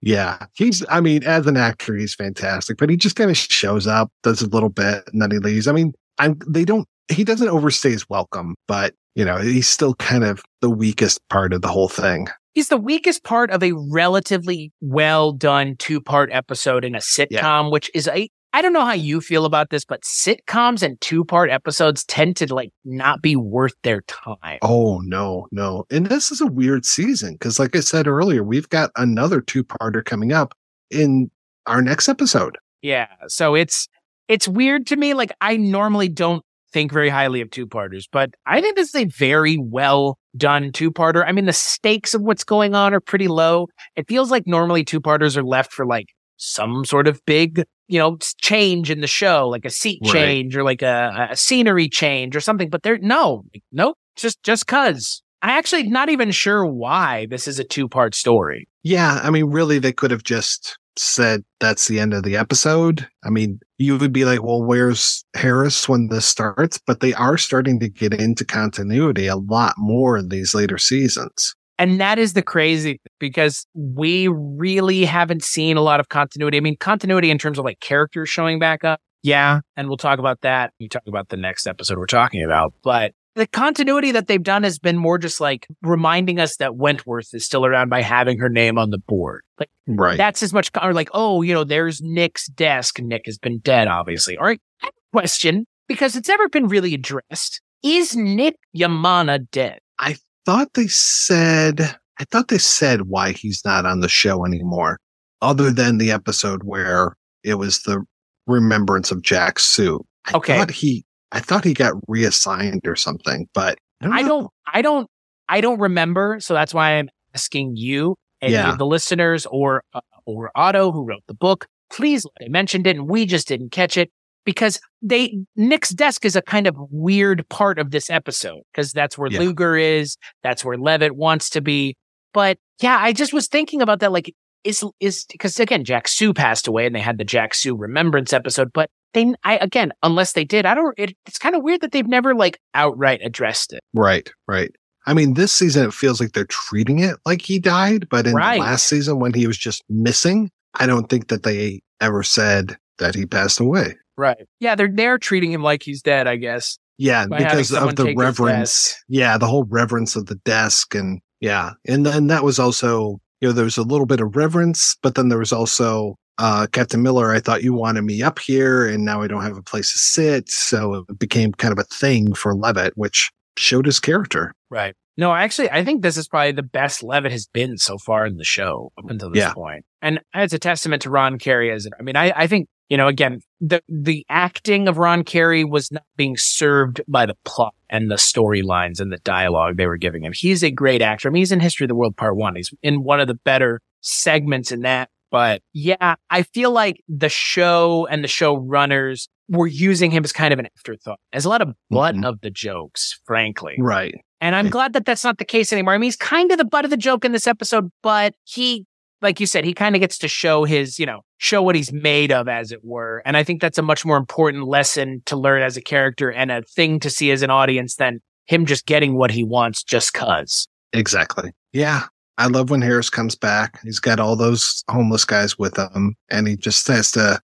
Yeah. 0.00 0.46
He's, 0.54 0.84
I 0.88 1.00
mean, 1.00 1.22
as 1.24 1.46
an 1.46 1.56
actor, 1.56 1.94
he's 1.94 2.14
fantastic, 2.14 2.76
but 2.76 2.90
he 2.90 2.96
just 2.96 3.16
kind 3.16 3.30
of 3.30 3.36
shows 3.36 3.86
up, 3.86 4.10
does 4.22 4.42
a 4.42 4.48
little 4.48 4.68
bit, 4.68 5.04
and 5.12 5.22
then 5.22 5.30
he 5.30 5.38
leaves. 5.38 5.68
I 5.68 5.72
mean, 5.72 5.92
I'm, 6.18 6.38
they 6.46 6.64
don't, 6.64 6.88
he 7.08 7.24
doesn't 7.24 7.48
overstay 7.48 7.90
his 7.90 8.08
welcome, 8.08 8.56
but, 8.66 8.94
you 9.14 9.24
know, 9.24 9.38
he's 9.38 9.68
still 9.68 9.94
kind 9.94 10.24
of 10.24 10.42
the 10.60 10.70
weakest 10.70 11.20
part 11.28 11.52
of 11.52 11.62
the 11.62 11.68
whole 11.68 11.88
thing. 11.88 12.28
He's 12.54 12.68
the 12.68 12.76
weakest 12.76 13.24
part 13.24 13.50
of 13.50 13.62
a 13.62 13.72
relatively 13.72 14.72
well 14.80 15.32
done 15.32 15.76
two 15.78 16.00
part 16.00 16.30
episode 16.32 16.84
in 16.84 16.94
a 16.94 16.98
sitcom, 16.98 17.70
which 17.70 17.90
is 17.94 18.08
a 18.08 18.28
I 18.54 18.62
don't 18.62 18.72
know 18.72 18.84
how 18.84 18.92
you 18.92 19.20
feel 19.20 19.46
about 19.46 19.70
this, 19.70 19.84
but 19.84 20.02
sitcoms 20.02 20.80
and 20.80 21.00
two 21.00 21.24
part 21.24 21.50
episodes 21.50 22.04
tend 22.04 22.36
to 22.36 22.54
like 22.54 22.70
not 22.84 23.20
be 23.20 23.34
worth 23.34 23.74
their 23.82 24.02
time. 24.02 24.60
Oh, 24.62 25.00
no, 25.00 25.48
no. 25.50 25.86
And 25.90 26.06
this 26.06 26.30
is 26.30 26.40
a 26.40 26.46
weird 26.46 26.84
season 26.84 27.32
because, 27.32 27.58
like 27.58 27.74
I 27.74 27.80
said 27.80 28.06
earlier, 28.06 28.44
we've 28.44 28.68
got 28.68 28.92
another 28.94 29.40
two 29.40 29.64
parter 29.64 30.04
coming 30.04 30.32
up 30.32 30.54
in 30.88 31.32
our 31.66 31.82
next 31.82 32.08
episode. 32.08 32.56
Yeah. 32.80 33.08
So 33.26 33.56
it's 33.56 33.88
it's 34.28 34.46
weird 34.46 34.86
to 34.86 34.96
me. 34.96 35.14
Like 35.14 35.32
I 35.40 35.56
normally 35.56 36.08
don't 36.08 36.44
think 36.74 36.92
very 36.92 37.08
highly 37.08 37.40
of 37.40 37.50
two 37.50 37.66
parters, 37.66 38.06
but 38.10 38.30
I 38.44 38.60
think 38.60 38.76
this 38.76 38.88
is 38.88 38.94
a 38.96 39.04
very 39.06 39.56
well 39.56 40.18
done 40.36 40.72
two 40.72 40.90
parter. 40.90 41.24
I 41.26 41.32
mean, 41.32 41.46
the 41.46 41.52
stakes 41.52 42.12
of 42.12 42.20
what's 42.20 42.44
going 42.44 42.74
on 42.74 42.92
are 42.92 43.00
pretty 43.00 43.28
low. 43.28 43.68
It 43.96 44.08
feels 44.08 44.30
like 44.30 44.42
normally 44.46 44.84
two 44.84 45.00
parters 45.00 45.36
are 45.38 45.44
left 45.44 45.72
for 45.72 45.86
like 45.86 46.06
some 46.36 46.84
sort 46.84 47.06
of 47.06 47.24
big, 47.26 47.62
you 47.86 47.98
know, 47.98 48.18
change 48.38 48.90
in 48.90 49.00
the 49.00 49.06
show, 49.06 49.48
like 49.48 49.64
a 49.64 49.70
seat 49.70 50.00
Right. 50.02 50.12
change 50.12 50.56
or 50.56 50.64
like 50.64 50.82
a, 50.82 51.28
a 51.30 51.36
scenery 51.36 51.88
change 51.88 52.34
or 52.36 52.40
something. 52.40 52.68
But 52.68 52.82
they're 52.82 52.98
no, 52.98 53.44
nope, 53.72 53.96
just 54.16 54.42
just 54.42 54.66
cause. 54.66 55.22
I 55.42 55.56
actually 55.58 55.84
not 55.84 56.08
even 56.08 56.30
sure 56.32 56.66
why 56.66 57.26
this 57.30 57.46
is 57.46 57.58
a 57.58 57.64
two 57.64 57.88
part 57.88 58.14
story. 58.14 58.66
Yeah. 58.82 59.20
I 59.22 59.30
mean, 59.30 59.46
really, 59.46 59.78
they 59.78 59.92
could 59.92 60.10
have 60.10 60.24
just 60.24 60.76
said 60.96 61.42
that's 61.60 61.88
the 61.88 61.98
end 62.00 62.14
of 62.14 62.22
the 62.22 62.36
episode. 62.36 63.06
I 63.24 63.30
mean, 63.30 63.60
you 63.78 63.96
would 63.98 64.12
be 64.12 64.24
like, 64.24 64.42
well, 64.42 64.62
where's 64.62 65.24
Harris 65.34 65.88
when 65.88 66.08
this 66.08 66.26
starts? 66.26 66.80
But 66.86 67.00
they 67.00 67.14
are 67.14 67.36
starting 67.36 67.80
to 67.80 67.88
get 67.88 68.14
into 68.14 68.44
continuity 68.44 69.26
a 69.26 69.36
lot 69.36 69.74
more 69.76 70.16
in 70.16 70.28
these 70.28 70.54
later 70.54 70.78
seasons. 70.78 71.54
And 71.76 72.00
that 72.00 72.20
is 72.20 72.34
the 72.34 72.42
crazy 72.42 72.92
thing, 72.92 72.98
because 73.18 73.66
we 73.74 74.28
really 74.28 75.04
haven't 75.04 75.42
seen 75.42 75.76
a 75.76 75.82
lot 75.82 75.98
of 75.98 76.08
continuity. 76.08 76.56
I 76.56 76.60
mean, 76.60 76.76
continuity 76.78 77.30
in 77.30 77.38
terms 77.38 77.58
of 77.58 77.64
like 77.64 77.80
characters 77.80 78.28
showing 78.28 78.60
back 78.60 78.84
up. 78.84 79.00
Yeah. 79.24 79.60
And 79.76 79.88
we'll 79.88 79.96
talk 79.96 80.20
about 80.20 80.42
that. 80.42 80.72
You 80.78 80.88
talk 80.88 81.02
about 81.08 81.30
the 81.30 81.36
next 81.36 81.66
episode 81.66 81.98
we're 81.98 82.06
talking 82.06 82.44
about. 82.44 82.74
But 82.84 83.12
the 83.34 83.46
continuity 83.46 84.12
that 84.12 84.26
they've 84.28 84.42
done 84.42 84.62
has 84.62 84.78
been 84.78 84.96
more 84.96 85.18
just 85.18 85.40
like 85.40 85.66
reminding 85.82 86.38
us 86.38 86.56
that 86.58 86.76
Wentworth 86.76 87.34
is 87.34 87.44
still 87.44 87.66
around 87.66 87.88
by 87.88 88.00
having 88.02 88.38
her 88.38 88.48
name 88.48 88.78
on 88.78 88.90
the 88.90 88.98
board. 88.98 89.42
Like 89.58 89.70
Right. 89.86 90.16
that's 90.16 90.42
as 90.42 90.52
much, 90.52 90.70
or 90.82 90.92
like, 90.94 91.10
oh, 91.12 91.42
you 91.42 91.52
know, 91.52 91.64
there's 91.64 92.00
Nick's 92.00 92.46
desk. 92.46 93.00
Nick 93.00 93.22
has 93.26 93.36
been 93.38 93.58
dead, 93.58 93.88
obviously. 93.88 94.36
All 94.38 94.46
right. 94.46 94.60
I 94.82 94.86
have 94.86 94.94
a 94.94 95.16
question 95.18 95.66
because 95.88 96.16
it's 96.16 96.28
never 96.28 96.48
been 96.48 96.68
really 96.68 96.94
addressed. 96.94 97.60
Is 97.82 98.16
Nick 98.16 98.56
Yemana 98.76 99.46
dead? 99.50 99.78
I 99.98 100.16
thought 100.46 100.72
they 100.74 100.86
said, 100.86 101.80
I 102.18 102.24
thought 102.24 102.48
they 102.48 102.58
said 102.58 103.02
why 103.08 103.32
he's 103.32 103.62
not 103.64 103.84
on 103.84 104.00
the 104.00 104.08
show 104.08 104.44
anymore, 104.46 104.98
other 105.42 105.70
than 105.70 105.98
the 105.98 106.10
episode 106.10 106.62
where 106.64 107.16
it 107.42 107.54
was 107.56 107.82
the 107.82 108.02
remembrance 108.46 109.10
of 109.10 109.22
Jack 109.22 109.58
Soo. 109.58 110.04
I 110.26 110.36
Okay. 110.36 110.56
thought 110.58 110.70
he, 110.70 111.04
I 111.34 111.40
thought 111.40 111.64
he 111.64 111.74
got 111.74 111.92
reassigned 112.08 112.86
or 112.86 112.96
something, 112.96 113.48
but 113.52 113.76
I 114.00 114.22
know. 114.22 114.28
don't, 114.28 114.50
I 114.72 114.82
don't, 114.82 115.08
I 115.48 115.60
don't 115.60 115.78
remember. 115.80 116.38
So 116.40 116.54
that's 116.54 116.72
why 116.72 116.92
I'm 116.92 117.08
asking 117.34 117.76
you 117.76 118.16
and 118.40 118.52
Yeah. 118.52 118.74
the 118.76 118.86
listeners 118.86 119.44
or, 119.50 119.82
uh, 119.92 120.00
or 120.24 120.50
Otto 120.54 120.92
who 120.92 121.04
wrote 121.04 121.24
the 121.26 121.34
book. 121.34 121.66
Please, 121.92 122.24
I 122.40 122.48
mentioned 122.48 122.86
it 122.86 122.96
and 122.96 123.08
we 123.08 123.26
just 123.26 123.46
didn't 123.48 123.70
catch 123.72 123.96
it 123.96 124.10
because 124.44 124.80
they, 125.02 125.36
Nick's 125.56 125.90
desk 125.90 126.24
is 126.24 126.36
a 126.36 126.42
kind 126.42 126.66
of 126.66 126.76
weird 126.90 127.46
part 127.48 127.78
of 127.78 127.90
this 127.90 128.08
episode 128.10 128.62
because 128.72 128.92
that's 128.92 129.18
where 129.18 129.30
Yeah. 129.30 129.40
Luger 129.40 129.76
is. 129.76 130.16
That's 130.42 130.64
where 130.64 130.78
Levitt 130.78 131.16
wants 131.16 131.50
to 131.50 131.60
be. 131.60 131.96
But 132.32 132.58
yeah, 132.80 132.98
I 133.00 133.12
just 133.12 133.32
was 133.32 133.48
thinking 133.48 133.82
about 133.82 134.00
that. 134.00 134.12
Like, 134.12 134.32
is, 134.64 134.82
is, 135.00 135.24
because 135.30 135.60
again, 135.60 135.84
Jack 135.84 136.08
Soo 136.08 136.32
passed 136.32 136.66
away 136.66 136.86
and 136.86 136.94
they 136.94 137.00
had 137.00 137.18
the 137.18 137.24
Jack 137.24 137.54
Soo 137.54 137.76
remembrance 137.76 138.32
episode, 138.32 138.70
but 138.72 138.88
they, 139.14 139.34
I, 139.44 139.56
again, 139.58 139.92
unless 140.02 140.32
they 140.32 140.44
did, 140.44 140.66
I 140.66 140.74
don't, 140.74 140.94
it, 140.98 141.16
it's 141.26 141.38
kind 141.38 141.54
of 141.54 141.62
weird 141.62 141.80
that 141.80 141.92
they've 141.92 142.06
never 142.06 142.34
like 142.34 142.60
outright 142.74 143.20
addressed 143.22 143.72
it. 143.72 143.80
Right, 143.94 144.30
right. 144.46 144.70
I 145.06 145.14
mean, 145.14 145.34
this 145.34 145.52
season 145.52 145.86
it 145.86 145.94
feels 145.94 146.20
like 146.20 146.32
they're 146.32 146.44
treating 146.46 146.98
it 147.00 147.16
like 147.26 147.42
he 147.42 147.58
died, 147.58 148.08
but 148.08 148.26
in 148.26 148.34
Right. 148.34 148.56
the 148.56 148.60
last 148.64 148.86
season 148.86 149.18
when 149.18 149.34
he 149.34 149.46
was 149.46 149.58
just 149.58 149.82
missing, 149.88 150.50
I 150.74 150.86
don't 150.86 151.08
think 151.08 151.28
that 151.28 151.42
they 151.42 151.82
ever 152.00 152.22
said 152.22 152.76
that 152.98 153.14
he 153.14 153.26
passed 153.26 153.60
away. 153.60 153.96
Right. 154.16 154.38
Yeah, 154.60 154.74
they're 154.76 154.90
they're 154.92 155.18
treating 155.18 155.50
him 155.52 155.62
like 155.62 155.82
he's 155.82 156.00
dead, 156.00 156.26
I 156.26 156.36
guess. 156.36 156.78
Yeah, 156.98 157.26
because 157.26 157.72
of 157.72 157.96
the 157.96 158.14
reverence. 158.14 158.94
Yeah, 159.08 159.36
the 159.36 159.48
whole 159.48 159.64
reverence 159.64 160.14
of 160.14 160.26
the 160.26 160.36
desk 160.36 160.94
and 160.94 161.20
yeah. 161.40 161.72
And 161.86 162.06
then 162.06 162.28
that 162.28 162.44
was 162.44 162.58
also, 162.58 163.20
you 163.40 163.48
know, 163.48 163.52
there 163.52 163.64
was 163.64 163.76
a 163.76 163.82
little 163.82 164.06
bit 164.06 164.20
of 164.20 164.36
reverence, 164.36 164.96
but 165.02 165.16
then 165.16 165.28
there 165.28 165.38
was 165.38 165.52
also 165.52 166.16
uh 166.38 166.66
Captain 166.72 167.02
Miller, 167.02 167.32
I 167.32 167.40
thought 167.40 167.62
you 167.62 167.72
wanted 167.72 168.02
me 168.02 168.22
up 168.22 168.38
here 168.38 168.86
and 168.88 169.04
now 169.04 169.22
I 169.22 169.26
don't 169.28 169.42
have 169.42 169.56
a 169.56 169.62
place 169.62 169.92
to 169.92 169.98
sit. 169.98 170.48
So 170.50 171.04
it 171.08 171.18
became 171.18 171.52
kind 171.52 171.72
of 171.72 171.78
a 171.78 171.84
thing 171.84 172.34
for 172.34 172.54
Levitt, 172.54 172.92
which 172.96 173.30
showed 173.56 173.86
his 173.86 174.00
character. 174.00 174.52
Right. 174.70 174.94
No, 175.16 175.32
actually, 175.32 175.70
I 175.70 175.84
think 175.84 176.02
this 176.02 176.16
is 176.16 176.26
probably 176.26 176.50
the 176.52 176.64
best 176.64 177.02
Levitt 177.04 177.30
has 177.30 177.46
been 177.46 177.78
so 177.78 177.98
far 177.98 178.26
in 178.26 178.36
the 178.36 178.44
show 178.44 178.90
up 178.98 179.08
until 179.08 179.30
this 179.30 179.42
Yeah. 179.42 179.52
point. 179.52 179.84
And 180.02 180.20
it's 180.34 180.52
a 180.52 180.58
testament 180.58 181.02
to 181.02 181.10
Ron 181.10 181.38
Carey 181.38 181.70
as 181.70 181.86
I 181.98 182.02
mean, 182.02 182.16
I, 182.16 182.32
I 182.34 182.46
think, 182.48 182.66
you 182.88 182.96
know, 182.96 183.06
again, 183.06 183.40
the 183.60 183.80
the 183.88 184.26
acting 184.28 184.88
of 184.88 184.98
Ron 184.98 185.22
Carey 185.22 185.62
was 185.64 185.92
not 185.92 186.02
being 186.16 186.36
served 186.36 187.00
by 187.06 187.26
the 187.26 187.36
plot 187.44 187.74
and 187.88 188.10
the 188.10 188.16
storylines 188.16 188.98
and 189.00 189.12
the 189.12 189.18
dialogue 189.18 189.76
they 189.76 189.86
were 189.86 189.96
giving 189.96 190.24
him. 190.24 190.32
He's 190.34 190.64
a 190.64 190.70
great 190.72 191.00
actor. 191.00 191.28
I 191.28 191.30
mean, 191.30 191.42
he's 191.42 191.52
in 191.52 191.60
History 191.60 191.84
of 191.84 191.88
the 191.90 191.94
World 191.94 192.16
Part 192.16 192.34
One. 192.36 192.56
He's 192.56 192.74
in 192.82 193.04
one 193.04 193.20
of 193.20 193.28
the 193.28 193.34
better 193.34 193.80
segments 194.00 194.72
in 194.72 194.80
that. 194.80 195.10
But 195.34 195.62
yeah, 195.72 196.14
I 196.30 196.44
feel 196.44 196.70
like 196.70 197.02
the 197.08 197.28
show 197.28 198.06
and 198.08 198.22
the 198.22 198.28
showrunners 198.28 199.26
were 199.48 199.66
using 199.66 200.12
him 200.12 200.22
as 200.22 200.32
kind 200.32 200.52
of 200.52 200.60
an 200.60 200.68
afterthought, 200.76 201.18
as 201.32 201.44
a 201.44 201.48
lot 201.48 201.60
of 201.60 201.74
butt 201.90 202.14
Mhm. 202.14 202.24
of 202.24 202.40
the 202.40 202.50
jokes, 202.50 203.18
frankly. 203.26 203.74
Right. 203.80 204.14
And 204.40 204.54
I'm 204.54 204.70
glad 204.70 204.92
that 204.92 205.06
that's 205.06 205.24
not 205.24 205.38
the 205.38 205.44
case 205.44 205.72
anymore. 205.72 205.92
I 205.92 205.98
mean, 205.98 206.06
he's 206.06 206.14
kind 206.16 206.52
of 206.52 206.58
the 206.58 206.64
butt 206.64 206.84
of 206.84 206.92
the 206.92 206.96
joke 206.96 207.24
in 207.24 207.32
this 207.32 207.48
episode, 207.48 207.90
but 208.00 208.34
he, 208.44 208.86
like 209.22 209.40
you 209.40 209.46
said, 209.46 209.64
he 209.64 209.74
kind 209.74 209.96
of 209.96 210.00
gets 210.00 210.18
to 210.18 210.28
show 210.28 210.62
his, 210.62 211.00
you 211.00 211.06
know, 211.06 211.22
show 211.38 211.62
what 211.62 211.74
he's 211.74 211.92
made 211.92 212.30
of, 212.30 212.46
as 212.46 212.70
it 212.70 212.84
were. 212.84 213.20
And 213.26 213.36
I 213.36 213.42
think 213.42 213.60
that's 213.60 213.76
a 213.78 213.82
much 213.82 214.04
more 214.04 214.16
important 214.16 214.68
lesson 214.68 215.20
to 215.26 215.34
learn 215.36 215.62
as 215.62 215.76
a 215.76 215.82
character 215.82 216.30
and 216.30 216.52
a 216.52 216.62
thing 216.62 217.00
to 217.00 217.10
see 217.10 217.32
as 217.32 217.42
an 217.42 217.50
audience 217.50 217.96
than 217.96 218.20
him 218.46 218.66
just 218.66 218.86
getting 218.86 219.16
what 219.16 219.32
he 219.32 219.42
wants 219.42 219.82
just 219.82 220.14
cause. 220.14 220.68
Exactly. 220.92 221.50
Yeah. 221.72 222.04
I 222.38 222.46
love 222.46 222.70
when 222.70 222.82
Harris 222.82 223.10
comes 223.10 223.34
back. 223.34 223.80
He's 223.82 224.00
got 224.00 224.20
all 224.20 224.36
those 224.36 224.82
homeless 224.90 225.24
guys 225.24 225.58
with 225.58 225.78
him 225.78 226.16
and 226.30 226.48
he 226.48 226.56
just 226.56 226.86
has 226.88 227.12
to 227.12 227.40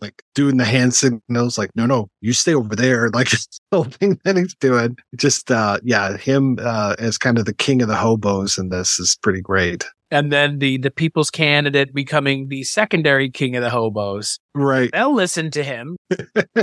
like 0.00 0.22
doing 0.34 0.56
the 0.56 0.64
hand 0.64 0.94
signals 0.94 1.56
like, 1.56 1.70
no, 1.76 1.86
no, 1.86 2.08
you 2.20 2.32
stay 2.32 2.54
over 2.54 2.74
there. 2.74 3.08
Like 3.14 3.32
it's 3.32 3.60
the 3.70 3.76
whole 3.76 3.84
thing 3.84 4.20
that 4.24 4.36
he's 4.36 4.54
doing. 4.56 4.96
Just, 5.16 5.50
uh, 5.50 5.78
yeah, 5.84 6.16
him, 6.16 6.58
uh, 6.60 6.96
as 6.98 7.18
kind 7.18 7.38
of 7.38 7.44
the 7.44 7.54
king 7.54 7.82
of 7.82 7.88
the 7.88 7.96
hobos 7.96 8.58
in 8.58 8.70
this 8.70 8.98
is 8.98 9.16
pretty 9.22 9.40
great. 9.40 9.84
And 10.10 10.30
then 10.30 10.58
the 10.58 10.76
the 10.76 10.90
people's 10.90 11.30
candidate 11.30 11.94
becoming 11.94 12.48
the 12.48 12.64
secondary 12.64 13.30
king 13.30 13.56
of 13.56 13.62
the 13.62 13.70
hobos. 13.70 14.38
Right. 14.54 14.90
They'll 14.92 15.14
listen 15.14 15.50
to 15.52 15.64
him. 15.64 15.96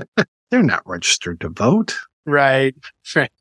They're 0.52 0.62
not 0.64 0.84
registered 0.86 1.42
to 1.42 1.50
vote. 1.50 1.96
Right. 2.26 2.76
Right. 3.16 3.32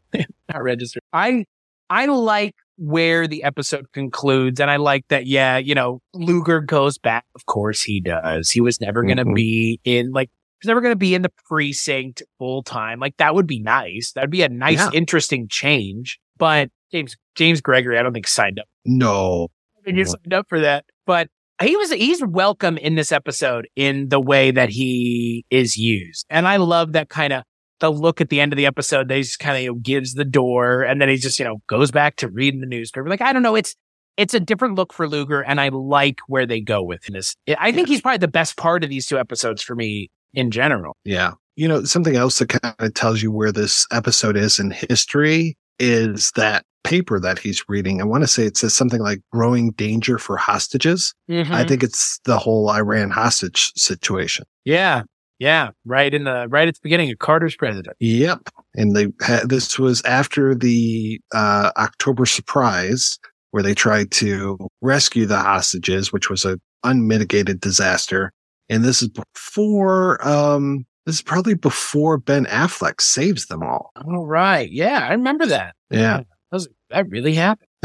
Not 0.49 0.63
registered. 0.63 1.03
I 1.13 1.45
I 1.91 2.07
like 2.07 2.55
where 2.79 3.27
the 3.27 3.43
episode 3.43 3.87
concludes, 3.93 4.61
and 4.61 4.71
I 4.71 4.77
like 4.77 5.05
that. 5.09 5.27
Yeah, 5.27 5.59
you 5.59 5.75
know, 5.75 6.01
Luger 6.15 6.61
goes 6.61 6.97
back. 6.97 7.25
Of 7.35 7.45
course, 7.47 7.83
he 7.83 8.01
does. 8.01 8.51
He 8.51 8.61
was 8.61 8.81
never 8.81 9.03
going 9.03 9.17
to 9.19 9.25
Mhm. 9.25 9.35
be 9.35 9.81
in 9.85 10.13
like. 10.13 10.31
he's 10.61 10.67
never 10.69 10.81
going 10.81 10.91
to 10.93 10.97
be 10.97 11.15
in 11.15 11.23
the 11.23 11.31
precinct 11.49 12.21
full 12.39 12.65
time. 12.65 12.99
Like 12.99 13.17
that 13.19 13.33
would 13.35 13.47
be 13.47 13.61
nice. 13.61 14.11
That'd 14.13 14.31
be 14.31 14.43
a 14.43 14.49
nice, 14.49 14.79
Yeah. 14.79 14.91
interesting 14.93 15.47
change. 15.49 16.19
But 16.37 16.71
James 16.91 17.17
James 17.37 17.61
Gregory, 17.61 17.97
I 17.97 18.03
don't 18.03 18.13
think 18.13 18.27
signed 18.27 18.59
up. 18.59 18.67
No. 18.85 19.49
I 19.87 19.91
Mhm. 19.93 20.07
signed 20.09 20.35
up 20.35 20.47
for 20.49 20.59
that. 20.59 20.85
But 21.07 21.29
he 21.63 21.77
was 21.77 21.93
he's 21.93 22.25
welcome 22.25 22.77
in 22.77 22.97
this 22.97 23.13
episode 23.13 23.69
in 23.77 24.09
the 24.09 24.21
way 24.21 24.51
that 24.51 24.71
he 24.71 25.45
is 25.51 25.77
used. 25.77 26.27
And 26.29 26.49
I 26.49 26.57
love 26.57 26.93
that 26.93 27.09
kind 27.09 27.33
of 27.33 27.45
the 27.81 27.91
look 27.91 28.21
at 28.21 28.29
the 28.29 28.41
end 28.41 28.53
of 28.53 28.57
the 28.57 28.67
episode. 28.67 29.09
They 29.09 29.23
just 29.23 29.39
kind 29.39 29.57
of 29.57 29.63
you 29.63 29.69
know, 29.71 29.75
gives 29.77 30.15
the 30.15 30.25
door 30.25 30.83
and 30.83 31.01
then 31.01 31.09
he 31.09 31.17
just, 31.17 31.39
you 31.39 31.45
know, 31.45 31.63
goes 31.67 31.91
back 31.91 32.17
to 32.17 32.29
reading 32.29 32.61
the 32.61 32.67
newspaper. 32.67 33.09
Like, 33.09 33.23
I 33.23 33.33
don't 33.33 33.43
know. 33.43 33.55
It's, 33.55 33.75
it's 34.17 34.35
a 34.35 34.41
different 34.41 34.75
look 34.75 34.93
for 34.93 35.09
Luger 35.09 35.43
and 35.43 35.61
I 35.61 35.69
like 35.69 36.19
where 36.27 36.47
they 36.47 36.61
go 36.61 36.83
with 36.83 37.05
this. 37.05 37.37
I 37.59 37.71
think 37.73 37.89
he's 37.89 38.01
probably 38.01 38.19
the 38.19 38.29
best 38.29 38.57
part 38.57 38.83
of 38.83 38.91
these 38.91 39.07
two 39.07 39.19
episodes 39.19 39.63
for 39.63 39.77
me 39.77 40.11
in 40.35 40.51
general. 40.51 40.97
Yeah. 41.05 41.33
You 41.57 41.69
know, 41.69 41.85
something 41.85 42.17
else 42.17 42.39
that 42.39 42.49
kind 42.49 42.75
of 42.79 42.95
tells 42.95 43.23
you 43.23 43.31
where 43.31 43.53
this 43.53 43.87
episode 43.93 44.37
is 44.37 44.59
in 44.59 44.71
history 44.71 45.57
is 45.79 46.33
that 46.33 46.65
paper 46.85 47.21
that 47.21 47.39
he's 47.39 47.65
reading. 47.69 48.01
I 48.01 48.05
want 48.05 48.23
to 48.23 48.29
say 48.29 48.45
it 48.45 48.57
says 48.57 48.75
something 48.75 49.01
like 49.01 49.21
growing 49.33 49.73
danger 49.73 50.19
for 50.19 50.37
hostages. 50.37 51.15
Mm-hmm. 51.31 51.53
I 51.53 51.65
think 51.65 51.83
it's 51.83 52.19
the 52.25 52.39
whole 52.39 52.71
Iran 52.71 53.11
hostage 53.11 53.73
situation. 53.75 54.47
Yeah. 54.65 55.03
Yeah. 55.39 55.71
Right 55.85 56.13
in 56.13 56.25
the, 56.25 56.47
right 56.49 56.69
at 56.69 56.75
the 56.75 56.81
beginning 56.83 57.11
of 57.11 57.19
Carter's 57.19 57.57
president. 57.57 57.97
Yep. 58.01 58.49
And 58.75 58.95
they 58.95 59.09
had, 59.21 59.49
this 59.49 59.79
was 59.79 60.03
after 60.03 60.55
the, 60.55 61.21
uh, 61.33 61.71
October 61.77 62.27
surprise 62.27 63.19
where 63.51 63.63
they 63.63 63.75
tried 63.75 64.11
to 64.13 64.59
rescue 64.83 65.27
the 65.27 65.39
hostages, 65.39 66.13
which 66.13 66.29
was 66.29 66.45
a 66.45 66.61
unmitigated 66.85 67.61
disaster. 67.61 68.33
And 68.69 68.85
this 68.85 69.03
is 69.03 69.09
before, 69.09 70.27
um, 70.27 70.85
this 71.07 71.17
is 71.17 71.23
probably 71.23 71.55
before 71.55 72.19
Ben 72.19 72.45
Affleck 72.47 73.01
saves 73.01 73.47
them 73.47 73.63
all. 73.63 73.93
All 73.97 74.27
right. 74.27 74.71
Yeah. 74.71 75.07
I 75.09 75.13
remember 75.13 75.47
that. 75.47 75.75
Yeah. 75.91 76.19
That, 76.19 76.27
was, 76.53 76.69
that 76.91 77.09
really 77.09 77.35
happened. 77.35 77.69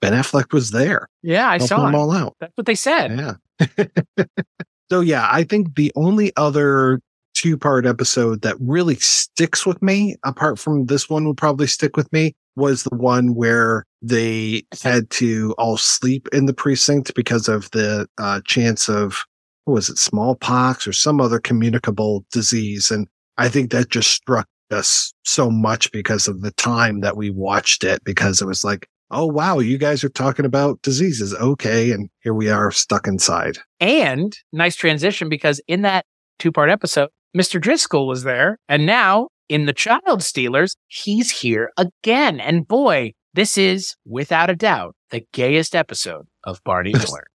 ben 0.00 0.12
Affleck 0.12 0.52
was 0.52 0.70
there. 0.70 1.08
Yeah. 1.22 1.48
I 1.48 1.58
saw 1.58 1.84
them 1.84 1.94
all 1.94 2.10
out. 2.12 2.36
That's 2.40 2.56
what 2.56 2.66
they 2.66 2.74
said. 2.74 3.38
Yeah. 3.58 4.24
so 4.90 5.00
yeah, 5.00 5.28
I 5.30 5.44
think 5.44 5.74
the 5.74 5.92
only 5.96 6.32
other 6.36 7.00
two 7.34 7.56
part 7.56 7.86
episode 7.86 8.42
that 8.42 8.56
really 8.60 8.96
sticks 8.96 9.64
with 9.64 9.80
me, 9.82 10.16
apart 10.24 10.58
from 10.58 10.86
this 10.86 11.08
one 11.08 11.26
would 11.26 11.36
probably 11.36 11.66
stick 11.66 11.96
with 11.96 12.12
me, 12.12 12.34
was 12.56 12.82
the 12.82 12.96
one 12.96 13.34
where 13.34 13.84
they 14.02 14.62
had 14.82 15.08
to 15.10 15.54
all 15.58 15.76
sleep 15.76 16.28
in 16.32 16.46
the 16.46 16.54
precinct 16.54 17.14
because 17.14 17.48
of 17.48 17.70
the 17.70 18.08
uh, 18.18 18.40
chance 18.44 18.88
of 18.88 19.24
was 19.66 19.88
it 19.88 19.98
smallpox 19.98 20.86
or 20.86 20.92
some 20.92 21.20
other 21.20 21.38
communicable 21.38 22.24
disease 22.32 22.90
and 22.90 23.06
i 23.36 23.48
think 23.48 23.70
that 23.70 23.90
just 23.90 24.10
struck 24.10 24.46
us 24.70 25.12
so 25.24 25.50
much 25.50 25.90
because 25.92 26.28
of 26.28 26.40
the 26.40 26.50
time 26.52 27.00
that 27.00 27.16
we 27.16 27.30
watched 27.30 27.84
it 27.84 28.02
because 28.04 28.40
it 28.40 28.46
was 28.46 28.64
like 28.64 28.88
oh 29.10 29.26
wow 29.26 29.58
you 29.58 29.78
guys 29.78 30.02
are 30.04 30.08
talking 30.08 30.44
about 30.44 30.80
diseases 30.82 31.34
okay 31.34 31.90
and 31.92 32.08
here 32.20 32.34
we 32.34 32.48
are 32.50 32.70
stuck 32.70 33.06
inside 33.06 33.58
and 33.80 34.38
nice 34.52 34.76
transition 34.76 35.28
because 35.28 35.60
in 35.66 35.82
that 35.82 36.04
two 36.38 36.52
part 36.52 36.70
episode 36.70 37.08
mr 37.36 37.60
driscoll 37.60 38.06
was 38.06 38.22
there 38.24 38.58
and 38.68 38.86
now 38.86 39.28
in 39.48 39.66
the 39.66 39.72
child 39.72 40.22
stealers 40.22 40.76
he's 40.88 41.30
here 41.30 41.70
again 41.76 42.40
and 42.40 42.68
boy 42.68 43.12
this 43.38 43.56
is, 43.56 43.94
without 44.04 44.50
a 44.50 44.56
doubt, 44.56 44.96
the 45.10 45.24
gayest 45.32 45.76
episode 45.76 46.26
of 46.42 46.60
Barney 46.64 46.92
Miller. 46.94 47.26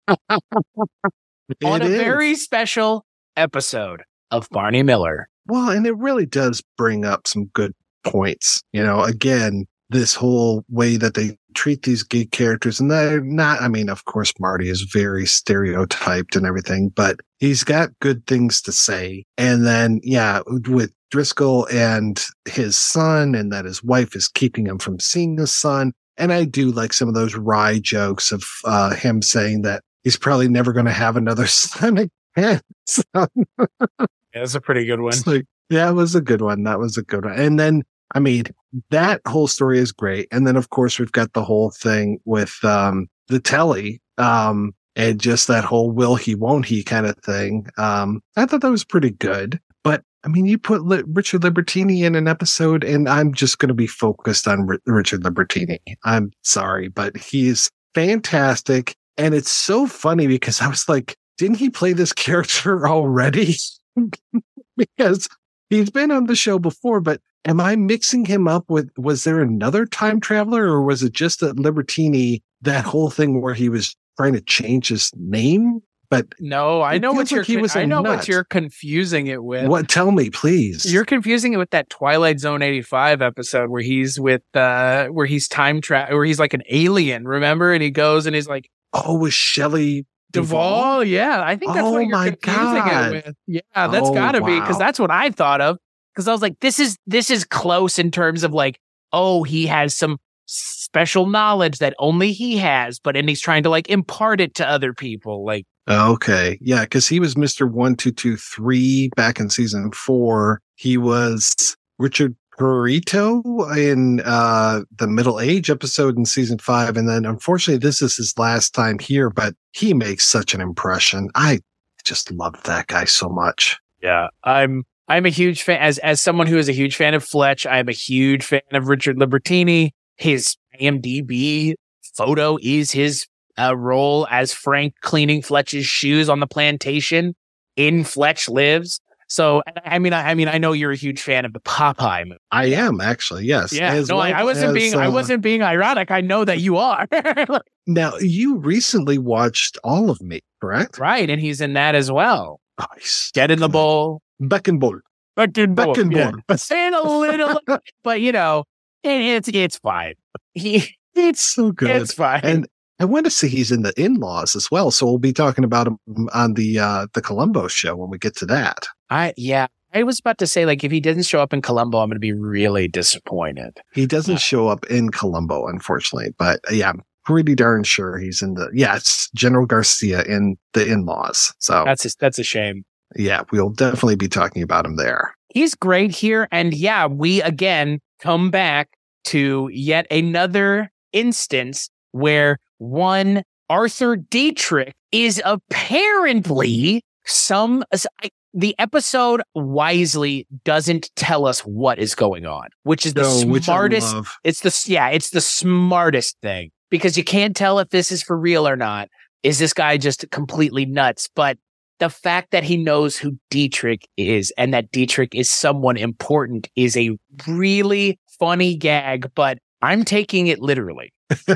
On 1.63 1.81
a 1.81 1.85
is. 1.85 1.95
very 1.97 2.35
special 2.35 3.05
episode 3.37 4.03
of 4.29 4.49
Barney 4.49 4.83
Miller. 4.83 5.29
Well, 5.45 5.69
and 5.69 5.87
it 5.87 5.95
really 5.95 6.25
does 6.25 6.61
bring 6.77 7.05
up 7.05 7.25
some 7.25 7.45
good 7.53 7.73
points. 8.03 8.61
You 8.73 8.83
know, 8.83 9.01
again, 9.03 9.65
this 9.89 10.13
whole 10.13 10.65
way 10.67 10.97
that 10.97 11.13
they 11.13 11.37
treat 11.53 11.83
these 11.83 12.03
geek 12.03 12.31
characters 12.31 12.79
and 12.79 12.89
they're 12.91 13.21
not, 13.21 13.61
I 13.61 13.67
mean, 13.67 13.89
of 13.89 14.05
course, 14.05 14.33
Marty 14.39 14.69
is 14.69 14.81
very 14.93 15.25
stereotyped 15.25 16.35
and 16.35 16.45
everything, 16.45 16.89
but 16.89 17.19
he's 17.39 17.63
got 17.63 17.97
good 17.99 18.25
things 18.27 18.61
to 18.63 18.71
say. 18.71 19.25
And 19.37 19.65
then, 19.65 19.99
yeah, 20.03 20.41
with 20.47 20.91
Driscoll 21.11 21.67
and 21.71 22.23
his 22.45 22.75
son 22.75 23.35
and 23.35 23.51
that 23.51 23.65
his 23.65 23.83
wife 23.83 24.15
is 24.15 24.27
keeping 24.27 24.65
him 24.65 24.79
from 24.79 24.99
seeing 24.99 25.37
his 25.37 25.53
son. 25.53 25.93
And 26.17 26.33
I 26.33 26.45
do 26.45 26.71
like 26.71 26.93
some 26.93 27.07
of 27.07 27.13
those 27.13 27.35
wry 27.35 27.79
jokes 27.79 28.31
of 28.31 28.43
uh, 28.65 28.93
him 28.95 29.21
saying 29.21 29.61
that 29.63 29.83
he's 30.03 30.17
probably 30.17 30.47
never 30.47 30.73
going 30.73 30.85
to 30.85 30.91
have 30.91 31.15
another 31.15 31.47
son 31.47 31.97
again. 31.97 32.09
So, 32.85 33.03
yeah, 33.15 34.07
that's 34.33 34.55
a 34.55 34.59
pretty 34.59 34.85
good 34.85 34.99
one. 34.99 35.13
Like, 35.25 35.45
yeah, 35.69 35.85
that 35.85 35.95
was 35.95 36.15
a 36.15 36.21
good 36.21 36.41
one. 36.41 36.63
That 36.63 36.79
was 36.79 36.97
a 36.97 37.03
good 37.03 37.23
one. 37.23 37.39
And 37.39 37.59
then, 37.59 37.83
I 38.13 38.19
mean, 38.19 38.45
that 38.89 39.21
whole 39.27 39.47
story 39.47 39.79
is 39.79 39.91
great. 39.91 40.27
And 40.31 40.47
then, 40.47 40.55
of 40.55 40.69
course, 40.69 40.99
we've 40.99 41.11
got 41.11 41.33
the 41.33 41.43
whole 41.43 41.71
thing 41.71 42.19
with 42.25 42.57
um, 42.63 43.07
Zatelli 43.29 43.99
um, 44.17 44.73
and 44.95 45.19
just 45.19 45.47
that 45.47 45.63
whole 45.63 45.91
will 45.91 46.15
he, 46.15 46.35
won't 46.35 46.65
he 46.65 46.83
kind 46.83 47.05
of 47.05 47.17
thing. 47.19 47.67
Um, 47.77 48.21
I 48.35 48.45
thought 48.45 48.61
that 48.61 48.69
was 48.69 48.83
pretty 48.83 49.11
good. 49.11 49.59
But 49.83 50.03
I 50.23 50.29
mean, 50.29 50.45
you 50.45 50.57
put 50.57 50.85
Li- 50.85 51.03
Richard 51.07 51.41
Libertini 51.41 52.03
in 52.03 52.15
an 52.15 52.27
episode, 52.27 52.83
and 52.83 53.09
I'm 53.09 53.33
just 53.33 53.59
going 53.59 53.67
to 53.67 53.73
be 53.73 53.87
focused 53.87 54.47
on 54.47 54.69
R- 54.69 54.79
Richard 54.85 55.23
Libertini. 55.23 55.79
I'm 56.03 56.31
sorry, 56.43 56.87
but 56.87 57.17
he's 57.17 57.69
fantastic. 57.93 58.95
And 59.17 59.33
it's 59.33 59.51
so 59.51 59.85
funny 59.85 60.27
because 60.27 60.61
I 60.61 60.67
was 60.67 60.87
like, 60.87 61.17
didn't 61.37 61.57
he 61.57 61.69
play 61.69 61.93
this 61.93 62.13
character 62.13 62.87
already? 62.87 63.55
because 64.77 65.27
he's 65.69 65.89
been 65.89 66.11
on 66.11 66.27
the 66.27 66.35
show 66.35 66.59
before, 66.59 67.01
but 67.01 67.19
am 67.45 67.59
I 67.59 67.75
mixing 67.75 68.25
him 68.25 68.47
up 68.47 68.69
with, 68.69 68.89
was 68.97 69.23
there 69.23 69.41
another 69.41 69.85
time 69.85 70.19
traveler 70.19 70.65
or 70.65 70.83
was 70.83 71.03
it 71.03 71.13
just 71.13 71.39
that 71.41 71.57
Libertini, 71.57 72.41
that 72.61 72.85
whole 72.85 73.09
thing 73.09 73.41
where 73.41 73.53
he 73.53 73.69
was 73.69 73.95
trying 74.17 74.33
to 74.33 74.41
change 74.41 74.87
his 74.87 75.11
name 75.15 75.81
but 76.13 76.27
no, 76.39 76.83
I 76.83 76.99
know 76.99 77.11
what 77.11 77.31
you're. 77.31 77.43
Like 77.43 77.75
I 77.75 77.85
know 77.85 78.03
nut. 78.03 78.17
what 78.17 78.27
you're 78.27 78.43
confusing 78.43 79.25
it 79.25 79.43
with. 79.43 79.67
What? 79.67 79.89
Tell 79.89 80.11
me, 80.11 80.29
please. 80.29 80.85
You're 80.93 81.05
confusing 81.05 81.53
it 81.53 81.57
with 81.57 81.71
that 81.71 81.89
Twilight 81.89 82.39
Zone 82.39 82.61
'85 82.61 83.23
episode 83.23 83.71
where 83.71 83.81
he's 83.81 84.19
with, 84.19 84.43
uh 84.53 85.07
where 85.07 85.25
he's 85.25 85.47
time 85.47 85.81
travel, 85.81 86.15
where 86.15 86.23
he's 86.23 86.37
like 86.37 86.53
an 86.53 86.61
alien. 86.69 87.27
Remember? 87.27 87.73
And 87.73 87.81
he 87.81 87.89
goes 87.89 88.27
and 88.27 88.35
he's 88.35 88.47
like, 88.47 88.69
"Oh, 88.93 89.17
with 89.17 89.33
Shelley 89.33 90.05
Duvall? 90.31 91.03
Yeah, 91.03 91.41
I 91.43 91.55
think 91.55 91.73
that's 91.73 91.83
oh 91.83 91.93
what 91.93 92.05
you're 92.05 92.35
confusing 92.35 92.75
God. 92.75 93.13
it 93.15 93.25
with. 93.25 93.35
Yeah, 93.47 93.61
that's 93.73 94.09
oh, 94.09 94.13
got 94.13 94.33
to 94.33 94.41
wow. 94.41 94.47
be 94.47 94.59
because 94.59 94.77
that's 94.77 94.99
what 94.99 95.09
I 95.09 95.31
thought 95.31 95.61
of. 95.61 95.79
Because 96.13 96.27
I 96.27 96.31
was 96.31 96.41
like, 96.41 96.59
this 96.59 96.79
is 96.79 96.97
this 97.07 97.29
is 97.29 97.43
close 97.43 97.97
in 97.97 98.11
terms 98.11 98.43
of 98.43 98.53
like, 98.53 98.79
oh, 99.11 99.43
he 99.43 99.65
has 99.67 99.95
some 99.95 100.17
special 100.45 101.25
knowledge 101.25 101.79
that 101.79 101.95
only 101.99 102.33
he 102.33 102.57
has, 102.57 102.99
but 102.99 103.15
and 103.15 103.29
he's 103.29 103.41
trying 103.41 103.63
to 103.63 103.69
like 103.69 103.89
impart 103.89 104.41
it 104.41 104.55
to 104.55 104.69
other 104.69 104.93
people. 104.93 105.45
Like 105.45 105.65
Okay. 105.89 106.57
Yeah. 106.61 106.81
Because 106.81 107.07
he 107.07 107.19
was 107.19 107.35
Mr. 107.35 107.69
1223 107.69 109.09
back 109.15 109.39
in 109.39 109.49
season 109.49 109.91
four. 109.91 110.61
He 110.75 110.97
was 110.97 111.75
Richard 111.99 112.35
Perito 112.57 113.41
in 113.77 114.21
uh, 114.23 114.81
the 114.97 115.07
middle 115.07 115.39
age 115.39 115.69
episode 115.69 116.17
in 116.17 116.25
season 116.25 116.57
five. 116.59 116.95
And 116.95 117.09
then 117.09 117.25
unfortunately, 117.25 117.79
this 117.79 118.01
is 118.01 118.15
his 118.15 118.37
last 118.37 118.73
time 118.73 118.99
here, 118.99 119.29
but 119.29 119.55
he 119.71 119.93
makes 119.93 120.25
such 120.25 120.53
an 120.53 120.61
impression. 120.61 121.29
I 121.35 121.59
just 122.05 122.31
love 122.31 122.61
that 122.63 122.87
guy 122.87 123.05
so 123.05 123.29
much. 123.29 123.77
Yeah. 124.01 124.27
I'm. 124.43 124.83
I'm 125.07 125.25
a 125.25 125.29
huge 125.29 125.63
fan 125.63 125.81
as 125.81 125.97
as 125.99 126.21
someone 126.21 126.47
who 126.47 126.57
is 126.57 126.69
a 126.69 126.73
huge 126.73 126.95
fan 126.95 127.13
of 127.13 127.23
Fletch. 127.23 127.65
I'm 127.65 127.89
a 127.89 127.93
huge 127.93 128.43
fan 128.43 128.61
of 128.71 128.87
Richard 128.87 129.17
Libertini. 129.17 129.91
His 130.15 130.55
IMDb 130.79 131.73
photo 132.15 132.57
is 132.61 132.91
his 132.91 133.27
a 133.57 133.75
role 133.75 134.27
as 134.31 134.53
Frank 134.53 134.95
cleaning 135.01 135.41
Fletch's 135.41 135.85
shoes 135.85 136.29
on 136.29 136.39
the 136.39 136.47
plantation 136.47 137.35
in 137.75 138.03
Fletch 138.03 138.49
Lives. 138.49 138.99
So 139.27 139.63
I 139.83 139.99
mean, 139.99 140.13
I, 140.13 140.31
I, 140.31 140.33
mean, 140.35 140.47
I 140.47 140.57
know 140.57 140.73
you're 140.73 140.91
a 140.91 140.95
huge 140.95 141.21
fan 141.21 141.43
of 141.43 141.53
the 141.53 141.59
Popeye 141.59 142.25
movie. 142.25 142.39
I 142.51 142.65
am 142.65 143.01
actually, 143.01 143.45
yes. 143.45 143.73
Yeah, 143.73 143.91
as 143.93 144.09
no, 144.09 144.19
I, 144.19 144.29
I, 144.29 144.43
wasn't 144.43 144.69
as, 144.69 144.73
being, 144.75 144.95
uh, 144.95 144.99
I 144.99 145.07
wasn't 145.07 145.41
being 145.41 145.63
ironic. 145.63 146.11
I 146.11 146.21
know 146.21 146.45
that 146.45 146.59
you 146.59 146.77
are. 146.77 147.07
now, 147.87 148.15
you 148.17 148.57
recently 148.57 149.17
watched 149.17 149.77
all 149.83 150.11
of 150.11 150.21
me, 150.21 150.41
correct? 150.61 150.99
Right, 150.99 151.29
and 151.29 151.41
he's 151.41 151.61
in 151.61 151.73
that 151.73 151.95
as 151.95 152.11
well. 152.11 152.59
Nice. 152.79 153.31
Get 153.33 153.49
in 153.49 153.59
the 153.59 153.69
bowl. 153.69 154.21
Back 154.47 154.67
and 154.67 154.79
bowl. 154.79 154.99
Back 155.35 155.57
in 155.57 155.73
bowl. 155.73 155.93
Back 155.93 155.97
in 155.97 156.09
bowl. 156.09 156.31
Yeah. 156.49 156.55
Saying 156.55 156.93
a 156.93 157.01
little, 157.01 157.59
but 158.03 158.21
you 158.21 158.31
know, 158.31 158.65
it, 159.03 159.21
it's 159.21 159.49
it's 159.49 159.77
fine. 159.77 160.15
He, 160.55 160.95
it's 161.15 161.41
so 161.41 161.71
good. 161.71 161.89
It's 161.89 162.13
fine. 162.13 162.41
And 162.43 162.67
I 162.99 163.05
want 163.05 163.25
to 163.25 163.31
see 163.31 163.47
he's 163.47 163.71
in 163.71 163.81
the 163.81 163.93
in-laws 163.99 164.55
as 164.55 164.69
well. 164.69 164.91
So 164.91 165.07
we'll 165.07 165.17
be 165.17 165.33
talking 165.33 165.63
about 165.63 165.87
him 165.87 165.97
on 166.31 166.53
the 166.53 166.79
uh 166.79 167.07
the 167.13 167.21
Columbo 167.21 167.67
show 167.67 167.95
when 167.95 168.09
we 168.09 168.19
get 168.19 168.35
to 168.37 168.45
that. 168.47 168.87
I 169.09 169.33
yeah. 169.35 169.67
I 169.95 170.03
was 170.03 170.19
about 170.19 170.39
to 170.39 170.47
say, 170.47 170.65
like, 170.65 170.83
if 170.83 170.91
he 170.91 170.99
doesn't 170.99 171.23
show 171.23 171.39
up 171.39 171.53
in 171.53 171.61
Columbo, 171.61 171.99
I'm 171.99 172.09
going 172.09 172.15
to 172.15 172.19
be 172.19 172.33
really 172.33 172.87
disappointed. 172.87 173.79
He 173.93 174.07
doesn't 174.07 174.35
uh, 174.35 174.39
show 174.39 174.67
up 174.67 174.85
in 174.87 175.11
Columbo, 175.11 175.67
unfortunately, 175.67 176.33
but 176.39 176.59
uh, 176.67 176.73
yeah, 176.73 176.89
I'm 176.89 177.03
pretty 177.25 177.53
darn 177.53 177.83
sure 177.83 178.17
he's 178.17 178.41
in 178.41 178.55
the. 178.55 178.69
Yeah, 178.73 178.95
it's 178.95 179.29
General 179.35 179.67
Garcia 179.67 180.23
in 180.23 180.57
the 180.73 180.85
in-laws. 180.85 181.53
So 181.59 181.83
that's 181.85 182.05
a, 182.05 182.09
that's 182.19 182.39
a 182.39 182.43
shame. 182.43 182.85
Yeah, 183.15 183.43
we'll 183.51 183.69
definitely 183.69 184.15
be 184.15 184.27
talking 184.27 184.63
about 184.63 184.85
him 184.85 184.95
there. 184.95 185.35
He's 185.49 185.75
great 185.75 186.11
here, 186.11 186.47
and 186.51 186.73
yeah, 186.73 187.05
we 187.05 187.41
again 187.41 187.99
come 188.19 188.49
back 188.49 188.89
to 189.25 189.69
yet 189.71 190.07
another 190.11 190.91
instance 191.11 191.89
where 192.11 192.57
one 192.77 193.43
Arthur 193.69 194.15
Dietrich 194.15 194.93
is 195.11 195.41
apparently 195.45 197.03
some. 197.25 197.83
I, 197.93 198.29
the 198.53 198.75
episode 198.77 199.41
wisely 199.55 200.47
doesn't 200.63 201.09
tell 201.15 201.45
us 201.45 201.61
what 201.61 201.97
is 201.97 202.13
going 202.13 202.45
on, 202.45 202.67
which 202.83 203.05
is 203.05 203.13
the 203.13 203.23
No, 203.23 203.59
smartest. 203.59 204.15
It's 204.43 204.61
the 204.61 204.91
yeah, 204.91 205.09
it's 205.09 205.31
the 205.31 205.41
smartest 205.41 206.37
thing 206.41 206.71
because 206.89 207.17
you 207.17 207.23
can't 207.23 207.55
tell 207.55 207.79
if 207.79 207.89
this 207.89 208.11
is 208.11 208.21
for 208.21 208.37
real 208.37 208.67
or 208.67 208.75
not. 208.75 209.09
Is 209.41 209.59
this 209.59 209.73
guy 209.73 209.97
just 209.97 210.29
completely 210.31 210.85
nuts? 210.85 211.29
But 211.35 211.57
the 212.03 212.09
fact 212.09 212.51
that 212.51 212.65
he 212.65 212.75
knows 212.75 213.15
who 213.15 213.37
Dietrich 213.49 214.05
is 214.17 214.51
and 214.57 214.73
that 214.73 214.91
Dietrich 214.91 215.33
is 215.33 215.49
someone 215.49 215.95
important 215.95 216.67
is 216.75 216.97
a 216.97 217.17
really 217.47 218.19
funny 218.37 218.75
gag, 218.75 219.31
but 219.35 219.57
I'm 219.81 220.03
taking 220.03 220.47
it 220.47 220.59
literally. 220.59 221.13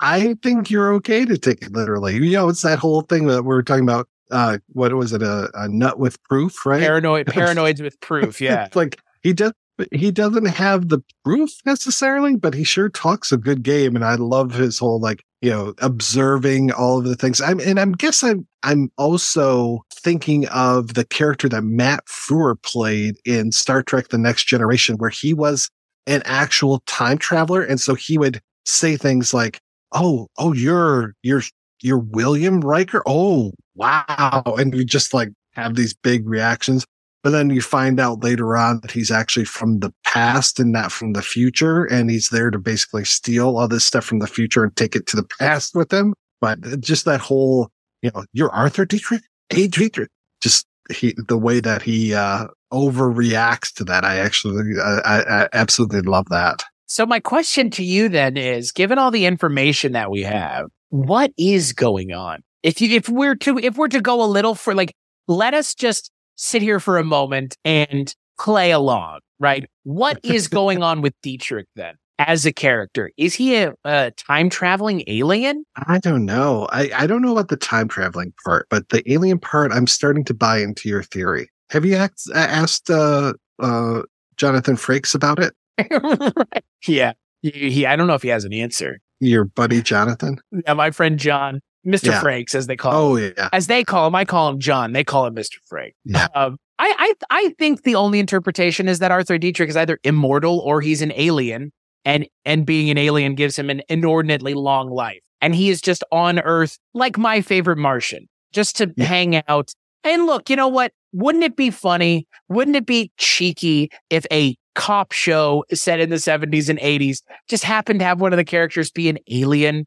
I 0.00 0.34
think 0.42 0.70
you're 0.70 0.92
okay 0.94 1.24
to 1.24 1.38
take 1.38 1.62
it 1.62 1.72
literally. 1.72 2.16
You 2.16 2.32
know, 2.32 2.50
it's 2.50 2.60
that 2.60 2.78
whole 2.78 3.00
thing 3.00 3.26
that 3.28 3.44
we 3.44 3.48
were 3.48 3.62
talking 3.62 3.84
about. 3.84 4.06
Uh, 4.30 4.58
what 4.74 4.92
was 4.92 5.14
it? 5.14 5.22
A, 5.22 5.48
a 5.54 5.66
nut 5.68 5.98
with 5.98 6.22
proof, 6.24 6.66
right? 6.66 6.82
Paranoid 6.82 7.26
paranoids 7.28 7.80
with 7.80 7.98
proof, 8.00 8.38
yeah. 8.42 8.66
It's 8.66 8.76
like 8.76 9.00
he 9.22 9.32
does. 9.32 9.52
He 9.92 10.10
doesn't 10.10 10.46
have 10.46 10.88
the 10.88 11.02
proof 11.24 11.50
necessarily, 11.64 12.36
but 12.36 12.54
he 12.54 12.64
sure 12.64 12.88
talks 12.88 13.32
a 13.32 13.36
good 13.36 13.62
game, 13.62 13.96
and 13.96 14.04
I 14.04 14.14
love 14.16 14.52
his 14.52 14.78
whole 14.78 15.00
like 15.00 15.24
you 15.40 15.50
know 15.50 15.74
observing 15.78 16.72
all 16.72 16.98
of 16.98 17.04
the 17.04 17.16
things. 17.16 17.40
I'm 17.40 17.60
and 17.60 17.78
I'm 17.78 17.92
guess 17.92 18.22
I'm 18.22 18.46
I'm 18.62 18.90
also 18.98 19.84
thinking 19.92 20.46
of 20.48 20.94
the 20.94 21.04
character 21.04 21.48
that 21.48 21.62
Matt 21.62 22.04
Frewer 22.06 22.60
played 22.62 23.16
in 23.24 23.52
Star 23.52 23.82
Trek: 23.82 24.08
The 24.08 24.18
Next 24.18 24.44
Generation, 24.44 24.96
where 24.96 25.10
he 25.10 25.34
was 25.34 25.70
an 26.06 26.22
actual 26.24 26.80
time 26.86 27.18
traveler, 27.18 27.62
and 27.62 27.80
so 27.80 27.94
he 27.94 28.18
would 28.18 28.40
say 28.66 28.96
things 28.96 29.32
like, 29.34 29.60
"Oh, 29.92 30.28
oh, 30.38 30.52
you're 30.52 31.14
you're 31.22 31.42
you're 31.82 31.98
William 31.98 32.60
Riker. 32.60 33.02
Oh, 33.06 33.52
wow!" 33.74 34.42
And 34.58 34.74
we 34.74 34.84
just 34.84 35.14
like 35.14 35.30
have 35.52 35.74
these 35.74 35.94
big 35.94 36.28
reactions. 36.28 36.84
But 37.22 37.30
then 37.30 37.50
you 37.50 37.60
find 37.60 38.00
out 38.00 38.24
later 38.24 38.56
on 38.56 38.80
that 38.80 38.90
he's 38.90 39.10
actually 39.10 39.44
from 39.44 39.80
the 39.80 39.92
past 40.04 40.58
and 40.58 40.72
not 40.72 40.90
from 40.90 41.12
the 41.12 41.22
future. 41.22 41.84
And 41.84 42.10
he's 42.10 42.30
there 42.30 42.50
to 42.50 42.58
basically 42.58 43.04
steal 43.04 43.58
all 43.58 43.68
this 43.68 43.84
stuff 43.84 44.04
from 44.04 44.20
the 44.20 44.26
future 44.26 44.64
and 44.64 44.74
take 44.74 44.96
it 44.96 45.06
to 45.08 45.16
the 45.16 45.28
past 45.38 45.74
with 45.74 45.92
him. 45.92 46.14
But 46.40 46.80
just 46.80 47.04
that 47.04 47.20
whole, 47.20 47.68
you 48.02 48.10
know, 48.14 48.24
you're 48.32 48.50
Arthur 48.50 48.86
Dietrich? 48.86 49.22
Hey, 49.50 49.68
Dietrich. 49.68 50.08
Just 50.40 50.66
he, 50.90 51.14
the 51.28 51.36
way 51.36 51.60
that 51.60 51.82
he, 51.82 52.14
uh, 52.14 52.46
overreacts 52.72 53.72
to 53.74 53.84
that. 53.84 54.04
I 54.04 54.18
actually, 54.18 54.80
I, 54.80 55.42
I 55.44 55.48
absolutely 55.52 56.02
love 56.02 56.28
that. 56.30 56.62
So 56.86 57.06
my 57.06 57.20
question 57.20 57.70
to 57.70 57.84
you 57.84 58.08
then 58.08 58.36
is, 58.36 58.72
given 58.72 58.98
all 58.98 59.10
the 59.10 59.26
information 59.26 59.92
that 59.92 60.10
we 60.10 60.22
have, 60.22 60.66
what 60.88 61.32
is 61.36 61.72
going 61.72 62.12
on? 62.12 62.42
If 62.62 62.80
you 62.80 62.96
if 62.96 63.08
we're 63.08 63.36
to 63.36 63.58
if 63.58 63.76
we're 63.76 63.88
to 63.88 64.00
go 64.00 64.22
a 64.22 64.26
little 64.26 64.54
for 64.54 64.74
like, 64.74 64.94
let 65.26 65.54
us 65.54 65.74
just 65.74 66.10
sit 66.40 66.62
here 66.62 66.80
for 66.80 66.96
a 66.98 67.04
moment 67.04 67.56
and 67.64 68.14
play 68.38 68.70
along, 68.70 69.20
right? 69.38 69.68
What 69.84 70.18
is 70.24 70.48
going 70.48 70.82
on 70.82 71.02
with 71.02 71.12
Dietrich 71.22 71.66
then 71.76 71.94
as 72.18 72.46
a 72.46 72.52
character? 72.52 73.10
Is 73.18 73.34
he 73.34 73.56
a, 73.56 73.74
a 73.84 74.10
time 74.12 74.48
traveling 74.48 75.04
alien? 75.06 75.64
I 75.86 75.98
don't 75.98 76.24
know. 76.24 76.66
I, 76.72 76.90
I 76.96 77.06
don't 77.06 77.22
know 77.22 77.32
about 77.32 77.48
the 77.48 77.56
time 77.56 77.88
traveling 77.88 78.32
part, 78.44 78.66
but 78.70 78.88
the 78.88 79.02
alien 79.12 79.38
part, 79.38 79.70
I'm 79.70 79.86
starting 79.86 80.24
to 80.24 80.34
buy 80.34 80.58
into 80.58 80.88
your 80.88 81.02
theory. 81.02 81.50
Have 81.70 81.84
you 81.84 81.94
asked, 81.96 82.30
asked 82.34 82.90
uh, 82.90 83.34
uh, 83.60 84.02
Jonathan 84.36 84.76
Frakes 84.76 85.14
about 85.14 85.38
it? 85.38 85.54
yeah. 86.86 87.12
He, 87.42 87.50
he- 87.70 87.86
I 87.86 87.96
don't 87.96 88.06
know 88.06 88.14
if 88.14 88.22
he 88.22 88.28
has 88.28 88.44
an 88.44 88.52
answer. 88.54 88.98
Your 89.20 89.44
buddy 89.44 89.82
Jonathan? 89.82 90.38
Yeah, 90.66 90.72
my 90.72 90.90
friend 90.90 91.18
John, 91.18 91.60
Mr. 91.86 92.06
Yeah. 92.08 92.20
Frakes, 92.22 92.54
as 92.54 92.66
they 92.66 92.76
call 92.76 92.92
him. 92.92 92.98
Oh, 92.98 93.32
yeah. 93.36 93.48
as 93.52 93.66
they 93.66 93.84
call 93.84 94.06
him, 94.06 94.14
I 94.14 94.24
call 94.24 94.48
him 94.50 94.58
John. 94.58 94.92
They 94.92 95.04
call 95.04 95.26
him 95.26 95.34
Mr. 95.34 95.56
Frank. 95.66 95.94
Yeah. 96.04 96.26
Um, 96.34 96.58
I, 96.78 97.14
I 97.30 97.44
I 97.44 97.54
think 97.58 97.82
the 97.82 97.94
only 97.94 98.20
interpretation 98.20 98.88
is 98.88 98.98
that 99.00 99.10
Arthur 99.10 99.36
Dietrich 99.38 99.68
is 99.68 99.76
either 99.76 99.98
immortal 100.04 100.60
or 100.60 100.80
he's 100.80 101.02
an 101.02 101.12
alien, 101.14 101.72
and 102.04 102.26
and 102.46 102.64
being 102.64 102.88
an 102.90 102.96
alien 102.98 103.34
gives 103.34 103.58
him 103.58 103.68
an 103.70 103.82
inordinately 103.90 104.54
long 104.54 104.88
life, 104.90 105.20
and 105.42 105.54
he 105.54 105.68
is 105.68 105.80
just 105.82 106.02
on 106.10 106.38
Earth 106.38 106.78
like 106.94 107.18
my 107.18 107.40
favorite 107.42 107.76
Martian, 107.76 108.28
just 108.52 108.76
to 108.78 108.92
Yeah. 108.96 109.04
hang 109.04 109.42
out. 109.48 109.72
And 110.04 110.24
look, 110.24 110.48
you 110.48 110.56
know 110.56 110.68
what? 110.68 110.92
Wouldn't 111.12 111.44
it 111.44 111.54
be 111.56 111.70
funny? 111.70 112.26
Wouldn't 112.48 112.76
it 112.76 112.86
be 112.86 113.12
cheeky 113.18 113.90
if 114.08 114.24
a 114.32 114.56
cop 114.74 115.12
show 115.12 115.64
set 115.74 116.00
in 116.00 116.08
the 116.08 116.16
70s 116.16 116.70
and 116.70 116.78
80s 116.78 117.20
just 117.48 117.64
happened 117.64 117.98
to 118.00 118.06
have 118.06 118.20
one 118.20 118.32
of 118.32 118.36
the 118.38 118.44
characters 118.44 118.90
be 118.90 119.10
an 119.10 119.18
alien? 119.30 119.86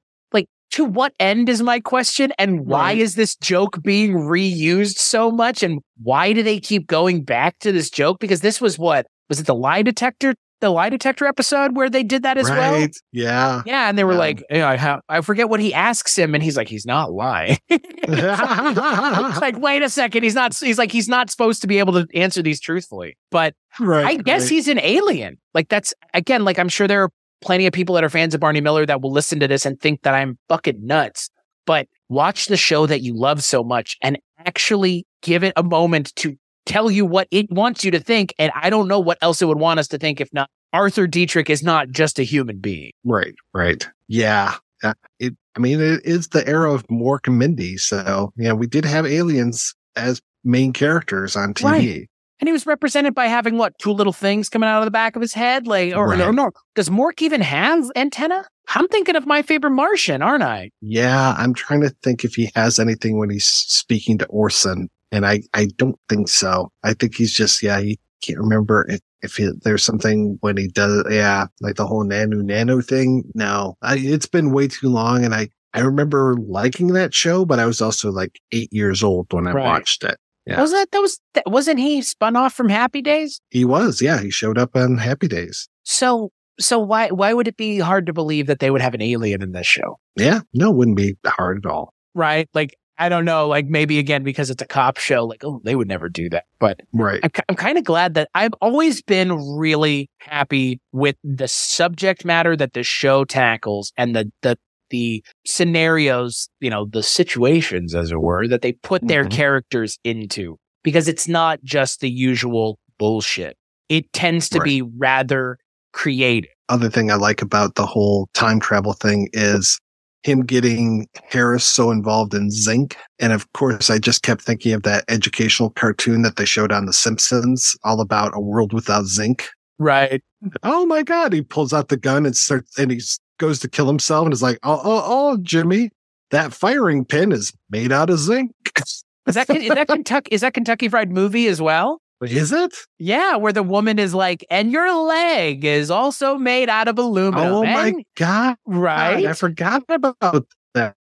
To 0.74 0.86
what 0.86 1.13
end 1.19 1.49
is 1.49 1.61
my 1.61 1.80
question? 1.80 2.34
And 2.39 2.65
why 2.65 2.93
Right. 2.93 2.97
is 2.97 3.13
this 3.13 3.36
joke 3.36 3.84
being 3.84 4.13
reused 4.13 4.97
so 4.97 5.30
much? 5.30 5.61
And 5.61 5.82
why 6.01 6.34
do 6.34 6.41
they 6.41 6.59
keep 6.59 6.88
going 6.88 7.24
back 7.24 7.59
to 7.59 7.71
this 7.71 7.91
joke? 7.91 8.19
Because 8.19 8.41
this 8.41 8.59
was 8.59 8.80
what? 8.80 9.05
Was 9.30 9.39
it 9.39 9.45
the 9.45 9.53
lie 9.53 9.84
detector? 9.84 10.34
The 10.61 10.71
lie 10.71 10.89
detector 10.89 11.28
episode 11.28 11.76
where 11.76 11.89
they 11.91 12.01
did 12.03 12.24
that 12.24 12.38
as 12.39 12.49
well? 12.49 12.88
Yeah. 13.11 13.61
Yeah, 13.67 13.89
and 13.89 13.97
they 13.97 14.03
were 14.03 14.13
Yeah. 14.13 14.17
like, 14.17 14.43
you 14.49 14.57
know, 14.59 14.99
I, 15.09 15.21
forget 15.21 15.49
what 15.49 15.59
he 15.59 15.74
asks 15.74 16.17
him, 16.17 16.34
and 16.34 16.41
he's 16.43 16.55
like, 16.57 16.69
he's 16.69 16.86
not 16.86 17.11
lying. 17.11 17.57
it's 17.69 19.41
like, 19.41 19.59
wait 19.59 19.84
a 19.84 19.89
second, 19.89 20.24
he's 20.24 20.36
not. 20.36 20.57
He's 20.57 20.78
like, 20.78 20.91
he's 20.91 21.09
not 21.09 21.30
supposed 21.30 21.61
to 21.61 21.67
be 21.67 21.80
able 21.80 21.93
to 21.93 22.07
answer 22.17 22.41
these 22.41 22.59
truthfully. 22.59 23.17
But 23.30 23.53
right. 23.80 24.05
I 24.05 24.15
guess 24.15 24.43
right. 24.43 24.51
he's 24.51 24.67
an 24.69 24.80
alien. 24.80 25.38
Like 25.53 25.67
that's 25.69 25.93
again, 26.13 26.45
like 26.45 26.57
I'm 26.57 26.69
sure 26.69 26.88
there 26.88 27.03
are 27.03 27.09
plenty 27.43 27.67
of 27.67 27.73
people 27.73 27.95
that 27.95 28.03
are 28.03 28.09
fans 28.09 28.33
of 28.33 28.39
Barney 28.39 28.61
Miller 28.61 28.85
that 28.85 29.01
will 29.01 29.11
listen 29.11 29.39
to 29.39 29.47
this 29.47 29.65
and 29.65 29.79
think 29.79 30.01
that 30.03 30.13
I'm 30.13 30.37
fucking 30.49 30.85
nuts. 30.85 31.29
But 31.65 31.87
watch 32.09 32.47
the 32.47 32.57
show 32.57 32.87
that 32.87 33.01
you 33.01 33.15
love 33.15 33.43
so 33.43 33.63
much 33.63 33.97
and 34.01 34.17
actually 34.45 35.05
give 35.21 35.43
it 35.43 35.53
a 35.55 35.63
moment 35.63 36.15
to 36.17 36.35
tell 36.65 36.89
you 36.89 37.05
what 37.05 37.27
it 37.31 37.51
wants 37.51 37.83
you 37.83 37.91
to 37.91 37.99
think. 37.99 38.33
And 38.39 38.51
I 38.55 38.69
don't 38.69 38.87
know 38.87 38.99
what 38.99 39.17
else 39.21 39.41
it 39.41 39.45
would 39.45 39.59
want 39.59 39.79
us 39.79 39.87
to 39.89 39.97
think 39.97 40.19
if 40.19 40.33
not 40.33 40.49
Arthur 40.71 41.07
Dietrich 41.07 41.49
is 41.49 41.63
not 41.63 41.89
just 41.89 42.19
a 42.19 42.23
human 42.23 42.59
being. 42.59 42.91
Right. 43.03 43.35
Right. 43.53 43.87
Yeah. 44.07 44.55
Uh, 44.81 44.93
It, 45.19 45.35
I 45.55 45.59
mean, 45.59 45.79
it 45.79 46.01
is 46.03 46.29
the 46.29 46.45
era 46.47 46.73
of 46.73 46.85
Mork 46.87 47.27
and 47.27 47.37
Mindy. 47.37 47.77
So, 47.77 48.33
yeah, 48.35 48.53
we 48.53 48.67
did 48.67 48.85
have 48.85 49.05
aliens 49.05 49.75
as 49.95 50.21
main 50.43 50.73
characters 50.73 51.35
on 51.35 51.53
TV. 51.53 51.63
Right. 51.63 52.09
And 52.43 52.47
he 52.49 52.51
was 52.51 52.65
represented 52.67 53.15
by 53.15 53.27
having 53.27 53.57
what 53.57 53.77
two 53.79 53.91
little 53.91 54.11
things 54.11 54.49
coming 54.49 54.67
out 54.67 54.79
of 54.79 54.85
the 54.85 54.91
back 54.91 55.15
of 55.15 55.21
his 55.21 55.31
head, 55.33 55.65
like 55.65 55.95
or, 55.95 56.09
Right. 56.09 56.19
or 56.19 56.33
no? 56.33 56.51
Does 56.75 56.89
Mork 56.89 57.21
even 57.21 57.39
have 57.39 57.89
antenna? 57.95 58.43
I'm 58.75 58.85
thinking 58.89 59.15
of 59.15 59.25
my 59.25 59.41
favorite 59.43 59.71
Martian, 59.71 60.21
aren't 60.21 60.43
I? 60.43 60.71
Yeah, 60.81 61.35
I'm 61.37 61.53
trying 61.53 61.79
to 61.83 61.89
think 62.03 62.25
if 62.25 62.35
he 62.35 62.51
has 62.53 62.79
anything 62.79 63.17
when 63.17 63.29
he's 63.29 63.45
speaking 63.45 64.17
to 64.17 64.25
Orson, 64.25 64.89
and 65.09 65.25
I, 65.25 65.43
I 65.53 65.67
don't 65.77 65.95
think 66.09 66.27
so. 66.27 66.69
I 66.83 66.93
think 66.95 67.15
he's 67.15 67.31
just 67.33 67.63
yeah, 67.63 67.79
he 67.79 67.97
can't 68.21 68.39
remember 68.39 68.85
if, 68.89 68.99
if 69.21 69.37
he, 69.37 69.49
there's 69.63 69.83
something 69.85 70.37
when 70.41 70.57
he 70.57 70.67
does 70.67 71.05
yeah, 71.09 71.45
like 71.61 71.75
the 71.77 71.87
whole 71.87 72.03
nano 72.03 72.41
nano 72.41 72.81
thing. 72.81 73.23
No, 73.35 73.77
I, 73.81 73.95
it's 73.99 74.25
been 74.27 74.51
way 74.51 74.67
too 74.67 74.89
long, 74.89 75.23
and 75.23 75.33
I 75.33 75.47
I 75.73 75.79
remember 75.79 76.35
liking 76.45 76.87
that 76.87 77.13
show, 77.13 77.45
but 77.45 77.59
I 77.59 77.65
was 77.65 77.79
also 77.81 78.11
like 78.11 78.37
eight 78.51 78.73
years 78.73 79.01
old 79.01 79.27
when 79.31 79.47
I 79.47 79.53
Right. 79.53 79.63
watched 79.63 80.03
it. 80.03 80.17
Yeah. 80.45 80.61
Was 80.61 80.71
that 80.71 80.91
that 80.91 81.01
was 81.01 81.19
that, 81.33 81.43
wasn't 81.47 81.79
he 81.79 82.01
spun 82.01 82.35
off 82.35 82.53
from 82.53 82.69
Happy 82.69 83.01
Days? 83.01 83.39
He 83.49 83.65
was 83.65 84.01
yeah, 84.01 84.19
he 84.21 84.29
showed 84.29 84.57
up 84.57 84.75
on 84.75 84.97
Happy 84.97 85.27
Days. 85.27 85.69
So 85.83 86.31
so 86.59 86.79
why 86.79 87.09
why 87.09 87.33
would 87.33 87.47
it 87.47 87.57
be 87.57 87.79
hard 87.79 88.05
to 88.07 88.13
believe 88.13 88.47
that 88.47 88.59
they 88.59 88.69
would 88.69 88.81
have 88.81 88.93
an 88.93 89.01
alien 89.01 89.41
in 89.41 89.53
this 89.53 89.67
show? 89.67 89.99
Yeah, 90.15 90.41
no, 90.53 90.71
it 90.71 90.75
wouldn't 90.75 90.97
be 90.97 91.15
hard 91.25 91.65
at 91.65 91.71
all. 91.71 91.93
Right? 92.13 92.49
Like 92.53 92.77
I 92.97 93.09
don't 93.09 93.25
know, 93.25 93.47
like 93.47 93.65
maybe 93.65 93.97
again 93.97 94.23
because 94.23 94.49
it's 94.49 94.61
a 94.61 94.67
cop 94.67 94.97
show, 94.97 95.25
like 95.25 95.43
oh 95.43 95.61
they 95.63 95.75
would 95.75 95.87
never 95.87 96.09
do 96.09 96.29
that. 96.29 96.43
But 96.59 96.81
Right. 96.93 97.21
I'm, 97.23 97.31
I'm 97.49 97.55
kind 97.55 97.77
of 97.77 97.83
glad 97.85 98.13
that 98.15 98.29
I've 98.35 98.53
always 98.61 99.01
been 99.01 99.57
really 99.57 100.09
happy 100.19 100.79
with 100.91 101.15
the 101.23 101.47
subject 101.47 102.25
matter 102.25 102.55
that 102.55 102.73
the 102.73 102.83
show 102.83 103.23
tackles 103.25 103.93
and 103.97 104.15
the 104.15 104.31
the 104.41 104.57
the 104.93 105.23
scenarios, 105.45 106.47
you 106.61 106.69
know, 106.69 106.85
the 106.85 107.01
situations, 107.03 107.95
as 107.95 108.11
it 108.11 108.21
were, 108.21 108.47
that 108.47 108.61
they 108.61 108.73
put 108.73 109.05
their 109.07 109.25
Mhm. 109.25 109.31
characters 109.31 109.97
into 110.03 110.57
because 110.83 111.07
it's 111.07 111.27
not 111.27 111.59
just 111.63 111.99
the 111.99 112.09
usual 112.11 112.77
bullshit. 112.99 113.57
It 113.89 114.13
tends 114.13 114.49
to 114.49 114.59
Right. 114.59 114.65
be 114.65 114.81
rather 114.83 115.57
creative. 115.93 116.49
other 116.69 116.89
thing 116.89 117.11
I 117.11 117.15
like 117.15 117.41
about 117.41 117.75
the 117.75 117.85
whole 117.85 118.29
time 118.33 118.59
travel 118.59 118.93
thing 118.93 119.27
is 119.33 119.77
him 120.23 120.41
getting 120.45 121.07
Harris 121.29 121.65
so 121.65 121.91
involved 121.91 122.33
in 122.33 122.49
zinc. 122.49 122.95
And 123.19 123.33
of 123.33 123.51
course, 123.53 123.89
I 123.89 123.99
just 123.99 124.23
kept 124.23 124.41
thinking 124.41 124.71
of 124.73 124.83
that 124.83 125.03
educational 125.09 125.69
cartoon 125.71 126.21
that 126.21 126.37
they 126.37 126.45
showed 126.45 126.71
on 126.71 126.85
The 126.85 126.93
Simpsons, 126.93 127.75
all 127.83 127.99
about 127.99 128.31
a 128.33 128.39
world 128.39 128.71
without 128.73 129.05
zinc. 129.05 129.49
Right. 129.77 130.21
Oh 130.63 130.85
my 130.85 131.03
God. 131.03 131.33
He 131.33 131.41
pulls 131.41 131.73
out 131.73 131.89
the 131.89 131.97
gun 131.97 132.25
and 132.25 132.35
starts, 132.35 132.79
and 132.79 132.89
he 132.91 132.97
s- 132.97 133.19
goes 133.38 133.59
to 133.59 133.69
kill 133.69 133.88
himself 133.88 134.25
and 134.25 134.34
is 134.34 134.41
like, 134.41 134.59
oh, 134.63 134.81
oh, 134.84 135.03
oh, 135.05 135.38
Jimmy, 135.41 135.91
that 136.31 136.53
firing 136.53 137.05
pin 137.05 137.31
is 137.31 137.53
made 137.69 137.91
out 137.91 138.09
of 138.09 138.19
zinc. 138.19 138.51
Is 139.25 139.36
that 139.36 139.49
is 139.49 139.69
that 139.69 139.88
Kentucky 139.88 140.27
is 140.36 140.41
that 140.41 140.53
Kentucky 140.53 140.89
Fried 140.89 141.09
Movie 141.09 141.47
as 141.47 141.61
well? 141.61 142.01
Is 142.21 142.51
it? 142.51 142.75
Yeah, 142.99 143.38
where 143.38 143.53
the 143.53 143.63
woman 143.63 143.97
is 143.97 144.13
like, 144.13 144.45
and 144.49 144.69
your 144.69 144.93
leg 144.93 145.63
is 145.63 145.89
also 145.89 146.38
made 146.38 146.67
out 146.67 146.89
of 146.89 146.99
aluminum. 146.99 147.53
Oh 147.53 147.63
my 147.63 147.93
god! 148.17 148.57
right? 148.65 149.25
I 149.25 149.31
forgot 149.31 149.84
about 149.88 150.45
that. 150.73 150.95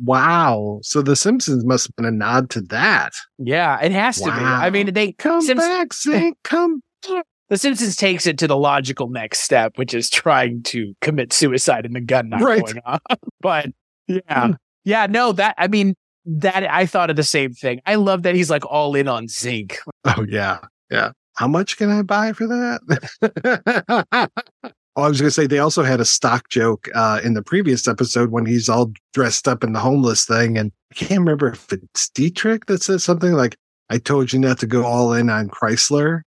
Wow. 0.00 0.80
So 0.82 1.02
The 1.02 1.16
Simpsons 1.16 1.64
must 1.64 1.86
have 1.86 1.96
been 1.96 2.04
a 2.04 2.10
nod 2.10 2.50
to 2.50 2.60
that. 2.62 3.12
Yeah, 3.38 3.80
it 3.80 3.92
has 3.92 4.18
to 4.18 4.24
be. 4.24 4.30
I 4.30 4.70
mean, 4.70 4.92
they 4.92 5.12
Come 5.12 5.42
Simps- 5.42 5.62
back, 5.62 5.94
Zink. 5.94 6.36
Come. 6.44 6.82
The 7.52 7.58
Simpsons 7.58 7.96
takes 7.96 8.26
it 8.26 8.38
to 8.38 8.46
the 8.46 8.56
logical 8.56 9.10
next 9.10 9.40
step, 9.40 9.76
which 9.76 9.92
is 9.92 10.08
trying 10.08 10.62
to 10.62 10.94
commit 11.02 11.34
suicide 11.34 11.84
and 11.84 11.94
the 11.94 12.00
gun 12.00 12.30
not 12.30 12.40
Right. 12.40 12.64
going 12.64 12.80
off. 12.86 13.02
But 13.42 13.66
yeah, 14.08 14.46
Hmm. 14.46 14.52
yeah, 14.86 15.06
no, 15.06 15.32
that 15.32 15.54
I 15.58 15.68
mean 15.68 15.94
that 16.24 16.64
I 16.72 16.86
thought 16.86 17.10
of 17.10 17.16
the 17.16 17.22
same 17.22 17.52
thing. 17.52 17.82
I 17.84 17.96
love 17.96 18.22
that 18.22 18.34
he's 18.34 18.48
like 18.48 18.64
all 18.64 18.94
in 18.94 19.06
on 19.06 19.28
zinc. 19.28 19.78
Oh 20.06 20.24
yeah, 20.26 20.60
yeah. 20.90 21.10
How 21.34 21.46
much 21.46 21.76
can 21.76 21.90
I 21.90 22.00
buy 22.00 22.32
for 22.32 22.46
that? 22.46 22.80
oh, 24.96 25.02
I 25.02 25.08
was 25.08 25.20
going 25.20 25.28
to 25.28 25.30
say 25.30 25.46
they 25.46 25.58
also 25.58 25.82
had 25.82 26.00
a 26.00 26.06
stock 26.06 26.48
joke 26.48 26.88
uh, 26.94 27.20
in 27.22 27.34
the 27.34 27.42
previous 27.42 27.86
episode 27.86 28.30
when 28.30 28.46
he's 28.46 28.70
all 28.70 28.92
dressed 29.12 29.46
up 29.46 29.62
in 29.62 29.74
the 29.74 29.80
homeless 29.80 30.24
thing, 30.24 30.56
and 30.56 30.72
I 30.90 30.94
can't 30.94 31.20
remember 31.20 31.48
if 31.48 31.70
it's 31.70 32.08
Dietrich 32.08 32.64
that 32.66 32.82
says 32.82 33.04
something 33.04 33.32
like, 33.32 33.56
"I 33.90 33.98
told 33.98 34.32
you 34.32 34.38
not 34.38 34.58
to 34.60 34.66
go 34.66 34.84
all 34.86 35.12
in 35.12 35.28
on 35.28 35.48
Chrysler," 35.50 36.22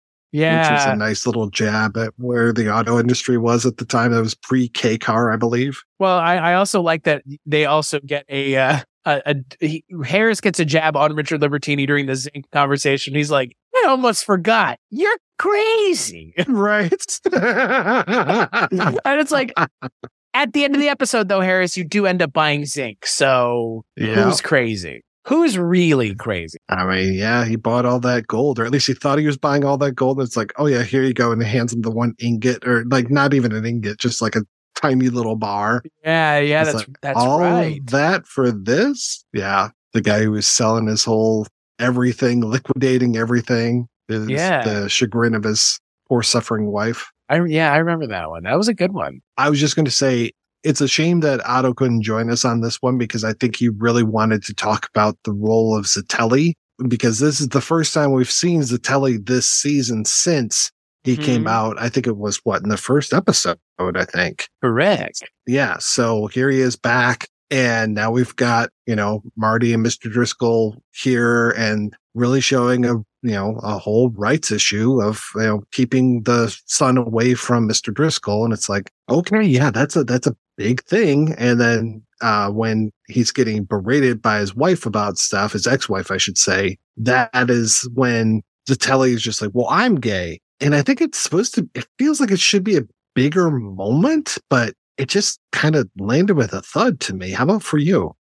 which 0.64 0.72
was 0.72 0.86
a 0.86 0.96
nice 0.96 1.26
little 1.26 1.50
jab 1.50 1.98
at 1.98 2.14
where 2.18 2.54
the 2.54 2.74
auto 2.74 3.00
industry 3.00 3.38
was 3.38 3.66
at 3.66 3.78
the 3.78 3.86
time. 3.86 4.12
That 4.12 4.22
was 4.22 4.34
pre 4.36 4.68
K 4.70 4.98
car, 4.98 5.32
I 5.32 5.36
believe. 5.36 5.82
Well, 6.00 6.18
I, 6.18 6.36
I 6.38 6.54
also 6.56 6.82
like 6.82 7.04
that 7.04 7.24
they 7.46 7.66
also 7.66 8.00
get 8.00 8.26
a 8.30 8.56
uh, 8.58 8.80
a, 9.06 9.22
a 9.26 9.36
he, 9.66 9.84
Harris 10.06 10.42
gets 10.42 10.60
a 10.60 10.66
jab 10.66 10.96
on 10.96 11.16
Richard 11.16 11.42
Libertini 11.42 11.86
during 11.86 12.06
the 12.06 12.16
zinc 12.16 12.46
conversation. 12.52 13.14
He's 13.16 13.32
like, 13.32 13.56
I 13.76 13.86
almost 13.88 14.26
forgot. 14.26 14.80
You're 14.90 15.18
crazy. 15.40 16.34
right. 16.48 16.92
and 17.34 19.20
it's 19.20 19.32
like 19.32 19.54
at 20.34 20.54
the 20.54 20.64
end 20.64 20.76
of 20.76 20.82
the 20.82 20.88
episode 20.90 21.28
though 21.28 21.42
harris 21.42 21.76
you 21.76 21.84
do 21.84 22.06
end 22.06 22.22
up 22.22 22.32
buying 22.32 22.66
zinc 22.66 23.06
so 23.06 23.84
Yeah. 23.98 24.24
who's 24.24 24.40
crazy 24.42 25.04
who's 25.28 25.58
really 25.58 26.16
crazy 26.16 26.58
I 26.70 26.86
mean, 26.86 27.14
yeah, 27.14 27.46
he 27.46 27.56
bought 27.56 27.86
all 27.86 28.00
that 28.02 28.28
gold, 28.28 28.60
or 28.60 28.66
at 28.66 28.72
least 28.72 28.88
he 28.88 28.94
thought 28.94 29.20
he 29.20 29.26
was 29.26 29.38
buying 29.38 29.64
all 29.66 29.78
that 29.80 29.94
gold. 29.94 30.18
And 30.20 30.26
it's 30.28 30.38
like, 30.38 30.52
oh 30.58 30.66
yeah, 30.68 30.84
here 30.84 31.04
you 31.04 31.14
go, 31.14 31.32
and 31.32 31.42
he 31.44 31.50
hands 31.50 31.74
him 31.74 31.82
the 31.82 31.92
one 31.92 32.14
ingot, 32.20 32.66
or 32.68 32.86
like 32.86 33.10
not 33.10 33.34
even 33.34 33.52
an 33.52 33.66
ingot, 33.66 33.98
just 33.98 34.22
like 34.22 34.36
a 34.36 34.42
tiny 34.76 35.10
little 35.10 35.36
bar. 35.36 35.84
yeah 36.04 36.40
yeah 36.40 36.62
It's 36.62 36.72
that's 36.74 36.88
like, 36.88 36.98
that's 37.02 37.20
all 37.20 37.40
right 37.40 37.86
that 37.88 38.26
for 38.26 38.52
this? 38.52 39.24
Yeah, 39.34 39.70
the 39.94 40.02
guy 40.02 40.24
who 40.24 40.32
was 40.32 40.48
selling 40.48 40.88
his 40.88 41.04
whole 41.04 41.46
everything, 41.80 42.42
liquidating 42.42 43.18
everything. 43.18 43.88
Is 44.10 44.28
Yeah. 44.30 44.64
the 44.64 44.90
chagrin 44.90 45.36
of 45.36 45.44
his 45.44 45.80
poor 46.10 46.22
suffering 46.24 46.68
wife. 46.72 47.10
I, 47.30 47.42
yeah 47.46 47.72
i 47.72 47.78
remember 47.78 48.08
that 48.08 48.30
one 48.30 48.44
that 48.44 48.58
was 48.58 48.68
a 48.68 48.74
good 48.74 48.92
one 48.92 49.22
I 49.38 49.50
was 49.50 49.58
just 49.58 49.78
going 49.78 49.86
to 49.86 49.92
say 49.92 50.32
it's 50.64 50.82
a 50.82 50.88
shame 50.88 51.22
that 51.22 51.42
Otto 51.48 51.74
couldn't 51.74 52.04
join 52.04 52.30
us 52.30 52.46
on 52.46 52.62
this 52.62 52.82
one 52.82 52.98
because 52.98 53.24
I 53.24 53.34
think 53.34 53.56
he 53.56 53.70
really 53.70 54.04
wanted 54.04 54.44
to 54.44 54.54
talk 54.54 54.88
about 54.94 55.18
the 55.24 55.32
role 55.34 55.76
of 55.78 55.86
Zatelli 55.86 56.54
because 56.88 57.20
this 57.20 57.40
is 57.42 57.50
the 57.50 57.62
first 57.62 57.94
time 57.94 58.12
we've 58.12 58.30
seen 58.32 58.62
Zatelli 58.62 59.26
this 59.26 59.46
season 59.48 60.06
since 60.06 60.72
he 61.04 61.18
came 61.18 61.46
Mhm. 61.46 61.50
out. 61.50 61.82
I 61.82 61.90
think 61.90 62.06
it 62.06 62.18
was 62.18 62.40
what 62.44 62.62
in 62.62 62.70
the 62.70 62.78
first 62.78 63.12
episode, 63.14 63.58
I 63.80 64.06
think. 64.06 64.48
correct 64.64 65.24
Yeah. 65.48 65.78
So 65.80 66.28
here 66.28 66.50
he 66.50 66.60
is 66.60 66.76
back. 66.76 67.28
And 67.50 67.94
now 67.96 68.12
we've 68.12 68.36
got, 68.36 68.70
you 68.86 68.96
know, 68.96 69.22
Marty 69.36 69.74
and 69.74 69.86
Mr. 69.86 70.10
Driscoll 70.12 70.82
here 70.92 71.50
and 71.52 71.94
really 72.14 72.40
showing 72.40 72.86
a, 72.86 72.94
you 73.24 73.32
know, 73.34 73.60
a 73.62 73.78
whole 73.78 74.10
rights 74.12 74.52
issue 74.52 75.02
of, 75.02 75.22
you 75.36 75.42
know, 75.42 75.64
keeping 75.72 76.24
the 76.24 76.56
son 76.66 76.98
away 76.98 77.34
from 77.34 77.68
Mr. 77.68 77.94
Driscoll. 77.94 78.46
And 78.46 78.54
it's 78.54 78.70
like, 78.70 78.90
okay, 79.10 79.42
yeah, 79.44 79.70
that's 79.72 79.96
a, 79.98 80.04
that's 80.06 80.28
a 80.28 80.36
big 80.58 80.84
thing. 80.84 81.34
And 81.38 81.60
then, 81.60 82.04
uh, 82.22 82.50
when 82.52 82.92
he's 83.08 83.32
getting 83.32 83.64
berated 83.64 84.22
by 84.22 84.40
his 84.40 84.56
wife 84.56 84.86
about 84.86 85.18
stuff, 85.18 85.54
his 85.54 85.66
ex-wife, 85.68 86.12
I 86.12 86.18
should 86.18 86.38
say, 86.38 86.78
that 86.98 87.50
is 87.50 87.90
when 87.94 88.42
Zatelli 88.70 89.14
is 89.14 89.22
just 89.24 89.42
like, 89.42 89.52
well, 89.54 89.68
I'm 89.70 89.96
gay. 90.00 90.40
And 90.60 90.76
I 90.76 90.84
think 90.84 91.02
it's 91.02 91.18
supposed 91.18 91.56
to, 91.56 91.68
it 91.74 91.88
feels 91.98 92.20
like 92.22 92.30
it 92.32 92.40
should 92.40 92.64
be 92.64 92.78
a 92.78 92.84
bigger 93.16 93.50
moment, 93.50 94.38
but 94.50 94.76
it 94.98 95.10
just 95.10 95.40
kind 95.52 95.76
of 95.76 95.90
landed 96.00 96.36
with 96.36 96.54
a 96.54 96.62
thud 96.62 97.00
to 97.02 97.16
me. 97.16 97.32
How 97.32 97.44
about 97.46 97.64
for 97.64 97.78
you? 97.80 98.16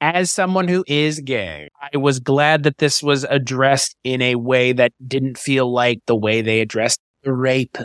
as 0.00 0.30
someone 0.30 0.66
who 0.68 0.84
is 0.88 1.20
gay 1.20 1.68
i 1.80 1.96
was 1.96 2.18
glad 2.18 2.62
that 2.64 2.76
this 2.78 3.02
was 3.02 3.24
addressed 3.24 3.94
in 4.04 4.20
a 4.20 4.34
way 4.34 4.72
that 4.72 4.92
didn't 5.06 5.38
feel 5.38 5.72
like 5.72 6.00
the 6.06 6.16
way 6.16 6.42
they 6.42 6.60
addressed 6.60 6.98
the 7.22 7.32
rape 7.32 7.78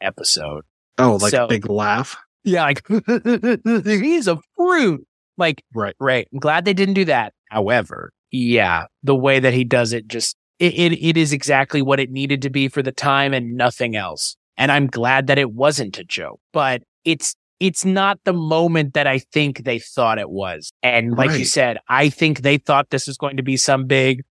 episode 0.00 0.62
Oh, 0.98 1.16
like 1.22 1.30
So- 1.30 1.46
a 1.46 1.48
big 1.48 1.68
laugh. 1.70 2.16
Yeah 2.44 2.64
like 2.64 2.82
he's 3.84 4.26
a 4.28 4.38
fruit 4.56 5.06
like 5.38 5.62
Right. 5.74 5.94
Right. 5.98 6.28
I'm 6.32 6.38
glad 6.38 6.64
they 6.64 6.74
didn't 6.74 6.94
do 6.94 7.04
that. 7.06 7.32
However, 7.50 8.12
yeah, 8.30 8.86
the 9.02 9.14
way 9.16 9.40
that 9.40 9.54
he 9.54 9.64
does 9.64 9.92
it 9.92 10.06
just 10.08 10.36
it, 10.58 10.74
it 10.74 10.92
it 11.02 11.16
is 11.16 11.32
exactly 11.32 11.82
what 11.82 12.00
it 12.00 12.10
needed 12.10 12.42
to 12.42 12.50
be 12.50 12.68
for 12.68 12.82
the 12.82 12.92
time 12.92 13.32
and 13.34 13.56
nothing 13.56 13.96
else. 13.96 14.36
And 14.56 14.70
I'm 14.70 14.86
glad 14.86 15.26
that 15.28 15.38
it 15.38 15.52
wasn't 15.52 15.98
a 15.98 16.04
joke. 16.04 16.40
But 16.52 16.82
it's 17.04 17.34
it's 17.60 17.84
not 17.84 18.18
the 18.24 18.32
moment 18.32 18.94
that 18.94 19.06
I 19.06 19.20
think 19.20 19.64
they 19.64 19.78
thought 19.78 20.18
it 20.18 20.30
was. 20.30 20.72
And 20.82 21.16
like 21.16 21.38
you 21.38 21.44
said, 21.44 21.78
I 21.88 22.08
think 22.08 22.42
they 22.42 22.58
thought 22.58 22.90
this 22.90 23.06
was 23.06 23.16
going 23.16 23.36
to 23.36 23.42
be 23.44 23.56
some 23.56 23.86
big 23.86 24.22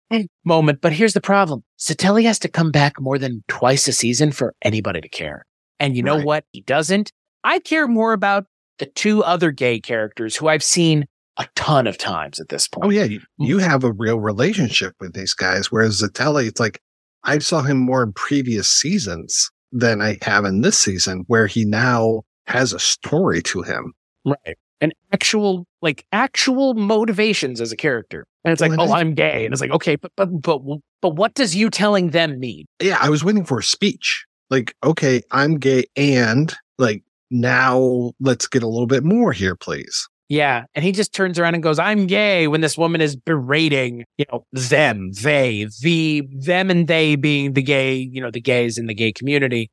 moment. 0.44 0.80
But 0.80 0.92
here's 0.92 1.12
the 1.14 1.20
problem. 1.20 1.62
Zatelli 1.78 2.24
has 2.24 2.40
to 2.40 2.48
come 2.48 2.72
back 2.72 3.00
more 3.00 3.18
than 3.18 3.44
twice 3.46 3.86
a 3.86 3.92
season 3.92 4.32
for 4.32 4.54
anybody 4.62 5.00
to 5.00 5.08
care. 5.08 5.46
And 5.78 5.96
you 5.96 6.02
know 6.02 6.16
Right. 6.16 6.26
what? 6.26 6.44
He 6.50 6.62
doesn't. 6.62 7.12
I 7.44 7.58
care 7.58 7.88
more 7.88 8.12
about 8.12 8.46
the 8.78 8.86
two 8.86 9.22
other 9.22 9.50
gay 9.50 9.80
characters 9.80 10.36
who 10.36 10.48
I've 10.48 10.62
seen 10.62 11.06
a 11.36 11.46
ton 11.54 11.86
of 11.86 11.98
times 11.98 12.40
at 12.40 12.48
this 12.48 12.68
oh, 12.72 12.80
point. 12.80 12.86
Oh 12.86 12.90
yeah, 12.90 13.04
you, 13.04 13.20
mm. 13.20 13.24
you 13.38 13.58
have 13.58 13.84
a 13.84 13.92
real 13.92 14.20
relationship 14.20 14.94
with 15.00 15.14
these 15.14 15.34
guys. 15.34 15.70
Whereas 15.70 16.00
Zatelli, 16.00 16.46
it's 16.46 16.60
like 16.60 16.80
I 17.24 17.38
saw 17.38 17.62
him 17.62 17.78
more 17.78 18.02
in 18.02 18.12
previous 18.12 18.68
seasons 18.68 19.50
than 19.72 20.02
I 20.02 20.18
have 20.22 20.44
in 20.44 20.62
this 20.62 20.78
season, 20.78 21.24
where 21.28 21.46
he 21.46 21.64
now 21.64 22.22
has 22.46 22.72
a 22.72 22.78
story 22.78 23.42
to 23.42 23.62
him. 23.62 23.92
Right. 24.24 24.56
And 24.80 24.94
actual, 25.12 25.66
like 25.82 26.04
actual 26.10 26.74
motivations 26.74 27.60
as 27.60 27.70
a 27.70 27.76
character. 27.76 28.26
And 28.44 28.52
it's 28.52 28.62
oh, 28.62 28.66
like, 28.66 28.78
Well, 28.78 28.88
oh, 28.88 28.94
is- 28.94 29.00
I'm 29.00 29.14
gay. 29.14 29.44
And 29.44 29.52
it's 29.52 29.60
like, 29.60 29.70
okay, 29.70 29.96
but, 29.96 30.10
but, 30.16 30.26
but, 30.42 30.60
but 31.02 31.16
what 31.16 31.34
does 31.34 31.54
you 31.54 31.70
telling 31.70 32.10
them 32.10 32.40
mean? 32.40 32.64
Yeah, 32.80 32.98
I 33.00 33.10
was 33.10 33.22
waiting 33.22 33.44
for 33.44 33.58
a 33.58 33.62
speech. 33.62 34.24
Like, 34.50 34.74
okay, 34.82 35.22
I'm 35.30 35.58
gay, 35.58 35.84
and 35.96 36.52
like 36.76 37.04
now 37.30 38.12
let's 38.20 38.46
get 38.46 38.62
a 38.62 38.68
little 38.68 38.86
bit 38.86 39.04
more 39.04 39.32
here, 39.32 39.56
please. 39.56 40.08
Yeah. 40.28 40.64
And 40.74 40.84
he 40.84 40.92
just 40.92 41.12
turns 41.12 41.38
around 41.40 41.54
and 41.54 41.62
goes, 41.62 41.78
I'm 41.80 42.06
gay 42.06 42.46
when 42.46 42.60
this 42.60 42.78
woman 42.78 43.00
is 43.00 43.16
berating, 43.16 44.04
you 44.16 44.24
know, 44.30 44.44
them, 44.52 45.10
they, 45.20 45.66
the, 45.82 46.22
them 46.32 46.70
and 46.70 46.86
they 46.86 47.16
being 47.16 47.54
the 47.54 47.62
gay, 47.62 47.96
you 47.96 48.20
know, 48.20 48.30
the 48.30 48.40
gays 48.40 48.78
in 48.78 48.86
the 48.86 48.94
gay 48.94 49.12
community. 49.12 49.70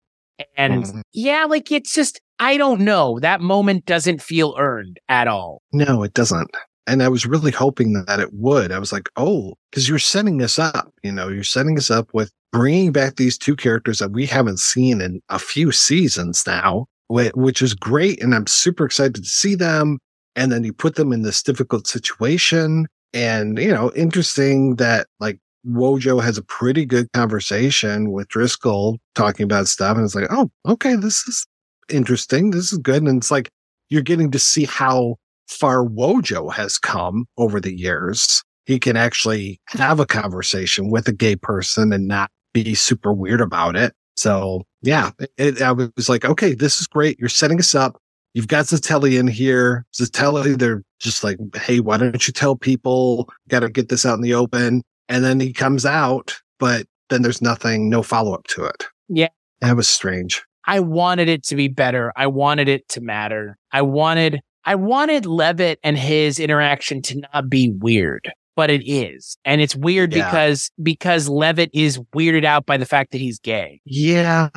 And 0.55 0.83
Mhm. 0.85 1.01
yeah, 1.13 1.45
like 1.45 1.71
it's 1.71 1.93
just, 1.93 2.19
I 2.39 2.57
don't 2.57 2.81
know. 2.81 3.19
That 3.19 3.41
moment 3.41 3.85
doesn't 3.85 4.21
feel 4.21 4.55
earned 4.57 4.99
at 5.09 5.27
all. 5.27 5.61
No, 5.73 6.01
it 6.01 6.13
doesn't. 6.15 6.49
And 6.87 7.03
I 7.03 7.07
was 7.09 7.25
really 7.25 7.51
hoping 7.51 7.93
that 8.07 8.19
it 8.19 8.29
would. 8.33 8.71
I 8.71 8.79
was 8.79 8.91
like, 8.91 9.09
oh, 9.15 9.53
because 9.69 9.87
you're 9.89 9.99
setting 9.99 10.41
us 10.41 10.57
up. 10.57 10.91
You 11.03 11.11
know, 11.11 11.27
you're 11.27 11.43
setting 11.43 11.77
us 11.77 11.91
up 11.91 12.09
with 12.13 12.31
bringing 12.51 12.91
back 12.91 13.17
these 13.17 13.37
two 13.37 13.55
characters 13.55 13.99
that 13.99 14.11
we 14.11 14.25
haven't 14.25 14.59
seen 14.59 15.01
in 15.01 15.21
a 15.29 15.37
few 15.37 15.71
seasons 15.71 16.43
now, 16.47 16.85
which 17.09 17.61
is 17.61 17.73
great. 17.73 18.21
And 18.21 18.35
I'm 18.35 18.47
super 18.47 18.85
excited 18.85 19.15
to 19.15 19.23
see 19.23 19.55
them. 19.55 19.99
And 20.35 20.51
then 20.51 20.63
you 20.63 20.73
put 20.73 20.95
them 20.95 21.11
in 21.11 21.23
this 21.23 21.41
difficult 21.41 21.87
situation. 21.87 22.87
And, 23.13 23.57
you 23.57 23.71
know, 23.71 23.91
interesting 23.95 24.75
that 24.75 25.07
like 25.19 25.39
Wojo 25.67 26.21
has 26.23 26.37
a 26.37 26.43
pretty 26.43 26.85
good 26.85 27.11
conversation 27.13 28.11
with 28.11 28.27
Driscoll 28.27 28.97
talking 29.15 29.43
about 29.43 29.67
stuff. 29.67 29.97
And 29.97 30.05
it's 30.05 30.15
like, 30.15 30.27
oh, 30.29 30.49
okay, 30.67 30.95
this 30.95 31.27
is 31.27 31.47
interesting. 31.89 32.51
This 32.51 32.71
is 32.71 32.77
good. 32.77 33.03
And 33.03 33.17
it's 33.17 33.31
like, 33.31 33.49
you're 33.89 34.01
getting 34.01 34.31
to 34.31 34.39
see 34.39 34.65
how 34.65 35.15
far 35.47 35.85
Wojo 35.85 36.53
has 36.53 36.77
come 36.77 37.25
over 37.37 37.59
the 37.59 37.75
years. 37.75 38.43
He 38.65 38.79
can 38.79 38.97
actually 38.97 39.61
have 39.67 39.99
a 40.01 40.05
conversation 40.05 40.91
with 40.91 41.07
a 41.07 41.13
gay 41.13 41.37
person 41.37 41.93
and 41.93 42.05
not 42.07 42.29
be 42.53 42.75
super 42.75 43.13
weird 43.13 43.39
about 43.39 43.77
it. 43.77 43.93
So 44.17 44.63
yeah, 44.81 45.11
it, 45.37 45.61
I 45.61 45.71
was 45.71 46.09
like, 46.09 46.25
okay, 46.25 46.53
this 46.53 46.81
is 46.81 46.87
great. 46.87 47.17
You're 47.19 47.29
setting 47.29 47.59
us 47.59 47.73
up. 47.75 47.97
You've 48.33 48.47
got 48.47 48.65
Zatelli 48.65 49.19
in 49.19 49.27
here. 49.27 49.85
Zatelli, 49.95 50.57
they're 50.57 50.83
just 50.99 51.23
like, 51.23 51.37
hey, 51.55 51.79
why 51.79 51.97
don't 51.97 52.27
you 52.27 52.33
tell 52.33 52.55
people? 52.55 53.29
Got 53.47 53.61
to 53.61 53.69
get 53.69 53.89
this 53.89 54.05
out 54.05 54.15
in 54.15 54.21
the 54.21 54.33
open. 54.33 54.83
And 55.09 55.23
then 55.23 55.39
he 55.39 55.53
comes 55.53 55.85
out, 55.85 56.39
but 56.59 56.85
then 57.09 57.21
there's 57.21 57.41
nothing, 57.41 57.89
no 57.89 58.03
follow 58.03 58.33
up 58.33 58.45
to 58.47 58.65
it. 58.65 58.85
Yeah. 59.07 59.29
That 59.61 59.75
was 59.75 59.87
strange. 59.87 60.43
I 60.65 60.81
wanted 60.81 61.29
it 61.29 61.43
to 61.45 61.55
be 61.55 61.67
better. 61.69 62.11
I 62.15 62.27
wanted 62.27 62.67
it 62.67 62.87
to 62.89 63.01
matter. 63.01 63.57
I 63.71 63.81
wanted 63.81 64.41
I 64.65 64.75
wanted 64.75 65.25
Levitt 65.25 65.79
and 65.81 65.97
his 65.97 66.39
interaction 66.39 67.01
to 67.03 67.21
not 67.33 67.49
be 67.49 67.71
weird. 67.71 68.29
But 68.57 68.69
it 68.69 68.81
is. 68.85 69.37
And 69.45 69.61
it's 69.61 69.75
weird 69.75 70.13
Yeah. 70.13 70.25
because 70.29 70.69
because 70.83 71.29
Levitt 71.29 71.69
is 71.73 71.99
weirded 72.13 72.43
out 72.43 72.65
by 72.65 72.75
the 72.75 72.85
fact 72.85 73.11
that 73.11 73.19
he's 73.19 73.39
gay. 73.39 73.79
Yeah. 73.85 74.49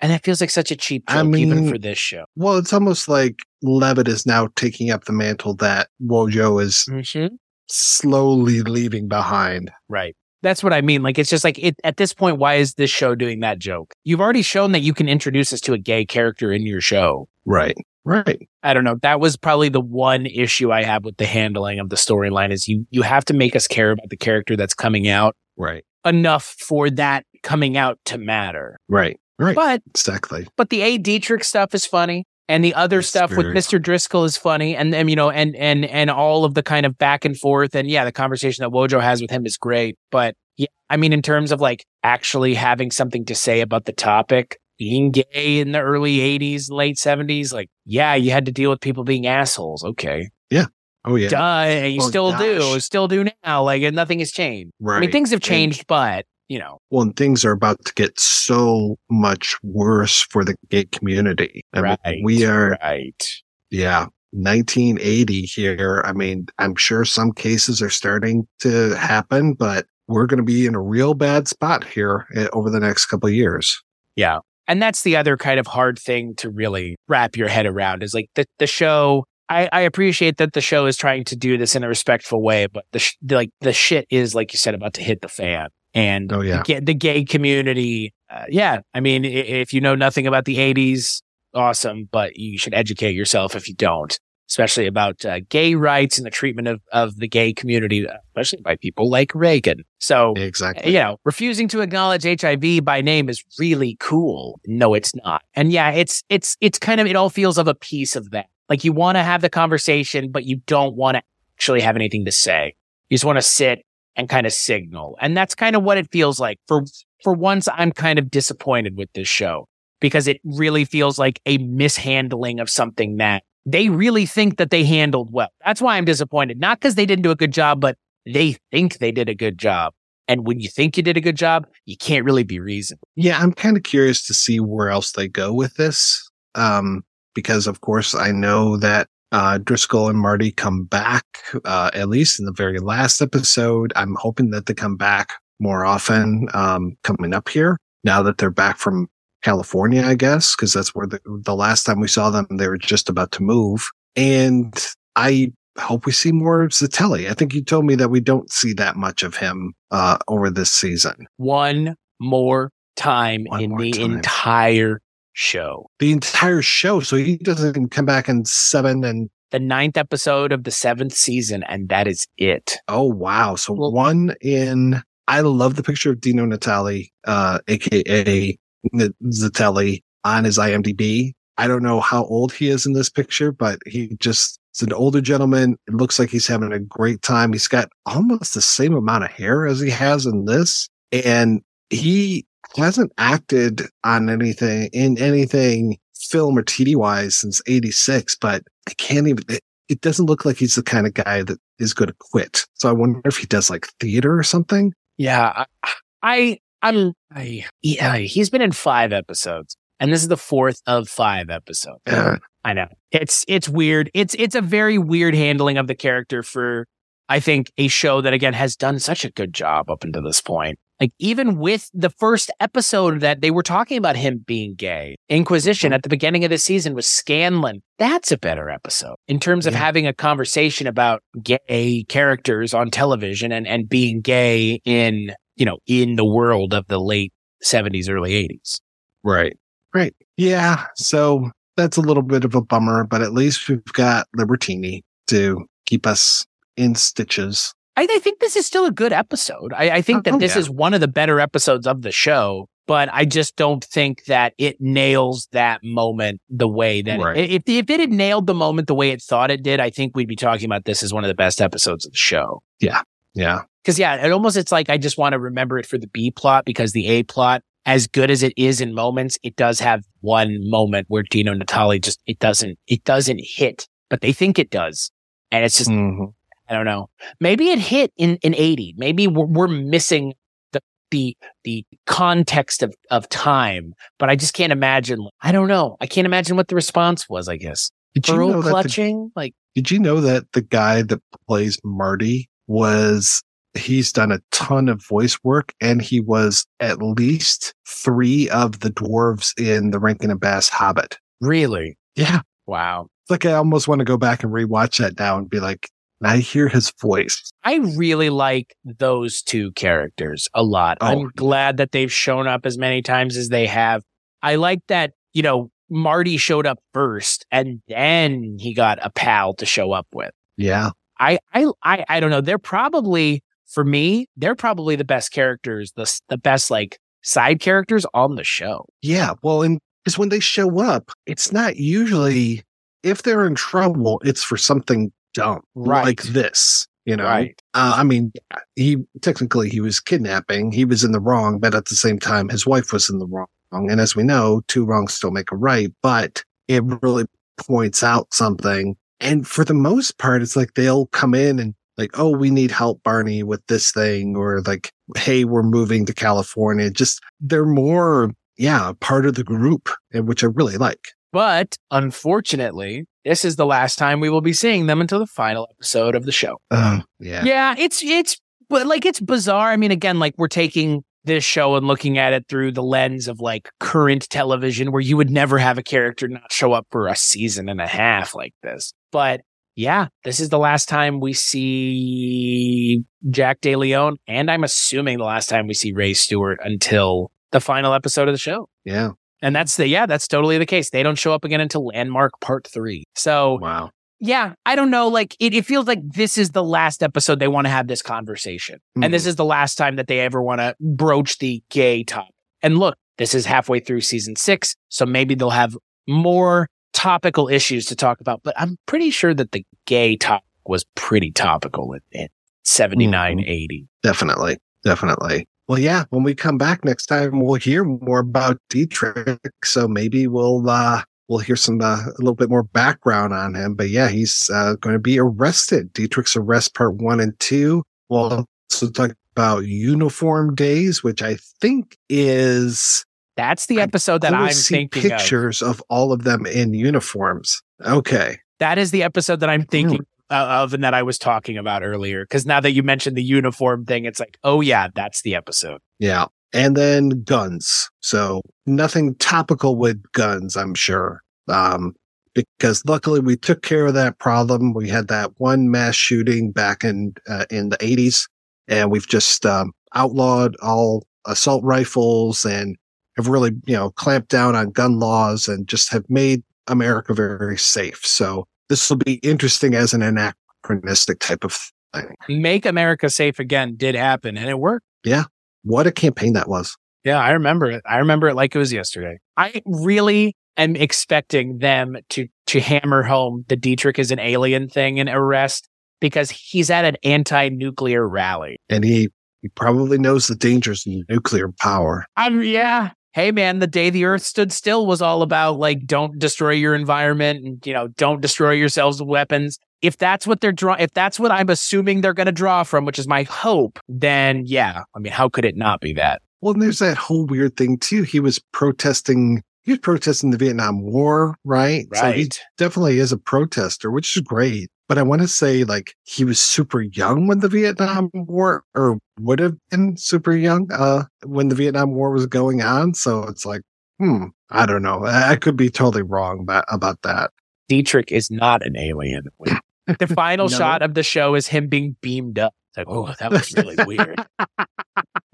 And 0.00 0.10
that 0.10 0.24
feels 0.24 0.40
like 0.40 0.50
such 0.50 0.72
a 0.72 0.76
cheap 0.76 1.08
joke 1.08 1.32
I 1.32 1.38
even 1.38 1.68
for 1.70 1.78
this 1.78 1.98
show. 1.98 2.24
Well, 2.34 2.56
it's 2.58 2.72
almost 2.72 3.06
like 3.06 3.36
Levitt 3.62 4.08
is 4.08 4.26
now 4.26 4.48
taking 4.56 4.90
up 4.90 5.04
the 5.04 5.12
mantle 5.12 5.54
that 5.56 5.86
Wojo 6.04 6.60
is 6.60 6.84
Mm-hmm. 6.90 7.36
slowly 7.68 8.62
leaving 8.62 9.06
behind. 9.06 9.70
Right. 9.88 10.16
That's 10.42 10.64
what 10.64 10.72
I 10.72 10.80
mean. 10.80 11.04
Like, 11.04 11.20
it's 11.20 11.30
just 11.30 11.44
like 11.44 11.56
it, 11.60 11.76
at 11.84 11.98
this 11.98 12.12
point, 12.12 12.38
why 12.38 12.54
is 12.54 12.74
this 12.74 12.90
show 12.90 13.14
doing 13.14 13.38
that 13.40 13.60
joke? 13.60 13.94
You've 14.02 14.20
already 14.20 14.42
shown 14.42 14.72
that 14.72 14.80
you 14.80 14.92
can 14.92 15.08
introduce 15.08 15.52
us 15.52 15.60
to 15.60 15.72
a 15.72 15.78
gay 15.78 16.04
character 16.04 16.52
in 16.52 16.66
your 16.66 16.80
show. 16.80 17.28
Right. 17.44 17.76
Right. 18.04 18.48
I 18.62 18.74
don't 18.74 18.84
know. 18.84 18.96
That 19.02 19.20
was 19.20 19.36
probably 19.36 19.68
the 19.68 19.80
one 19.80 20.26
issue 20.26 20.72
I 20.72 20.82
have 20.82 21.04
with 21.04 21.16
the 21.18 21.26
handling 21.26 21.78
of 21.78 21.88
the 21.88 21.96
storyline 21.96 22.50
is 22.50 22.68
you 22.68 22.86
you 22.90 23.02
have 23.02 23.24
to 23.26 23.34
make 23.34 23.54
us 23.54 23.66
care 23.68 23.92
about 23.92 24.10
the 24.10 24.16
character 24.16 24.56
that's 24.56 24.74
coming 24.74 25.08
out 25.08 25.36
Right. 25.56 25.84
enough 26.04 26.56
for 26.58 26.90
that 26.90 27.24
coming 27.42 27.76
out 27.76 27.98
to 28.06 28.18
matter. 28.18 28.78
Right. 28.88 29.18
Right. 29.38 29.54
But 29.54 29.82
exactly. 29.88 30.46
but 30.56 30.70
the 30.70 30.82
A 30.82 30.98
Dietrich 30.98 31.44
stuff 31.44 31.74
is 31.74 31.86
funny. 31.86 32.24
And 32.48 32.64
the 32.64 32.74
other 32.74 33.02
stuff 33.02 33.30
with 33.34 33.46
Mr. 33.46 33.80
Driscoll 33.80 34.24
is 34.24 34.36
funny. 34.36 34.76
And, 34.76 34.94
and 34.94 35.08
you 35.08 35.16
know, 35.16 35.30
and 35.30 35.54
and 35.56 35.84
and 35.86 36.10
all 36.10 36.44
of 36.44 36.54
the 36.54 36.62
kind 36.62 36.84
of 36.84 36.98
back 36.98 37.24
and 37.24 37.38
forth 37.38 37.74
and 37.74 37.88
yeah, 37.88 38.04
the 38.04 38.12
conversation 38.12 38.62
that 38.62 38.70
Wojo 38.70 39.00
has 39.00 39.22
with 39.22 39.30
him 39.30 39.46
is 39.46 39.56
great. 39.56 39.96
But 40.10 40.34
yeah, 40.56 40.66
I 40.90 40.96
mean, 40.96 41.12
in 41.12 41.22
terms 41.22 41.50
of 41.52 41.60
like 41.60 41.84
actually 42.02 42.54
having 42.54 42.90
something 42.90 43.24
to 43.26 43.34
say 43.34 43.60
about 43.60 43.84
the 43.86 43.92
topic, 43.92 44.58
being 44.82 45.10
gay 45.12 45.60
in 45.60 45.70
the 45.72 45.80
early 45.80 46.18
80s, 46.18 46.70
late 46.70 46.96
70s, 46.96 47.52
like, 47.52 47.70
yeah, 47.84 48.14
you 48.16 48.30
had 48.32 48.46
to 48.46 48.52
deal 48.52 48.68
with 48.70 48.80
people 48.80 49.04
being 49.04 49.26
assholes. 49.28 49.84
Okay. 49.84 50.28
Yeah. 50.50 50.66
Oh 51.04 51.14
yeah. 51.16 51.28
Duh. 51.28 51.38
And 51.66 51.94
you 51.94 52.00
Oh, 52.02 52.08
still 52.08 52.36
do, 52.36 52.58
gosh. 52.58 52.82
still 52.82 53.06
do 53.08 53.24
now. 53.44 53.62
Like, 53.62 53.82
and 53.82 53.94
nothing 53.94 54.18
has 54.18 54.32
changed. 54.32 54.72
Right. 54.80 54.96
I 54.96 55.00
mean, 55.00 55.12
things 55.12 55.30
have 55.30 55.36
And- 55.38 55.44
changed, 55.44 55.86
but, 55.86 56.26
you 56.48 56.58
know, 56.58 56.78
well, 56.90 57.02
and 57.02 57.16
things 57.16 57.44
are 57.44 57.52
about 57.52 57.84
to 57.84 57.92
get 57.94 58.18
so 58.18 58.96
much 59.10 59.56
worse 59.62 60.20
for 60.30 60.44
the 60.44 60.56
gay 60.68 60.84
community. 60.86 61.64
I 61.72 61.80
right. 61.80 61.98
mean, 62.04 62.22
we 62.24 62.44
are, 62.44 62.76
right. 62.82 63.24
yeah, 63.70 64.06
1980 64.32 65.42
here. 65.42 66.02
I 66.04 66.12
mean, 66.12 66.46
I'm 66.58 66.74
sure 66.74 67.04
some 67.04 67.32
cases 67.32 67.80
are 67.82 67.90
starting 67.90 68.46
to 68.60 68.94
happen, 68.96 69.54
but 69.54 69.86
we're 70.08 70.26
going 70.26 70.38
to 70.38 70.44
be 70.44 70.66
in 70.66 70.74
a 70.74 70.80
real 70.82 71.14
bad 71.14 71.46
spot 71.48 71.84
here 71.84 72.26
eh, 72.34 72.48
over 72.52 72.68
the 72.70 72.80
next 72.80 73.06
couple 73.06 73.28
of 73.28 73.34
years. 73.34 73.80
Yeah. 74.16 74.38
And 74.68 74.80
that's 74.80 75.02
the 75.02 75.16
other 75.16 75.36
kind 75.36 75.58
of 75.58 75.66
hard 75.66 75.98
thing 75.98 76.34
to 76.36 76.48
really 76.50 76.96
wrap 77.08 77.36
your 77.36 77.48
head 77.48 77.66
around 77.66 78.02
is 78.02 78.14
like 78.14 78.30
the, 78.34 78.44
the 78.58 78.66
show. 78.66 79.24
I, 79.48 79.68
I 79.72 79.80
appreciate 79.80 80.36
that 80.38 80.52
the 80.52 80.60
show 80.60 80.86
is 80.86 80.96
trying 80.96 81.24
to 81.24 81.36
do 81.36 81.58
this 81.58 81.74
in 81.74 81.82
a 81.82 81.88
respectful 81.88 82.42
way, 82.42 82.66
but 82.66 82.84
the, 82.92 82.98
sh- 83.00 83.16
the 83.20 83.34
like 83.34 83.50
the 83.60 83.72
shit 83.72 84.06
is 84.08 84.34
like 84.34 84.52
you 84.52 84.58
said 84.58 84.74
about 84.74 84.94
to 84.94 85.02
hit 85.02 85.20
the 85.20 85.28
fan. 85.28 85.68
And 85.94 86.32
Oh, 86.32 86.40
yeah. 86.40 86.62
the, 86.66 86.80
the 86.80 86.94
gay 86.94 87.24
community, 87.24 88.14
uh, 88.30 88.44
yeah. 88.48 88.80
I 88.94 89.00
mean, 89.00 89.24
if 89.26 89.74
you 89.74 89.80
know 89.82 89.94
nothing 89.94 90.26
about 90.26 90.46
the 90.46 90.56
'80s, 90.56 91.20
awesome, 91.54 92.08
but 92.10 92.36
you 92.36 92.56
should 92.56 92.72
educate 92.72 93.14
yourself 93.14 93.54
if 93.54 93.68
you 93.68 93.74
don't, 93.74 94.18
especially 94.48 94.86
about 94.86 95.24
uh, 95.24 95.40
gay 95.48 95.74
rights 95.74 96.18
and 96.18 96.26
the 96.26 96.30
treatment 96.30 96.68
of 96.68 96.80
of 96.92 97.16
the 97.16 97.28
gay 97.28 97.52
community, 97.52 98.06
especially 98.30 98.60
by 98.62 98.76
people 98.76 99.08
like 99.08 99.34
Reagan. 99.34 99.84
So 99.98 100.34
Exactly. 100.36 100.92
you 100.92 100.98
know, 100.98 101.18
refusing 101.24 101.68
to 101.68 101.80
acknowledge 101.80 102.24
HIV 102.24 102.84
by 102.84 103.00
name 103.00 103.28
is 103.28 103.42
really 103.58 103.96
cool. 104.00 104.60
No, 104.66 104.94
it's 104.94 105.14
not. 105.14 105.42
And 105.54 105.72
yeah, 105.72 105.90
it's 105.90 106.22
it's 106.28 106.56
it's 106.60 106.78
kind 106.78 107.00
of 107.00 107.06
it 107.06 107.16
all 107.16 107.30
feels 107.30 107.58
of 107.58 107.68
a 107.68 107.74
piece 107.74 108.16
of 108.16 108.30
that. 108.30 108.46
Like 108.68 108.84
you 108.84 108.92
want 108.92 109.16
to 109.16 109.22
have 109.22 109.40
the 109.42 109.50
conversation, 109.50 110.30
but 110.30 110.44
you 110.44 110.56
don't 110.66 110.96
want 110.96 111.16
to 111.16 111.22
actually 111.56 111.80
have 111.80 111.96
anything 111.96 112.24
to 112.24 112.32
say. 112.32 112.74
You 113.08 113.16
just 113.16 113.24
want 113.24 113.36
to 113.36 113.42
sit 113.42 113.84
and 114.16 114.28
kind 114.28 114.46
of 114.46 114.52
signal. 114.52 115.16
And 115.20 115.36
that's 115.36 115.54
kind 115.54 115.76
of 115.76 115.82
what 115.82 115.98
it 115.98 116.10
feels 116.10 116.38
like. 116.40 116.58
For 116.68 116.84
for 117.22 117.32
once, 117.34 117.68
I'm 117.72 117.92
kind 117.92 118.18
of 118.18 118.30
disappointed 118.30 118.96
with 118.96 119.12
this 119.14 119.28
show 119.28 119.68
because 120.00 120.26
it 120.26 120.40
really 120.44 120.84
feels 120.84 121.18
like 121.18 121.40
a 121.46 121.58
mishandling 121.58 122.58
of 122.60 122.68
something 122.68 123.18
that 123.18 123.44
they 123.66 123.88
really 123.88 124.26
think 124.26 124.56
that 124.56 124.70
they 124.70 124.84
handled 124.84 125.32
well. 125.32 125.48
That's 125.64 125.80
why 125.80 125.96
I'm 125.96 126.04
disappointed. 126.04 126.60
Not 126.60 126.80
because 126.80 126.94
they 126.94 127.06
didn't 127.06 127.22
do 127.22 127.30
a 127.30 127.36
good 127.36 127.52
job, 127.52 127.80
but 127.80 127.96
they 128.26 128.56
think 128.70 128.98
they 128.98 129.12
did 129.12 129.28
a 129.28 129.34
good 129.34 129.58
job. 129.58 129.92
And 130.28 130.46
when 130.46 130.60
you 130.60 130.68
think 130.68 130.96
you 130.96 131.02
did 131.02 131.16
a 131.16 131.20
good 131.20 131.36
job, 131.36 131.66
you 131.84 131.96
can't 131.96 132.24
really 132.24 132.44
be 132.44 132.60
reasonable. 132.60 133.06
Yeah, 133.16 133.38
I'm 133.40 133.52
kind 133.52 133.76
of 133.76 133.82
curious 133.82 134.26
to 134.26 134.34
see 134.34 134.60
where 134.60 134.88
else 134.88 135.12
they 135.12 135.28
go 135.28 135.52
with 135.52 135.74
this. 135.74 136.30
Um, 136.54 137.02
because 137.34 137.66
of 137.66 137.80
course 137.80 138.14
I 138.14 138.30
know 138.30 138.76
that 138.76 139.08
uh, 139.32 139.58
Driscoll 139.58 140.08
and 140.08 140.18
Marty 140.18 140.52
come 140.52 140.84
back, 140.84 141.24
uh, 141.64 141.90
at 141.94 142.08
least 142.08 142.38
in 142.38 142.44
the 142.46 142.52
very 142.52 142.78
last 142.78 143.22
episode. 143.22 143.92
I'm 143.96 144.14
hoping 144.16 144.50
that 144.50 144.66
they 144.66 144.74
come 144.74 144.96
back 144.96 145.32
more 145.58 145.84
often, 145.84 146.48
um, 146.52 146.96
coming 147.02 147.32
up 147.32 147.48
here 147.48 147.78
now 148.04 148.22
that 148.22 148.38
they're 148.38 148.50
back 148.50 148.76
from 148.76 149.08
California, 149.42 150.02
I 150.02 150.14
guess, 150.14 150.54
because 150.56 150.72
that's 150.72 150.94
where 150.94 151.06
the, 151.06 151.20
the 151.24 151.54
last 151.56 151.84
time 151.84 152.00
we 152.00 152.08
saw 152.08 152.30
them, 152.30 152.46
they 152.50 152.68
were 152.68 152.78
just 152.78 153.08
about 153.08 153.32
to 153.32 153.42
move. 153.42 153.88
And 154.16 154.74
I 155.16 155.52
hope 155.78 156.06
we 156.06 156.12
see 156.12 156.32
more 156.32 156.62
of 156.62 156.70
Zatelli. 156.70 157.28
I 157.30 157.34
think 157.34 157.54
you 157.54 157.62
told 157.64 157.84
me 157.86 157.94
that 157.96 158.10
we 158.10 158.20
don't 158.20 158.50
see 158.50 158.72
that 158.74 158.96
much 158.96 159.22
of 159.22 159.36
him, 159.36 159.72
uh, 159.90 160.18
over 160.28 160.50
this 160.50 160.70
season. 160.70 161.26
One 161.38 161.96
more 162.20 162.70
time 162.96 163.44
One 163.48 163.62
in 163.62 163.70
more 163.70 163.80
the 163.80 163.92
time. 163.92 164.12
entire 164.12 165.00
show. 165.32 165.86
the 165.98 166.12
entire 166.12 166.60
show. 166.62 167.00
So 167.00 167.16
he 167.16 167.36
doesn't 167.38 167.88
come 167.90 168.04
back 168.04 168.28
in 168.28 168.44
seven 168.44 169.02
and 169.04 169.30
The 169.50 169.58
ninth 169.60 169.96
episode 169.96 170.52
of 170.52 170.64
the 170.64 170.70
seventh 170.70 171.14
season, 171.14 171.62
and 171.64 171.88
that 171.88 172.06
is 172.06 172.26
it. 172.36 172.76
oh 172.88 173.04
wow. 173.04 173.56
So 173.56 173.72
Well- 173.72 173.92
one 173.92 174.34
in 174.42 175.02
I 175.28 175.40
love 175.40 175.76
the 175.76 175.82
picture 175.82 176.10
of 176.10 176.20
Dino 176.20 176.44
Natali, 176.44 177.08
uh, 177.26 177.60
aka 177.68 178.58
Zatelli 178.94 180.02
on 180.24 180.44
his 180.44 180.58
IMDb. 180.58 181.32
I 181.58 181.66
don't 181.66 181.82
know 181.82 182.00
how 182.00 182.24
old 182.24 182.52
he 182.52 182.68
is 182.68 182.86
in 182.86 182.92
this 182.94 183.10
picture, 183.10 183.52
but 183.52 183.78
he 183.86 184.16
just 184.18 184.58
is 184.74 184.82
an 184.82 184.92
older 184.92 185.20
gentleman. 185.20 185.76
It 185.86 185.94
looks 185.94 186.18
like 186.18 186.30
he's 186.30 186.46
having 186.46 186.72
a 186.72 186.78
great 186.78 187.22
time. 187.22 187.52
He's 187.52 187.68
got 187.68 187.90
almost 188.06 188.54
the 188.54 188.62
same 188.62 188.94
amount 188.94 189.24
of 189.24 189.30
hair 189.30 189.66
as 189.66 189.80
he 189.80 189.90
has 189.90 190.26
in 190.26 190.46
this. 190.46 190.88
And 191.12 191.60
he 191.90 192.46
hasn't 192.76 193.12
acted 193.18 193.82
on 194.02 194.30
anything 194.30 194.88
in 194.92 195.18
anything 195.18 195.98
film 196.16 196.56
or 196.56 196.62
TV 196.62 196.96
wise 196.96 197.34
since 197.34 197.60
86, 197.66 198.36
but 198.36 198.62
I 198.88 198.92
can't 198.94 199.28
even, 199.28 199.44
it, 199.48 199.60
it 199.88 200.00
doesn't 200.00 200.26
look 200.26 200.44
like 200.44 200.56
he's 200.56 200.76
the 200.76 200.82
kind 200.82 201.06
of 201.06 201.14
guy 201.14 201.42
that 201.42 201.58
is 201.78 201.92
going 201.92 202.08
to 202.08 202.16
quit. 202.18 202.64
So 202.74 202.88
I 202.88 202.92
wonder 202.92 203.20
if 203.24 203.36
he 203.36 203.46
does 203.46 203.68
like 203.68 203.86
theater 204.00 204.38
or 204.38 204.42
something. 204.42 204.94
Yeah, 205.18 205.64
I, 205.82 205.92
I 206.22 206.58
I'm 206.82 207.12
I 207.34 207.64
yeah, 207.82 208.16
he's 208.18 208.50
been 208.50 208.62
in 208.62 208.72
five 208.72 209.12
episodes, 209.12 209.76
and 210.00 210.12
this 210.12 210.22
is 210.22 210.28
the 210.28 210.36
fourth 210.36 210.80
of 210.86 211.08
five 211.08 211.50
episodes. 211.50 212.00
Uh, 212.06 212.36
I 212.64 212.72
know 212.72 212.88
it's 213.10 213.44
it's 213.48 213.68
weird. 213.68 214.10
It's 214.14 214.34
it's 214.38 214.54
a 214.54 214.60
very 214.62 214.98
weird 214.98 215.34
handling 215.34 215.78
of 215.78 215.86
the 215.86 215.94
character 215.94 216.42
for 216.42 216.86
I 217.28 217.40
think 217.40 217.70
a 217.78 217.88
show 217.88 218.20
that 218.20 218.32
again 218.32 218.52
has 218.54 218.76
done 218.76 218.98
such 218.98 219.24
a 219.24 219.30
good 219.30 219.52
job 219.54 219.90
up 219.90 220.04
until 220.04 220.22
this 220.22 220.40
point. 220.42 220.78
Like 221.00 221.12
even 221.18 221.58
with 221.58 221.90
the 221.92 222.10
first 222.10 222.48
episode 222.60 223.20
that 223.22 223.40
they 223.40 223.50
were 223.50 223.64
talking 223.64 223.98
about 223.98 224.14
him 224.14 224.44
being 224.46 224.74
gay, 224.76 225.16
Inquisition 225.28 225.92
at 225.92 226.04
the 226.04 226.08
beginning 226.08 226.44
of 226.44 226.50
the 226.50 226.58
season 226.58 226.94
was 226.94 227.08
Scanlon. 227.08 227.82
That's 227.98 228.30
a 228.30 228.38
better 228.38 228.70
episode 228.70 229.16
in 229.26 229.40
terms 229.40 229.66
of 229.66 229.72
Yeah. 229.72 229.80
having 229.80 230.06
a 230.06 230.12
conversation 230.12 230.86
about 230.86 231.22
gay 231.42 232.04
characters 232.08 232.72
on 232.74 232.90
television 232.90 233.50
and 233.50 233.66
and 233.66 233.88
being 233.88 234.20
gay 234.20 234.80
in 234.84 235.32
you 235.56 235.64
know 235.64 235.78
in 235.86 236.16
the 236.16 236.24
world 236.24 236.74
of 236.74 236.86
the 236.88 236.98
late 237.00 237.32
seventies, 237.62 238.08
early 238.08 238.34
eighties. 238.34 238.80
Right. 239.24 239.56
Right. 239.94 240.14
Yeah. 240.36 240.86
So 240.96 241.50
that's 241.76 241.96
a 241.96 242.00
little 242.00 242.22
bit 242.22 242.44
of 242.44 242.54
a 242.54 242.62
bummer, 242.62 243.04
but 243.04 243.22
at 243.22 243.32
least 243.32 243.68
we've 243.68 243.84
got 243.92 244.26
Libertini 244.36 245.02
to 245.28 245.64
keep 245.86 246.06
us 246.06 246.44
in 246.76 246.94
stitches. 246.94 247.74
I, 247.96 248.06
I 248.10 248.18
think 248.18 248.40
this 248.40 248.56
is 248.56 248.66
still 248.66 248.86
a 248.86 248.90
good 248.90 249.12
episode. 249.12 249.72
I, 249.74 249.90
I 249.90 250.02
think 250.02 250.20
Oh, 250.20 250.22
that 250.22 250.34
oh, 250.34 250.38
this 250.38 250.54
yeah. 250.54 250.60
is 250.60 250.70
one 250.70 250.94
of 250.94 251.00
the 251.00 251.08
better 251.08 251.38
episodes 251.40 251.86
of 251.86 252.00
the 252.02 252.10
show, 252.10 252.68
but 252.86 253.10
I 253.12 253.26
just 253.26 253.54
don't 253.56 253.84
think 253.84 254.24
that 254.24 254.54
it 254.56 254.80
nails 254.80 255.46
that 255.52 255.80
moment 255.84 256.40
the 256.48 256.68
way 256.68 257.02
that 257.02 257.20
Right. 257.20 257.36
if 257.50 257.62
if 257.66 257.90
it 257.90 258.00
had 258.00 258.10
nailed 258.10 258.46
the 258.46 258.54
moment 258.54 258.88
the 258.88 258.94
way 258.94 259.10
it 259.10 259.20
thought 259.22 259.50
it 259.50 259.62
did, 259.62 259.78
I 259.78 259.90
think 259.90 260.16
we'd 260.16 260.26
be 260.28 260.36
talking 260.36 260.64
about 260.64 260.86
this 260.86 261.02
as 261.02 261.12
one 261.12 261.22
of 261.22 261.28
the 261.28 261.34
best 261.34 261.60
episodes 261.60 262.06
of 262.06 262.12
the 262.12 262.18
show. 262.18 262.62
Yeah. 262.80 263.02
Yeah. 263.34 263.62
Because 263.82 263.98
yeah, 263.98 264.24
it 264.24 264.30
almost 264.30 264.56
it's 264.56 264.72
like 264.72 264.90
I 264.90 264.98
just 264.98 265.18
want 265.18 265.32
to 265.32 265.38
remember 265.38 265.78
it 265.78 265.86
for 265.86 265.98
the 265.98 266.06
B 266.06 266.30
plot 266.30 266.64
because 266.64 266.92
the 266.92 267.08
A 267.08 267.22
plot, 267.24 267.62
as 267.84 268.06
good 268.06 268.30
as 268.30 268.42
it 268.42 268.52
is 268.56 268.80
in 268.80 268.94
moments, 268.94 269.38
it 269.42 269.56
does 269.56 269.80
have 269.80 270.04
one 270.20 270.58
moment 270.70 271.06
where 271.08 271.22
Dino 271.22 271.54
Natali 271.54 272.00
just 272.02 272.20
it 272.26 272.38
doesn't 272.38 272.78
it 272.86 273.02
doesn't 273.04 273.40
hit, 273.42 273.88
but 274.08 274.20
they 274.20 274.32
think 274.32 274.58
it 274.58 274.70
does, 274.70 275.10
and 275.50 275.64
it's 275.64 275.78
just 275.78 275.90
Mhm. 275.90 276.32
I 276.68 276.74
don't 276.74 276.86
know. 276.86 277.10
Maybe 277.38 277.68
it 277.70 277.78
hit 277.78 278.12
in, 278.16 278.36
in 278.36 278.54
80. 278.54 278.94
Maybe 278.96 279.26
we're, 279.26 279.44
we're 279.44 279.68
missing 279.68 280.32
the, 280.72 280.80
the, 281.10 281.36
the 281.64 281.84
context 282.06 282.82
of, 282.82 282.94
of 283.10 283.28
time, 283.28 283.92
but 284.18 284.30
I 284.30 284.36
just 284.36 284.54
can't 284.54 284.72
imagine. 284.72 285.28
I 285.42 285.52
don't 285.52 285.68
know. 285.68 285.98
I 286.00 286.06
can't 286.06 286.24
imagine 286.24 286.56
what 286.56 286.68
the 286.68 286.74
response 286.74 287.28
was, 287.28 287.46
I 287.46 287.56
guess. 287.58 287.90
Did 288.14 288.28
you 288.28 288.36
know 288.36 288.52
that 288.52 288.62
the, 288.62 288.70
clutching? 288.70 289.32
like, 289.36 289.54
did 289.74 289.90
you 289.90 289.98
know 289.98 290.20
that 290.22 290.50
the 290.52 290.62
guy 290.62 291.02
that 291.02 291.20
plays 291.46 291.78
Marty 291.84 292.48
was 292.66 293.42
he's 293.74 294.12
done 294.12 294.32
a 294.32 294.40
ton 294.50 294.88
of 294.88 295.04
voice 295.04 295.38
work 295.42 295.72
and 295.80 296.02
he 296.02 296.20
was 296.20 296.66
at 296.80 297.02
least 297.02 297.74
three 297.86 298.48
of 298.50 298.80
the 298.80 298.90
dwarves 298.90 299.52
in 299.58 299.90
the 299.90 299.98
Rankin 299.98 300.30
and 300.30 300.40
Bass 300.40 300.68
Hobbit. 300.68 301.18
Really? 301.40 301.96
Yeah. 302.14 302.40
Wow. 302.66 303.08
It's 303.24 303.30
like 303.30 303.46
I 303.46 303.52
almost 303.52 303.88
want 303.88 304.00
to 304.00 304.04
go 304.04 304.16
back 304.16 304.42
and 304.42 304.52
rewatch 304.52 304.98
that 304.98 305.18
now 305.18 305.38
and 305.38 305.48
be 305.48 305.60
like, 305.60 305.88
I 306.24 306.38
hear 306.38 306.68
his 306.68 306.92
voice. 307.00 307.50
I 307.64 307.76
really 307.96 308.30
like 308.30 308.76
those 308.84 309.42
two 309.42 309.72
characters 309.72 310.48
a 310.54 310.62
lot. 310.62 310.98
Oh. 311.00 311.06
I'm 311.06 311.30
glad 311.36 311.78
that 311.78 311.92
they've 311.92 312.12
shown 312.12 312.46
up 312.46 312.64
as 312.64 312.78
many 312.78 313.02
times 313.02 313.36
as 313.36 313.48
they 313.48 313.66
have. 313.66 314.02
I 314.42 314.56
like 314.56 314.80
that, 314.88 315.12
you 315.32 315.42
know, 315.42 315.70
Marty 315.90 316.36
showed 316.36 316.66
up 316.66 316.78
first 316.94 317.44
and 317.50 317.82
then 317.88 318.56
he 318.58 318.72
got 318.72 318.98
a 319.02 319.10
pal 319.10 319.54
to 319.54 319.66
show 319.66 319.92
up 319.92 320.06
with. 320.12 320.32
Yeah. 320.56 320.90
I 321.18 321.38
I 321.52 321.66
I, 321.82 322.04
I 322.08 322.20
don't 322.20 322.30
know. 322.30 322.40
They're 322.40 322.58
probably 322.58 323.42
for 323.72 323.84
me, 323.84 324.26
they're 324.36 324.54
probably 324.54 324.96
the 324.96 325.04
best 325.04 325.32
characters, 325.32 325.92
the 325.96 326.20
the 326.28 326.38
best 326.38 326.70
like 326.70 326.98
side 327.22 327.60
characters 327.60 328.04
on 328.14 328.34
the 328.36 328.44
show. 328.44 328.86
Yeah. 329.00 329.34
Well, 329.42 329.62
and 329.62 329.78
because 330.04 330.18
when 330.18 330.28
they 330.28 330.40
show 330.40 330.80
up, 330.80 331.10
it's 331.26 331.52
not 331.52 331.76
usually, 331.76 332.62
if 333.04 333.22
they're 333.22 333.46
in 333.46 333.54
trouble, 333.54 334.20
it's 334.24 334.42
for 334.42 334.56
something 334.56 335.12
dumb 335.32 335.62
Right. 335.76 336.04
like 336.04 336.22
this, 336.24 336.86
you 337.04 337.16
know? 337.16 337.24
Right. 337.24 337.54
Uh, 337.74 337.94
I 337.96 338.02
mean, 338.02 338.32
he 338.76 338.96
technically 339.20 339.68
he 339.70 339.80
was 339.80 340.00
kidnapping. 340.00 340.72
He 340.72 340.84
was 340.84 341.04
in 341.04 341.12
the 341.12 341.20
wrong, 341.20 341.58
but 341.60 341.74
at 341.74 341.84
the 341.86 341.94
same 341.94 342.18
time, 342.18 342.48
his 342.48 342.66
wife 342.66 342.92
was 342.92 343.08
in 343.08 343.18
the 343.18 343.26
wrong. 343.26 343.46
And 343.72 344.00
as 344.00 344.14
we 344.16 344.22
know, 344.24 344.60
two 344.68 344.84
wrongs 344.84 345.14
still 345.14 345.30
make 345.30 345.50
a 345.52 345.56
right. 345.56 345.90
But 346.02 346.42
it 346.68 346.82
really 347.02 347.24
points 347.56 348.02
out 348.02 348.34
something. 348.34 348.96
And 349.20 349.46
for 349.46 349.64
the 349.64 349.72
most 349.74 350.18
part, 350.18 350.42
it's 350.42 350.56
like 350.56 350.74
they'll 350.74 351.06
come 351.06 351.34
in 351.34 351.58
and 351.60 351.74
like, 351.98 352.18
oh, 352.18 352.30
we 352.30 352.50
need 352.50 352.70
help, 352.70 353.02
Barney, 353.02 353.42
with 353.42 353.66
this 353.66 353.92
thing, 353.92 354.36
or 354.36 354.62
like, 354.62 354.92
hey, 355.16 355.44
we're 355.44 355.62
moving 355.62 356.06
to 356.06 356.14
California. 356.14 356.90
Just 356.90 357.20
they're 357.40 357.66
more, 357.66 358.32
yeah, 358.56 358.92
part 359.00 359.26
of 359.26 359.34
the 359.34 359.44
group, 359.44 359.90
which 360.12 360.42
I 360.42 360.48
really 360.48 360.76
like. 360.76 361.08
But 361.32 361.76
unfortunately, 361.90 363.06
this 363.24 363.44
is 363.44 363.56
the 363.56 363.66
last 363.66 363.96
time 363.96 364.20
we 364.20 364.28
will 364.28 364.40
be 364.40 364.52
seeing 364.52 364.86
them 364.86 365.00
until 365.00 365.18
the 365.18 365.26
final 365.26 365.66
episode 365.70 366.14
of 366.14 366.24
the 366.24 366.32
show. 366.32 366.58
Uh, 366.70 367.00
yeah. 367.20 367.44
Yeah, 367.44 367.74
it's 367.78 368.02
it's 368.02 368.38
but 368.68 368.86
like 368.86 369.06
it's 369.06 369.20
bizarre. 369.20 369.70
I 369.70 369.76
mean, 369.76 369.90
again, 369.90 370.18
like 370.18 370.34
we're 370.36 370.48
taking 370.48 371.04
this 371.24 371.44
show 371.44 371.76
and 371.76 371.86
looking 371.86 372.18
at 372.18 372.32
it 372.32 372.46
through 372.48 372.72
the 372.72 372.82
lens 372.82 373.28
of 373.28 373.40
like 373.40 373.70
current 373.80 374.28
television 374.28 374.92
where 374.92 375.00
you 375.00 375.16
would 375.16 375.30
never 375.30 375.58
have 375.58 375.78
a 375.78 375.82
character 375.82 376.28
not 376.28 376.52
show 376.52 376.72
up 376.72 376.86
for 376.90 377.06
a 377.06 377.16
season 377.16 377.68
and 377.68 377.80
a 377.80 377.86
half 377.86 378.34
like 378.34 378.54
this. 378.62 378.92
But 379.10 379.42
yeah, 379.74 380.08
this 380.24 380.40
is 380.40 380.50
the 380.50 380.58
last 380.58 380.88
time 380.88 381.20
we 381.20 381.32
see 381.32 383.04
Jack 383.30 383.60
De 383.60 383.76
Leon, 383.76 384.16
and 384.26 384.50
I'm 384.50 384.64
assuming 384.64 385.18
the 385.18 385.24
last 385.24 385.48
time 385.48 385.66
we 385.66 385.74
see 385.74 385.92
Ray 385.92 386.14
Stewart 386.14 386.58
until 386.62 387.30
the 387.52 387.60
final 387.60 387.94
episode 387.94 388.28
of 388.28 388.34
the 388.34 388.38
show. 388.38 388.68
Yeah. 388.84 389.10
And 389.40 389.56
that's 389.56 389.76
the 389.76 389.88
yeah, 389.88 390.06
that's 390.06 390.28
totally 390.28 390.58
the 390.58 390.66
case. 390.66 390.90
They 390.90 391.02
don't 391.02 391.16
show 391.16 391.34
up 391.34 391.44
again 391.44 391.60
until 391.60 391.86
Landmark 391.86 392.40
Part 392.40 392.68
Three. 392.72 393.04
So 393.14 393.58
Wow. 393.60 393.90
yeah, 394.20 394.54
I 394.64 394.76
don't 394.76 394.90
know. 394.90 395.08
Like 395.08 395.36
it, 395.40 395.52
it 395.52 395.66
feels 395.66 395.86
like 395.86 395.98
this 396.02 396.38
is 396.38 396.50
the 396.50 396.62
last 396.62 397.02
episode 397.02 397.40
they 397.40 397.48
want 397.48 397.66
to 397.66 397.70
have 397.70 397.88
this 397.88 398.02
conversation. 398.02 398.78
And 399.02 399.12
this 399.12 399.24
hmm. 399.24 399.30
is 399.30 399.36
the 399.36 399.44
last 399.44 399.76
time 399.76 399.96
that 399.96 400.06
they 400.06 400.20
ever 400.20 400.40
want 400.40 400.60
to 400.60 400.76
broach 400.80 401.38
the 401.38 401.62
gay 401.70 402.04
topic. 402.04 402.34
And 402.62 402.78
look, 402.78 402.96
this 403.18 403.34
is 403.34 403.44
halfway 403.44 403.80
through 403.80 404.02
season 404.02 404.36
six. 404.36 404.76
So 404.88 405.04
maybe 405.06 405.34
they'll 405.34 405.50
have 405.50 405.76
more 406.08 406.68
topical 406.92 407.48
issues 407.48 407.86
to 407.86 407.96
talk 407.96 408.20
about. 408.20 408.42
But 408.42 408.54
I'm 408.58 408.78
pretty 408.86 409.10
sure 409.10 409.34
that 409.34 409.52
the 409.52 409.64
gay 409.86 410.16
topic 410.16 410.44
was 410.66 410.84
pretty 410.94 411.30
topical 411.32 411.92
in, 411.92 412.00
in 412.12 412.28
79, 412.64 413.38
Mhm. 413.38 413.48
80. 413.48 413.88
Definitely. 414.02 414.58
Definitely. 414.84 415.46
Well, 415.68 415.78
yeah, 415.78 416.04
when 416.10 416.22
we 416.22 416.34
come 416.34 416.58
back 416.58 416.84
next 416.84 417.06
time, 417.06 417.40
we'll 417.40 417.54
hear 417.54 417.84
more 417.84 418.18
about 418.18 418.58
Dietrich. 418.68 419.38
So 419.64 419.86
maybe 419.88 420.26
we'll, 420.26 420.68
uh, 420.68 421.02
we'll 421.28 421.38
hear 421.38 421.56
some, 421.56 421.80
uh, 421.80 422.02
a 422.06 422.18
little 422.18 422.34
bit 422.34 422.50
more 422.50 422.64
background 422.64 423.32
on 423.32 423.54
him. 423.54 423.74
But 423.74 423.88
yeah, 423.90 424.08
he's, 424.08 424.50
uh, 424.52 424.74
going 424.80 424.94
to 424.94 424.98
be 425.00 425.18
arrested. 425.18 425.92
Dietrich's 425.94 426.36
arrest 426.36 426.74
part 426.74 426.96
one 426.96 427.20
and 427.20 427.38
two. 427.40 427.84
We'll 428.08 428.46
also 428.70 428.90
talk 428.90 429.12
about 429.34 429.64
uniform 429.66 430.54
days, 430.54 431.02
which 431.02 431.22
I 431.22 431.36
think 431.60 431.96
is 432.08 433.04
That's 433.36 433.66
the 433.66 433.80
episode 433.80 434.20
that 434.22 434.34
I 434.34 434.46
I'm 434.46 434.52
see 434.52 434.74
thinking 434.74 435.12
of. 435.12 435.18
pictures 435.18 435.62
of. 435.62 435.82
all 435.88 436.12
of 436.12 436.24
them 436.24 436.44
in 436.46 436.74
uniforms. 436.74 437.62
Okay. 437.84 438.38
That 438.58 438.78
is 438.78 438.90
the 438.90 439.02
episode 439.02 439.40
that 439.40 439.48
I'm 439.48 439.64
thinking 439.64 440.04
uh, 440.30 440.62
of 440.62 440.74
and 440.74 440.84
that 440.84 440.94
I 440.94 441.02
was 441.02 441.18
talking 441.18 441.56
about 441.56 441.82
earlier. 441.82 442.24
Because 442.24 442.44
now 442.46 442.60
that 442.60 442.72
you 442.72 442.82
mentioned 442.82 443.16
the 443.16 443.22
uniform 443.22 443.86
thing, 443.86 444.04
it's 444.04 444.20
like, 444.20 444.38
oh 444.44 444.60
yeah, 444.60 444.88
that's 444.94 445.22
the 445.22 445.34
episode. 445.34 445.80
Yeah. 445.98 446.26
And 446.52 446.76
then 446.76 447.22
guns. 447.24 447.88
So 448.00 448.42
nothing 448.66 449.14
topical 449.14 449.76
with 449.76 450.02
guns, 450.12 450.56
I'm 450.56 450.74
sure. 450.74 451.22
Um, 451.48 451.94
because 452.34 452.82
luckily 452.86 453.20
we 453.20 453.36
took 453.36 453.62
care 453.62 453.86
of 453.86 453.94
that 453.94 454.18
problem. 454.18 454.74
We 454.74 454.88
had 454.88 455.08
that 455.08 455.32
one 455.38 455.70
mass 455.70 455.94
shooting 455.94 456.52
back 456.52 456.84
in, 456.84 457.14
uh, 457.28 457.46
in 457.50 457.70
the 457.70 457.78
eighties 457.80 458.28
and 458.68 458.90
we've 458.90 459.08
just, 459.08 459.44
um, 459.46 459.72
outlawed 459.94 460.56
all 460.62 461.04
assault 461.26 461.62
rifles 461.64 462.44
and 462.44 462.76
have 463.16 463.28
really, 463.28 463.52
you 463.66 463.74
know, 463.74 463.90
clamped 463.90 464.28
down 464.28 464.54
on 464.56 464.70
gun 464.70 464.98
laws 464.98 465.48
and 465.48 465.66
just 465.68 465.92
have 465.92 466.04
made 466.08 466.42
America 466.66 467.14
very 467.14 467.58
safe. 467.58 468.04
So 468.04 468.46
this 468.68 468.88
will 468.88 468.98
be 468.98 469.14
interesting 469.16 469.74
as 469.74 469.92
an 469.92 470.02
anachronistic 470.02 471.18
type 471.18 471.44
of 471.44 471.58
thing. 471.94 472.14
Make 472.28 472.64
America 472.66 473.10
Safe 473.10 473.38
Again 473.38 473.74
did 473.76 473.94
happen 473.94 474.36
and 474.36 474.48
it 474.48 474.58
worked. 474.58 474.86
Yeah. 475.04 475.24
What 475.62 475.86
a 475.86 475.92
campaign 475.92 476.32
that 476.34 476.48
was. 476.48 476.76
Yeah, 477.04 477.18
I 477.18 477.30
remember 477.32 477.70
it. 477.70 477.82
I 477.84 477.98
remember 477.98 478.28
it 478.28 478.34
like 478.34 478.54
it 478.54 478.58
was 478.58 478.72
yesterday. 478.72 479.18
I 479.36 479.60
really 479.66 480.36
am 480.56 480.76
expecting 480.76 481.58
them 481.58 481.96
to 482.10 482.28
to 482.46 482.60
hammer 482.60 483.02
home 483.02 483.44
the 483.48 483.56
Dietrich 483.56 483.98
is 483.98 484.10
an 484.10 484.18
alien 484.18 484.68
thing 484.68 485.00
and 485.00 485.08
arrest 485.08 485.68
because 486.00 486.30
he's 486.30 486.70
at 486.70 486.84
an 486.84 486.96
anti-nuclear 487.02 488.06
rally. 488.06 488.58
and 488.68 488.84
he, 488.84 489.08
he 489.40 489.48
probably 489.48 489.98
knows 489.98 490.26
the 490.26 490.34
dangers 490.34 490.86
of 490.86 490.92
nuclear 491.08 491.50
power. 491.60 492.04
Um, 492.16 492.42
yeah. 492.42 492.90
Hey 493.14 493.30
man, 493.30 493.58
the 493.58 493.66
day 493.66 493.90
the 493.90 494.06
earth 494.06 494.22
stood 494.22 494.52
still 494.52 494.86
was 494.86 495.02
all 495.02 495.20
about 495.20 495.58
like 495.58 495.84
don't 495.84 496.18
destroy 496.18 496.52
your 496.52 496.74
environment 496.74 497.44
and 497.44 497.66
you 497.66 497.74
know, 497.74 497.88
don't 497.88 498.22
destroy 498.22 498.52
yourselves 498.52 499.00
with 499.00 499.08
weapons. 499.08 499.58
If 499.82 499.98
that's 499.98 500.26
what 500.26 500.40
they're 500.40 500.52
draw 500.52 500.74
if 500.78 500.92
that's 500.94 501.20
what 501.20 501.30
I'm 501.30 501.50
assuming 501.50 502.00
they're 502.00 502.14
gonna 502.14 502.32
draw 502.32 502.62
from, 502.62 502.86
which 502.86 502.98
is 502.98 503.06
my 503.06 503.24
hope, 503.24 503.78
then 503.88 504.44
yeah. 504.46 504.84
I 504.94 504.98
mean, 504.98 505.12
how 505.12 505.28
could 505.28 505.44
it 505.44 505.56
not 505.56 505.80
be 505.80 505.92
that? 505.94 506.22
Well, 506.40 506.54
and 506.54 506.62
there's 506.62 506.78
that 506.78 506.96
whole 506.96 507.26
weird 507.26 507.56
thing 507.56 507.78
too. 507.78 508.02
He 508.02 508.18
was 508.18 508.38
protesting. 508.52 509.42
He 509.64 509.72
was 509.72 509.78
protesting 509.80 510.30
the 510.30 510.38
Vietnam 510.38 510.80
War, 510.80 511.36
right? 511.44 511.86
So 511.94 512.10
he 512.12 512.22
Right. 512.22 512.40
definitely 512.58 512.98
is 512.98 513.12
a 513.12 513.18
protester, 513.18 513.90
which 513.90 514.16
is 514.16 514.22
great. 514.22 514.70
But 514.92 514.98
I 514.98 515.04
want 515.04 515.22
to 515.22 515.26
say, 515.28 515.64
like, 515.64 515.94
he 516.02 516.22
was 516.22 516.38
super 516.38 516.82
young 516.82 517.26
when 517.26 517.38
the 517.38 517.48
Vietnam 517.48 518.10
War, 518.12 518.62
or 518.74 518.98
would 519.18 519.38
have 519.38 519.56
been 519.70 519.96
super 519.96 520.36
young, 520.36 520.70
uh, 520.70 521.04
when 521.24 521.48
the 521.48 521.54
Vietnam 521.54 521.92
War 521.94 522.10
was 522.10 522.26
going 522.26 522.60
on. 522.60 522.92
So 522.92 523.22
it's 523.22 523.46
like, 523.46 523.62
hmm, 523.98 524.24
I 524.50 524.66
don't 524.66 524.82
know. 524.82 525.06
I, 525.06 525.30
I 525.30 525.36
could 525.36 525.56
be 525.56 525.70
totally 525.70 526.02
wrong 526.02 526.40
about, 526.40 526.66
about 526.68 527.00
that. 527.04 527.30
Dietrich 527.70 528.12
is 528.12 528.30
not 528.30 528.66
an 528.66 528.76
alien. 528.76 529.28
the 529.98 530.06
final 530.08 530.48
No. 530.50 530.58
shot 530.58 530.82
of 530.82 530.92
the 530.92 531.02
show 531.02 531.36
is 531.36 531.46
him 531.46 531.68
being 531.68 531.96
beamed 532.02 532.38
up. 532.38 532.52
It's 532.72 532.76
like, 532.76 532.86
oh, 532.90 533.14
that 533.18 533.30
was 533.32 533.50
really 533.54 533.76
weird. 533.86 534.22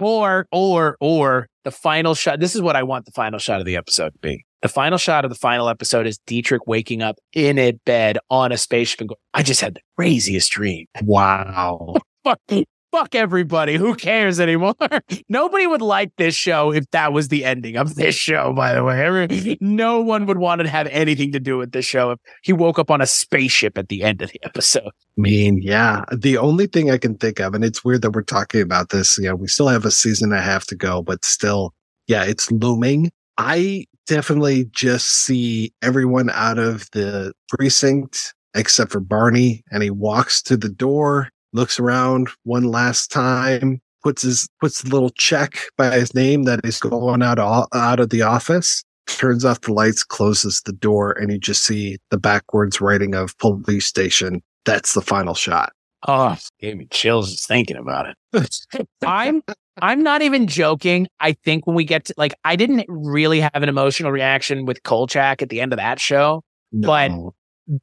Or, 0.00 0.46
or, 0.52 0.96
or 1.00 1.48
the 1.64 1.72
final 1.72 2.14
shot. 2.14 2.38
This 2.38 2.54
is 2.54 2.62
what 2.62 2.76
I 2.76 2.84
want 2.84 3.06
the 3.06 3.10
final 3.10 3.40
shot 3.40 3.58
of 3.58 3.66
the 3.66 3.74
episode 3.74 4.12
to 4.12 4.18
be. 4.20 4.44
The 4.62 4.68
final 4.68 4.98
shot 4.98 5.24
of 5.24 5.30
the 5.30 5.36
final 5.36 5.68
episode 5.68 6.06
is 6.06 6.18
Dietrich 6.26 6.66
waking 6.66 7.00
up 7.00 7.18
in 7.32 7.58
a 7.58 7.72
bed 7.72 8.18
on 8.28 8.50
a 8.50 8.58
spaceship 8.58 9.00
and 9.00 9.08
going, 9.08 9.18
I 9.32 9.42
just 9.42 9.60
had 9.60 9.74
the 9.74 9.80
craziest 9.96 10.50
dream. 10.50 10.86
Wow. 11.02 11.94
Fuck, 12.24 12.40
fuck 12.92 13.14
everybody. 13.14 13.76
Who 13.76 13.94
cares 13.94 14.40
anymore? 14.40 14.74
Nobody 15.28 15.66
would 15.66 15.80
like 15.80 16.10
this 16.16 16.34
show 16.34 16.72
if 16.72 16.90
that 16.90 17.12
was 17.12 17.28
the 17.28 17.44
ending 17.44 17.76
of 17.76 17.94
this 17.94 18.14
show, 18.14 18.52
by 18.52 18.74
the 18.74 18.82
way. 18.82 19.04
Every- 19.04 19.56
no 19.60 20.00
one 20.00 20.26
would 20.26 20.38
want 20.38 20.60
to 20.60 20.68
have 20.68 20.88
anything 20.88 21.32
to 21.32 21.40
do 21.40 21.56
with 21.56 21.72
this 21.72 21.84
show 21.84 22.10
if 22.10 22.18
he 22.42 22.52
woke 22.52 22.78
up 22.78 22.90
on 22.90 23.00
a 23.00 23.06
spaceship 23.06 23.78
at 23.78 23.88
the 23.88 24.02
end 24.02 24.20
of 24.20 24.30
the 24.30 24.40
episode. 24.44 24.88
I 24.88 25.20
mean, 25.20 25.60
yeah. 25.62 26.04
The 26.14 26.36
only 26.36 26.66
thing 26.66 26.90
I 26.90 26.98
can 26.98 27.16
think 27.16 27.38
of, 27.38 27.54
and 27.54 27.64
it's 27.64 27.84
weird 27.84 28.02
that 28.02 28.10
we're 28.10 28.22
talking 28.22 28.60
about 28.60 28.90
this, 28.90 29.16
you 29.18 29.24
know, 29.24 29.36
we 29.36 29.46
still 29.46 29.68
have 29.68 29.84
a 29.84 29.90
season 29.90 30.32
and 30.32 30.38
a 30.40 30.42
half 30.42 30.66
to 30.66 30.74
go, 30.74 31.00
but 31.00 31.24
still, 31.24 31.72
yeah, 32.08 32.24
it's 32.24 32.50
looming. 32.50 33.10
I 33.38 33.84
definitely 34.08 34.64
just 34.72 35.08
see 35.08 35.72
everyone 35.82 36.30
out 36.30 36.58
of 36.58 36.90
the 36.92 37.32
precinct 37.48 38.34
except 38.54 38.90
for 38.90 39.00
Barney, 39.00 39.62
and 39.70 39.82
he 39.82 39.90
walks 39.90 40.42
to 40.42 40.56
the 40.56 40.68
door, 40.68 41.28
looks 41.52 41.78
around 41.78 42.28
one 42.42 42.64
last 42.64 43.12
time, 43.12 43.80
puts 44.02 44.22
his 44.22 44.48
puts 44.60 44.82
the 44.82 44.90
little 44.90 45.10
check 45.10 45.58
by 45.76 45.94
his 45.94 46.14
name 46.14 46.44
that 46.44 46.60
he's 46.64 46.80
going 46.80 47.22
out 47.22 47.38
of, 47.38 47.66
out 47.72 48.00
of 48.00 48.10
the 48.10 48.22
office, 48.22 48.82
turns 49.06 49.44
off 49.44 49.60
the 49.60 49.72
lights, 49.72 50.02
closes 50.02 50.62
the 50.64 50.72
door, 50.72 51.12
and 51.12 51.30
you 51.30 51.38
just 51.38 51.64
see 51.64 51.98
the 52.10 52.18
backwards 52.18 52.80
writing 52.80 53.14
of 53.14 53.36
police 53.38 53.86
station 53.86 54.42
that's 54.68 54.92
the 54.92 55.00
final 55.00 55.34
shot. 55.34 55.72
Oh, 56.06 56.36
gave 56.60 56.76
me 56.76 56.86
chills 56.90 57.30
just 57.32 57.48
thinking 57.48 57.76
about 57.76 58.14
it. 58.32 58.86
I'm 59.04 59.42
I'm 59.82 60.02
not 60.02 60.22
even 60.22 60.46
joking. 60.46 61.08
I 61.20 61.32
think 61.32 61.66
when 61.66 61.76
we 61.76 61.84
get 61.84 62.06
to 62.06 62.14
like 62.16 62.34
I 62.44 62.56
didn't 62.56 62.84
really 62.88 63.40
have 63.40 63.50
an 63.54 63.68
emotional 63.68 64.12
reaction 64.12 64.64
with 64.66 64.82
Kolchak 64.82 65.42
at 65.42 65.48
the 65.48 65.60
end 65.60 65.72
of 65.72 65.78
that 65.78 66.00
show, 66.00 66.42
no. 66.72 66.86
but 66.86 67.10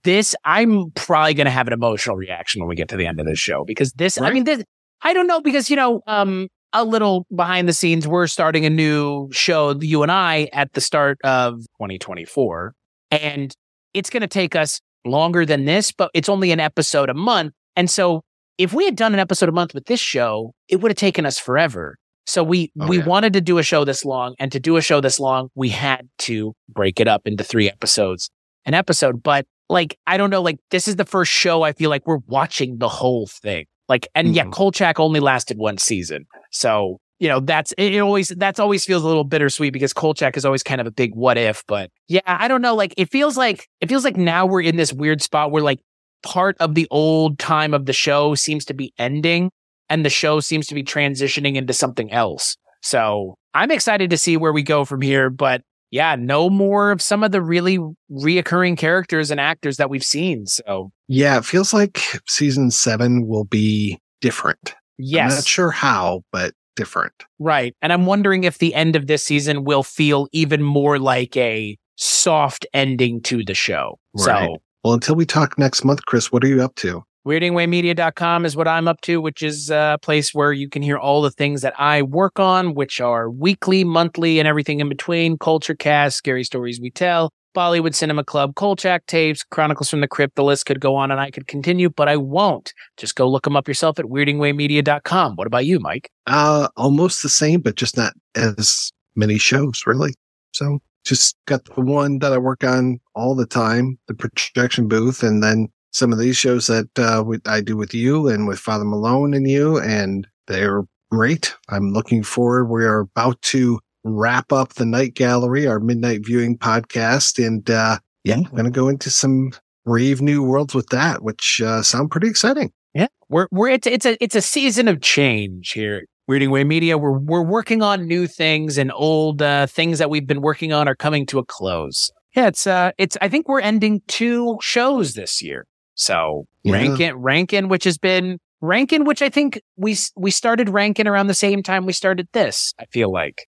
this 0.04 0.36
I'm 0.44 0.92
probably 0.92 1.34
going 1.34 1.46
to 1.46 1.52
have 1.52 1.68
an 1.68 1.74
emotional 1.74 2.16
reaction 2.16 2.62
when 2.62 2.70
we 2.70 2.76
get 2.76 2.90
to 2.90 2.98
the 2.98 3.06
end 3.06 3.20
of 3.20 3.26
this 3.26 3.40
show 3.40 3.64
because 3.66 3.92
this 3.94 4.18
right. 4.20 4.32
I 4.32 4.34
mean 4.34 4.44
this 4.44 4.64
I 5.02 5.14
don't 5.14 5.28
know 5.28 5.42
because 5.42 5.70
you 5.70 5.76
know 5.76 6.02
um 6.08 6.48
a 6.74 6.84
little 6.84 7.26
behind 7.34 7.70
the 7.70 7.74
scenes 7.74 8.08
we're 8.08 8.28
starting 8.28 8.66
a 8.66 8.70
new 8.70 9.30
show 9.32 9.76
you 9.80 10.04
and 10.04 10.12
I 10.12 10.50
at 10.54 10.74
the 10.74 10.82
start 10.82 11.20
of 11.24 11.60
2024 11.78 12.74
and 13.12 13.56
it's 13.94 14.10
going 14.10 14.22
to 14.22 14.28
take 14.28 14.56
us 14.56 14.82
longer 15.06 15.46
than 15.46 15.66
this 15.66 15.92
but 15.92 16.10
it's 16.14 16.30
only 16.30 16.52
an 16.52 16.60
episode 16.60 17.10
a 17.10 17.14
month 17.14 17.54
and 17.76 17.90
so 17.90 18.24
if 18.58 18.74
we 18.74 18.86
had 18.86 18.96
done 18.96 19.14
an 19.14 19.20
episode 19.20 19.50
a 19.50 19.54
month 19.54 19.74
with 19.74 19.86
this 19.86 20.00
show 20.00 20.54
it 20.68 20.78
would 20.78 20.92
have 20.92 20.98
taken 20.98 21.26
us 21.26 21.40
forever 21.40 21.98
so 22.28 22.44
we 22.44 22.72
oh, 22.80 22.88
we 22.88 22.98
yeah. 22.98 23.06
wanted 23.06 23.34
to 23.34 23.42
do 23.42 23.58
a 23.58 23.64
show 23.64 23.86
this 23.86 24.04
long 24.04 24.36
and 24.40 24.52
to 24.52 24.60
do 24.60 24.78
a 24.78 24.82
show 24.82 25.02
this 25.02 25.20
long 25.20 25.50
we 25.56 25.70
had 25.70 26.10
to 26.18 26.54
break 26.70 27.00
it 27.00 27.08
up 27.08 27.22
into 27.26 27.44
3 27.44 27.70
episodes 27.70 28.30
an 28.66 28.74
episode 28.74 29.22
but 29.22 29.46
like 29.70 29.98
I 30.08 30.18
don't 30.18 30.30
know, 30.30 30.42
like 30.42 30.60
this 30.72 30.88
is 30.88 30.96
the 30.96 31.06
first 31.06 31.32
show 31.32 31.64
I 31.64 31.74
feel 31.74 31.90
like 31.90 32.06
we're 32.06 32.20
watching 32.28 32.78
the 32.78 32.90
whole 32.90 33.28
thing. 33.28 33.66
Like, 33.88 34.08
and 34.16 34.28
mm-hmm. 34.28 34.36
yeah, 34.36 34.46
Kolchak 34.46 35.00
only 35.00 35.20
lasted 35.20 35.58
one 35.58 35.78
season, 35.78 36.26
so 36.52 37.00
you 37.20 37.28
know 37.28 37.40
that's 37.40 37.74
it. 37.78 38.00
Always 38.00 38.30
that's 38.30 38.60
always 38.60 38.86
feels 38.86 39.04
a 39.04 39.08
little 39.08 39.24
bittersweet 39.24 39.74
because 39.74 39.94
Kolchak 39.94 40.38
is 40.38 40.46
always 40.46 40.64
kind 40.64 40.82
of 40.82 40.88
a 40.88 40.92
big 40.92 41.14
what 41.14 41.38
if. 41.38 41.64
But 41.68 41.92
yeah, 42.08 42.22
I 42.26 42.48
don't 42.48 42.62
know. 42.62 42.76
Like 42.76 42.94
it 42.98 43.12
feels 43.12 43.38
like 43.38 43.68
it 43.82 43.90
feels 43.90 44.04
like 44.04 44.18
now 44.18 44.46
we're 44.46 44.62
in 44.62 44.76
this 44.76 44.92
weird 44.92 45.22
spot 45.22 45.52
where 45.52 45.64
like 45.64 45.80
part 46.26 46.58
of 46.60 46.76
the 46.76 46.88
old 46.92 47.40
time 47.40 47.74
of 47.74 47.86
the 47.86 47.94
show 47.94 48.36
seems 48.36 48.66
to 48.66 48.74
be 48.74 48.94
ending, 48.98 49.52
and 49.90 50.04
the 50.04 50.10
show 50.10 50.42
seems 50.42 50.68
to 50.68 50.76
be 50.76 50.84
transitioning 50.84 51.56
into 51.56 51.72
something 51.72 52.12
else. 52.12 52.58
So 52.82 53.38
I'm 53.54 53.72
excited 53.72 54.10
to 54.10 54.18
see 54.18 54.36
where 54.36 54.52
we 54.52 54.64
go 54.64 54.84
from 54.84 55.02
here. 55.02 55.30
But 55.30 55.62
yeah, 55.92 56.16
no 56.16 56.50
more 56.50 56.92
of 56.92 57.02
some 57.02 57.24
of 57.24 57.32
the 57.32 57.42
really 57.42 57.80
reoccurring 58.12 58.78
characters 58.78 59.32
and 59.32 59.40
actors 59.40 59.78
that 59.78 59.90
we've 59.90 60.04
seen. 60.04 60.46
So 60.48 60.92
yeah, 61.08 61.38
it 61.38 61.46
feels 61.46 61.74
like 61.74 62.02
season 62.28 62.72
seven 62.72 63.28
will 63.28 63.46
be 63.46 64.00
different. 64.20 64.76
Yes. 64.98 65.32
I'm 65.32 65.38
not 65.38 65.46
sure 65.46 65.72
how, 65.72 66.24
but 66.32 66.54
different. 66.76 67.14
Right. 67.40 67.76
And 67.82 67.94
I'm 67.94 68.06
wondering 68.06 68.44
if 68.44 68.58
the 68.58 68.74
end 68.74 68.96
of 68.96 69.08
this 69.08 69.24
season 69.24 69.64
will 69.64 69.84
feel 69.84 70.28
even 70.32 70.62
more 70.62 71.00
like 71.00 71.38
a 71.38 71.78
soft 71.96 72.66
ending 72.74 73.22
to 73.22 73.44
the 73.44 73.54
show. 73.54 73.98
Right. 74.14 74.48
So 74.48 74.58
well, 74.86 74.94
until 74.94 75.16
we 75.16 75.26
talk 75.26 75.58
next 75.58 75.84
month, 75.84 76.06
Chris, 76.06 76.32
what 76.32 76.44
are 76.44 76.48
you 76.48 76.62
up 76.62 76.76
to? 76.76 77.04
weirdingwaymedia.com 77.26 78.46
is 78.46 78.56
what 78.56 78.68
I'm 78.68 78.88
up 78.88 79.02
to, 79.02 79.20
which 79.20 79.42
is 79.42 79.72
a 79.72 79.98
place 80.04 80.32
where 80.32 80.54
you 80.54 80.70
can 80.70 80.84
hear 80.84 80.96
all 80.96 81.24
the 81.24 81.32
things 81.32 81.64
that 81.64 81.74
I 81.80 82.04
work 82.04 82.40
on, 82.40 82.76
which 82.76 83.02
are 83.02 83.32
weekly, 83.32 83.84
monthly, 83.84 84.38
and 84.38 84.48
everything 84.48 84.82
in 84.82 84.88
between. 84.88 85.40
Culture 85.40 85.74
Cast, 85.74 86.18
Scary 86.18 86.44
Stories 86.44 86.80
We 86.80 86.92
Tell, 86.92 87.32
Bollywood 87.56 87.96
Cinema 87.96 88.24
Club, 88.24 88.54
Kolchak 88.54 89.08
Tapes, 89.08 89.44
Chronicles 89.44 89.90
from 89.90 90.02
the 90.02 90.08
Crypt. 90.08 90.36
The 90.36 90.44
list 90.44 90.68
could 90.68 90.80
go 90.80 90.96
on 90.96 91.10
and 91.10 91.20
I 91.20 91.32
could 91.32 91.48
continue, 91.48 91.90
but 91.90 92.08
I 92.08 92.18
won't. 92.18 92.72
Just 92.96 93.16
go 93.16 93.28
look 93.28 93.46
them 93.46 93.56
up 93.56 93.68
yourself 93.68 93.98
at 93.98 94.06
weirdingwaymedia.com. 94.06 95.36
What 95.36 95.48
about 95.48 95.66
you, 95.66 95.80
Mike? 95.80 96.12
Uh, 96.28 96.68
almost 96.78 97.24
the 97.24 97.30
same, 97.30 97.62
but 97.62 97.74
just 97.74 97.98
not 97.98 98.14
as 98.36 98.92
many 99.16 99.40
shows, 99.40 99.82
really. 99.88 100.14
So 100.54 100.78
just 101.06 101.38
got 101.46 101.64
the 101.66 101.82
one 101.82 102.20
that 102.20 102.34
I 102.34 102.38
work 102.38 102.64
on 102.64 103.00
all 103.14 103.36
the 103.36 103.46
time, 103.46 103.98
the 104.08 104.14
projection 104.14 104.88
booth, 104.88 105.24
and 105.24 105.42
then 105.42 105.70
some 105.92 106.12
of 106.12 106.20
these 106.20 106.36
shows 106.36 106.68
that 106.68 106.90
uh, 107.00 107.24
I 107.46 107.62
do 107.62 107.78
with 107.78 107.94
you 107.94 108.28
and 108.28 108.48
with 108.48 108.60
Father 108.60 108.84
Malone 108.84 109.34
and 109.34 109.50
you, 109.50 109.80
and 109.80 110.28
they're 110.48 110.84
great. 111.12 111.56
I'm 111.70 111.94
looking 111.94 112.24
forward. 112.24 112.66
We 112.66 112.84
are 112.84 113.00
about 113.00 113.42
to 113.44 113.80
wrap 114.04 114.52
up 114.52 114.74
the 114.74 114.86
Night 114.86 115.14
Gallery, 115.14 115.68
our 115.68 115.80
midnight 115.80 116.26
viewing 116.26 116.58
podcast, 116.58 117.46
and 117.46 117.70
uh, 117.70 118.00
yeah, 118.24 118.36
I'm 118.36 118.44
going 118.44 118.66
to 118.66 118.72
go 118.72 118.90
into 118.90 119.10
some 119.10 119.52
brave 119.86 120.22
new 120.22 120.44
worlds 120.44 120.76
with 120.76 120.88
that, 120.88 121.24
which 121.24 121.62
uh, 121.62 121.82
sound 121.82 122.12
pretty 122.12 122.28
exciting. 122.28 122.72
Yeah, 122.94 123.08
we're 123.30 123.48
we're 123.52 123.70
it's 123.70 123.88
it's 123.88 124.06
a 124.06 124.22
it's 124.24 124.36
a 124.36 124.42
season 124.42 124.88
of 124.88 125.02
change 125.02 125.72
here. 125.72 126.06
Weirding 126.30 126.50
Way 126.50 126.64
Media, 126.64 126.98
we're 126.98 127.18
we're 127.18 127.44
working 127.44 127.82
on 127.82 128.08
new 128.08 128.28
things, 128.28 128.78
and 128.78 128.92
old 128.94 129.42
uh, 129.42 129.68
things 129.68 130.00
that 130.00 130.10
we've 130.10 130.26
been 130.26 130.42
working 130.42 130.74
on 130.74 130.88
are 130.88 130.96
coming 130.96 131.26
to 131.28 131.40
a 131.40 131.46
close. 131.46 132.12
Yeah, 132.36 132.48
it's 132.48 132.66
uh, 132.66 132.92
it's. 132.98 133.18
I 133.22 133.30
think 133.30 133.48
we're 133.48 133.62
ending 133.62 134.02
two 134.08 134.58
shows 134.62 135.14
this 135.14 135.42
year. 135.42 135.68
So 135.94 136.48
yeah. 136.64 136.74
Rankin, 136.74 137.16
Rankin, 137.16 137.68
which 137.68 137.84
has 137.84 137.98
been 137.98 138.40
Rankin, 138.62 139.06
which 139.06 139.22
I 139.22 139.30
think 139.30 139.62
we 139.78 139.96
we 140.16 140.32
started 140.32 140.70
Rankin 140.70 141.08
around 141.08 141.28
the 141.28 141.34
same 141.36 141.62
time 141.62 141.86
we 141.86 141.94
started 141.94 142.28
this. 142.34 142.74
I 142.80 142.86
feel 142.86 143.12
like, 143.12 143.48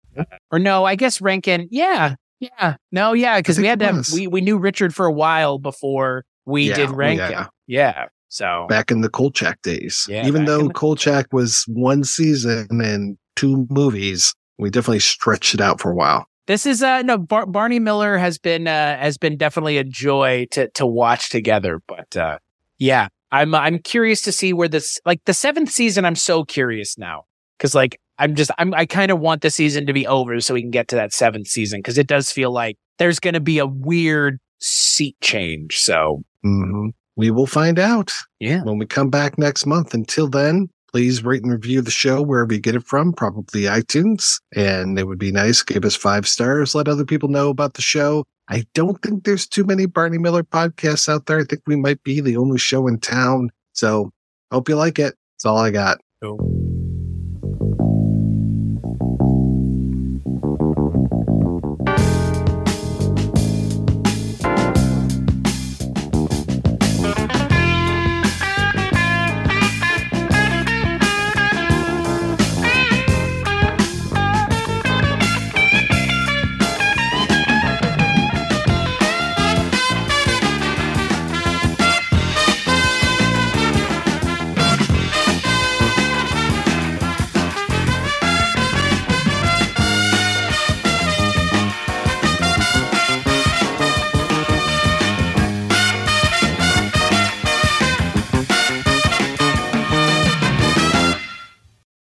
or 0.51 0.59
no, 0.59 0.85
I 0.85 0.97
guess 0.97 1.21
Rankin. 1.21 1.69
Yeah, 1.71 2.17
yeah, 2.41 2.77
no, 2.93 3.15
yeah, 3.15 3.39
because 3.39 3.59
we 3.59 3.67
had 3.67 3.79
to. 3.81 3.87
Have, 3.87 4.07
we 4.13 4.27
we 4.27 4.41
knew 4.43 4.59
Richard 4.59 4.95
for 4.95 5.07
a 5.07 5.13
while 5.13 5.59
before 5.59 6.25
we 6.45 6.69
yeah, 6.69 6.77
did 6.77 6.91
Rankin. 6.91 7.31
Yeah. 7.31 7.47
yeah. 7.67 8.07
So 8.37 8.67
back 8.69 8.91
in 8.91 9.01
the 9.01 9.09
Kolchak 9.09 9.63
days, 9.63 10.07
yeah, 10.11 10.27
even 10.27 10.45
though 10.45 10.69
the- 10.69 10.75
Kolchak 10.75 11.33
was 11.33 11.65
one 11.69 12.05
season 12.05 12.69
and 12.71 13.17
two 13.35 13.67
movies, 13.71 14.35
we 14.59 14.69
definitely 14.69 15.01
stretched 15.01 15.55
it 15.55 15.61
out 15.63 15.81
for 15.81 15.91
a 15.91 15.95
while. 15.95 16.27
This 16.47 16.67
is 16.67 16.83
uh 16.83 17.01
no 17.01 17.17
Bar- 17.17 17.47
Barney 17.47 17.79
Miller 17.79 18.19
has 18.19 18.37
been 18.37 18.69
uh 18.69 18.99
has 18.99 19.17
been 19.17 19.39
definitely 19.39 19.79
a 19.79 19.85
joy 19.85 20.47
to 20.51 20.69
to 20.73 20.87
watch 20.87 21.31
together, 21.31 21.81
but 21.89 22.15
uh 22.15 22.39
yeah, 22.79 23.09
I'm 23.33 23.55
I'm 23.55 23.79
curious 23.79 24.21
to 24.23 24.33
see 24.33 24.53
where 24.53 24.69
this 24.69 25.01
like 25.07 25.25
the 25.25 25.33
seventh 25.33 25.71
season. 25.71 26.05
I'm 26.05 26.15
so 26.15 26.45
curious 26.45 26.99
now 26.99 27.25
because 27.57 27.75
like 27.75 27.99
I'm 28.19 28.35
just 28.35 28.51
I'm 28.59 28.75
I 28.75 28.85
kind 28.85 29.11
of 29.11 29.19
want 29.19 29.41
the 29.41 29.51
season 29.51 29.87
to 29.87 29.95
be 29.95 30.07
over 30.07 30.39
so 30.41 30.53
we 30.53 30.61
can 30.61 30.71
get 30.71 30.89
to 30.89 30.97
that 30.97 31.15
seventh 31.15 31.49
season 31.49 31.79
because 31.79 31.97
it 31.97 32.07
does 32.07 32.31
feel 32.31 32.53
like 32.53 32.77
there's 32.99 33.19
going 33.19 33.35
to 33.35 33.41
be 33.41 33.59
a 33.59 33.67
weird 33.67 34.39
seat 34.59 35.17
change. 35.23 35.79
So 35.79 36.23
mm-hmm. 36.45 36.91
We 37.17 37.31
will 37.31 37.47
find 37.47 37.79
out. 37.79 38.13
Yeah, 38.41 38.63
when 38.63 38.79
we 38.79 38.87
come 38.87 39.11
back 39.11 39.39
next 39.39 39.67
month. 39.67 39.95
Until 39.95 40.29
then, 40.29 40.69
please 40.91 41.25
rate 41.25 41.43
and 41.43 41.53
review 41.53 41.81
the 41.83 41.91
show 41.91 42.23
wherever 42.23 42.53
you 42.53 42.61
get 42.61 42.75
it 42.75 42.87
from, 42.87 43.13
probably 43.13 43.63
iTunes. 43.63 44.41
And 44.55 44.99
it 44.99 45.07
would 45.07 45.19
be 45.19 45.33
nice. 45.33 45.63
Give 45.63 45.85
us 45.85 45.97
five 45.97 46.27
stars. 46.27 46.75
Let 46.75 46.89
other 46.89 47.05
people 47.05 47.29
know 47.29 47.49
about 47.51 47.75
the 47.75 47.83
show. 47.83 48.25
I 48.49 48.65
don't 48.75 49.01
think 49.03 49.25
there's 49.25 49.47
too 49.47 49.65
many 49.65 49.87
Barney 49.87 50.19
Miller 50.19 50.45
podcasts 50.45 51.09
out 51.09 51.27
there. 51.27 51.41
I 51.41 51.45
think 51.45 51.63
we 51.67 51.77
might 51.77 52.03
be 52.03 52.21
the 52.21 52.37
only 52.37 52.59
show 52.59 52.87
in 52.87 53.01
town. 53.01 53.51
So 53.73 54.11
hope 54.53 54.69
you 54.69 54.77
like 54.77 54.99
it. 54.99 55.15
That's 55.35 55.45
all 55.45 55.59
I 55.59 55.71
got. 55.71 55.99
Cool. 56.23 56.56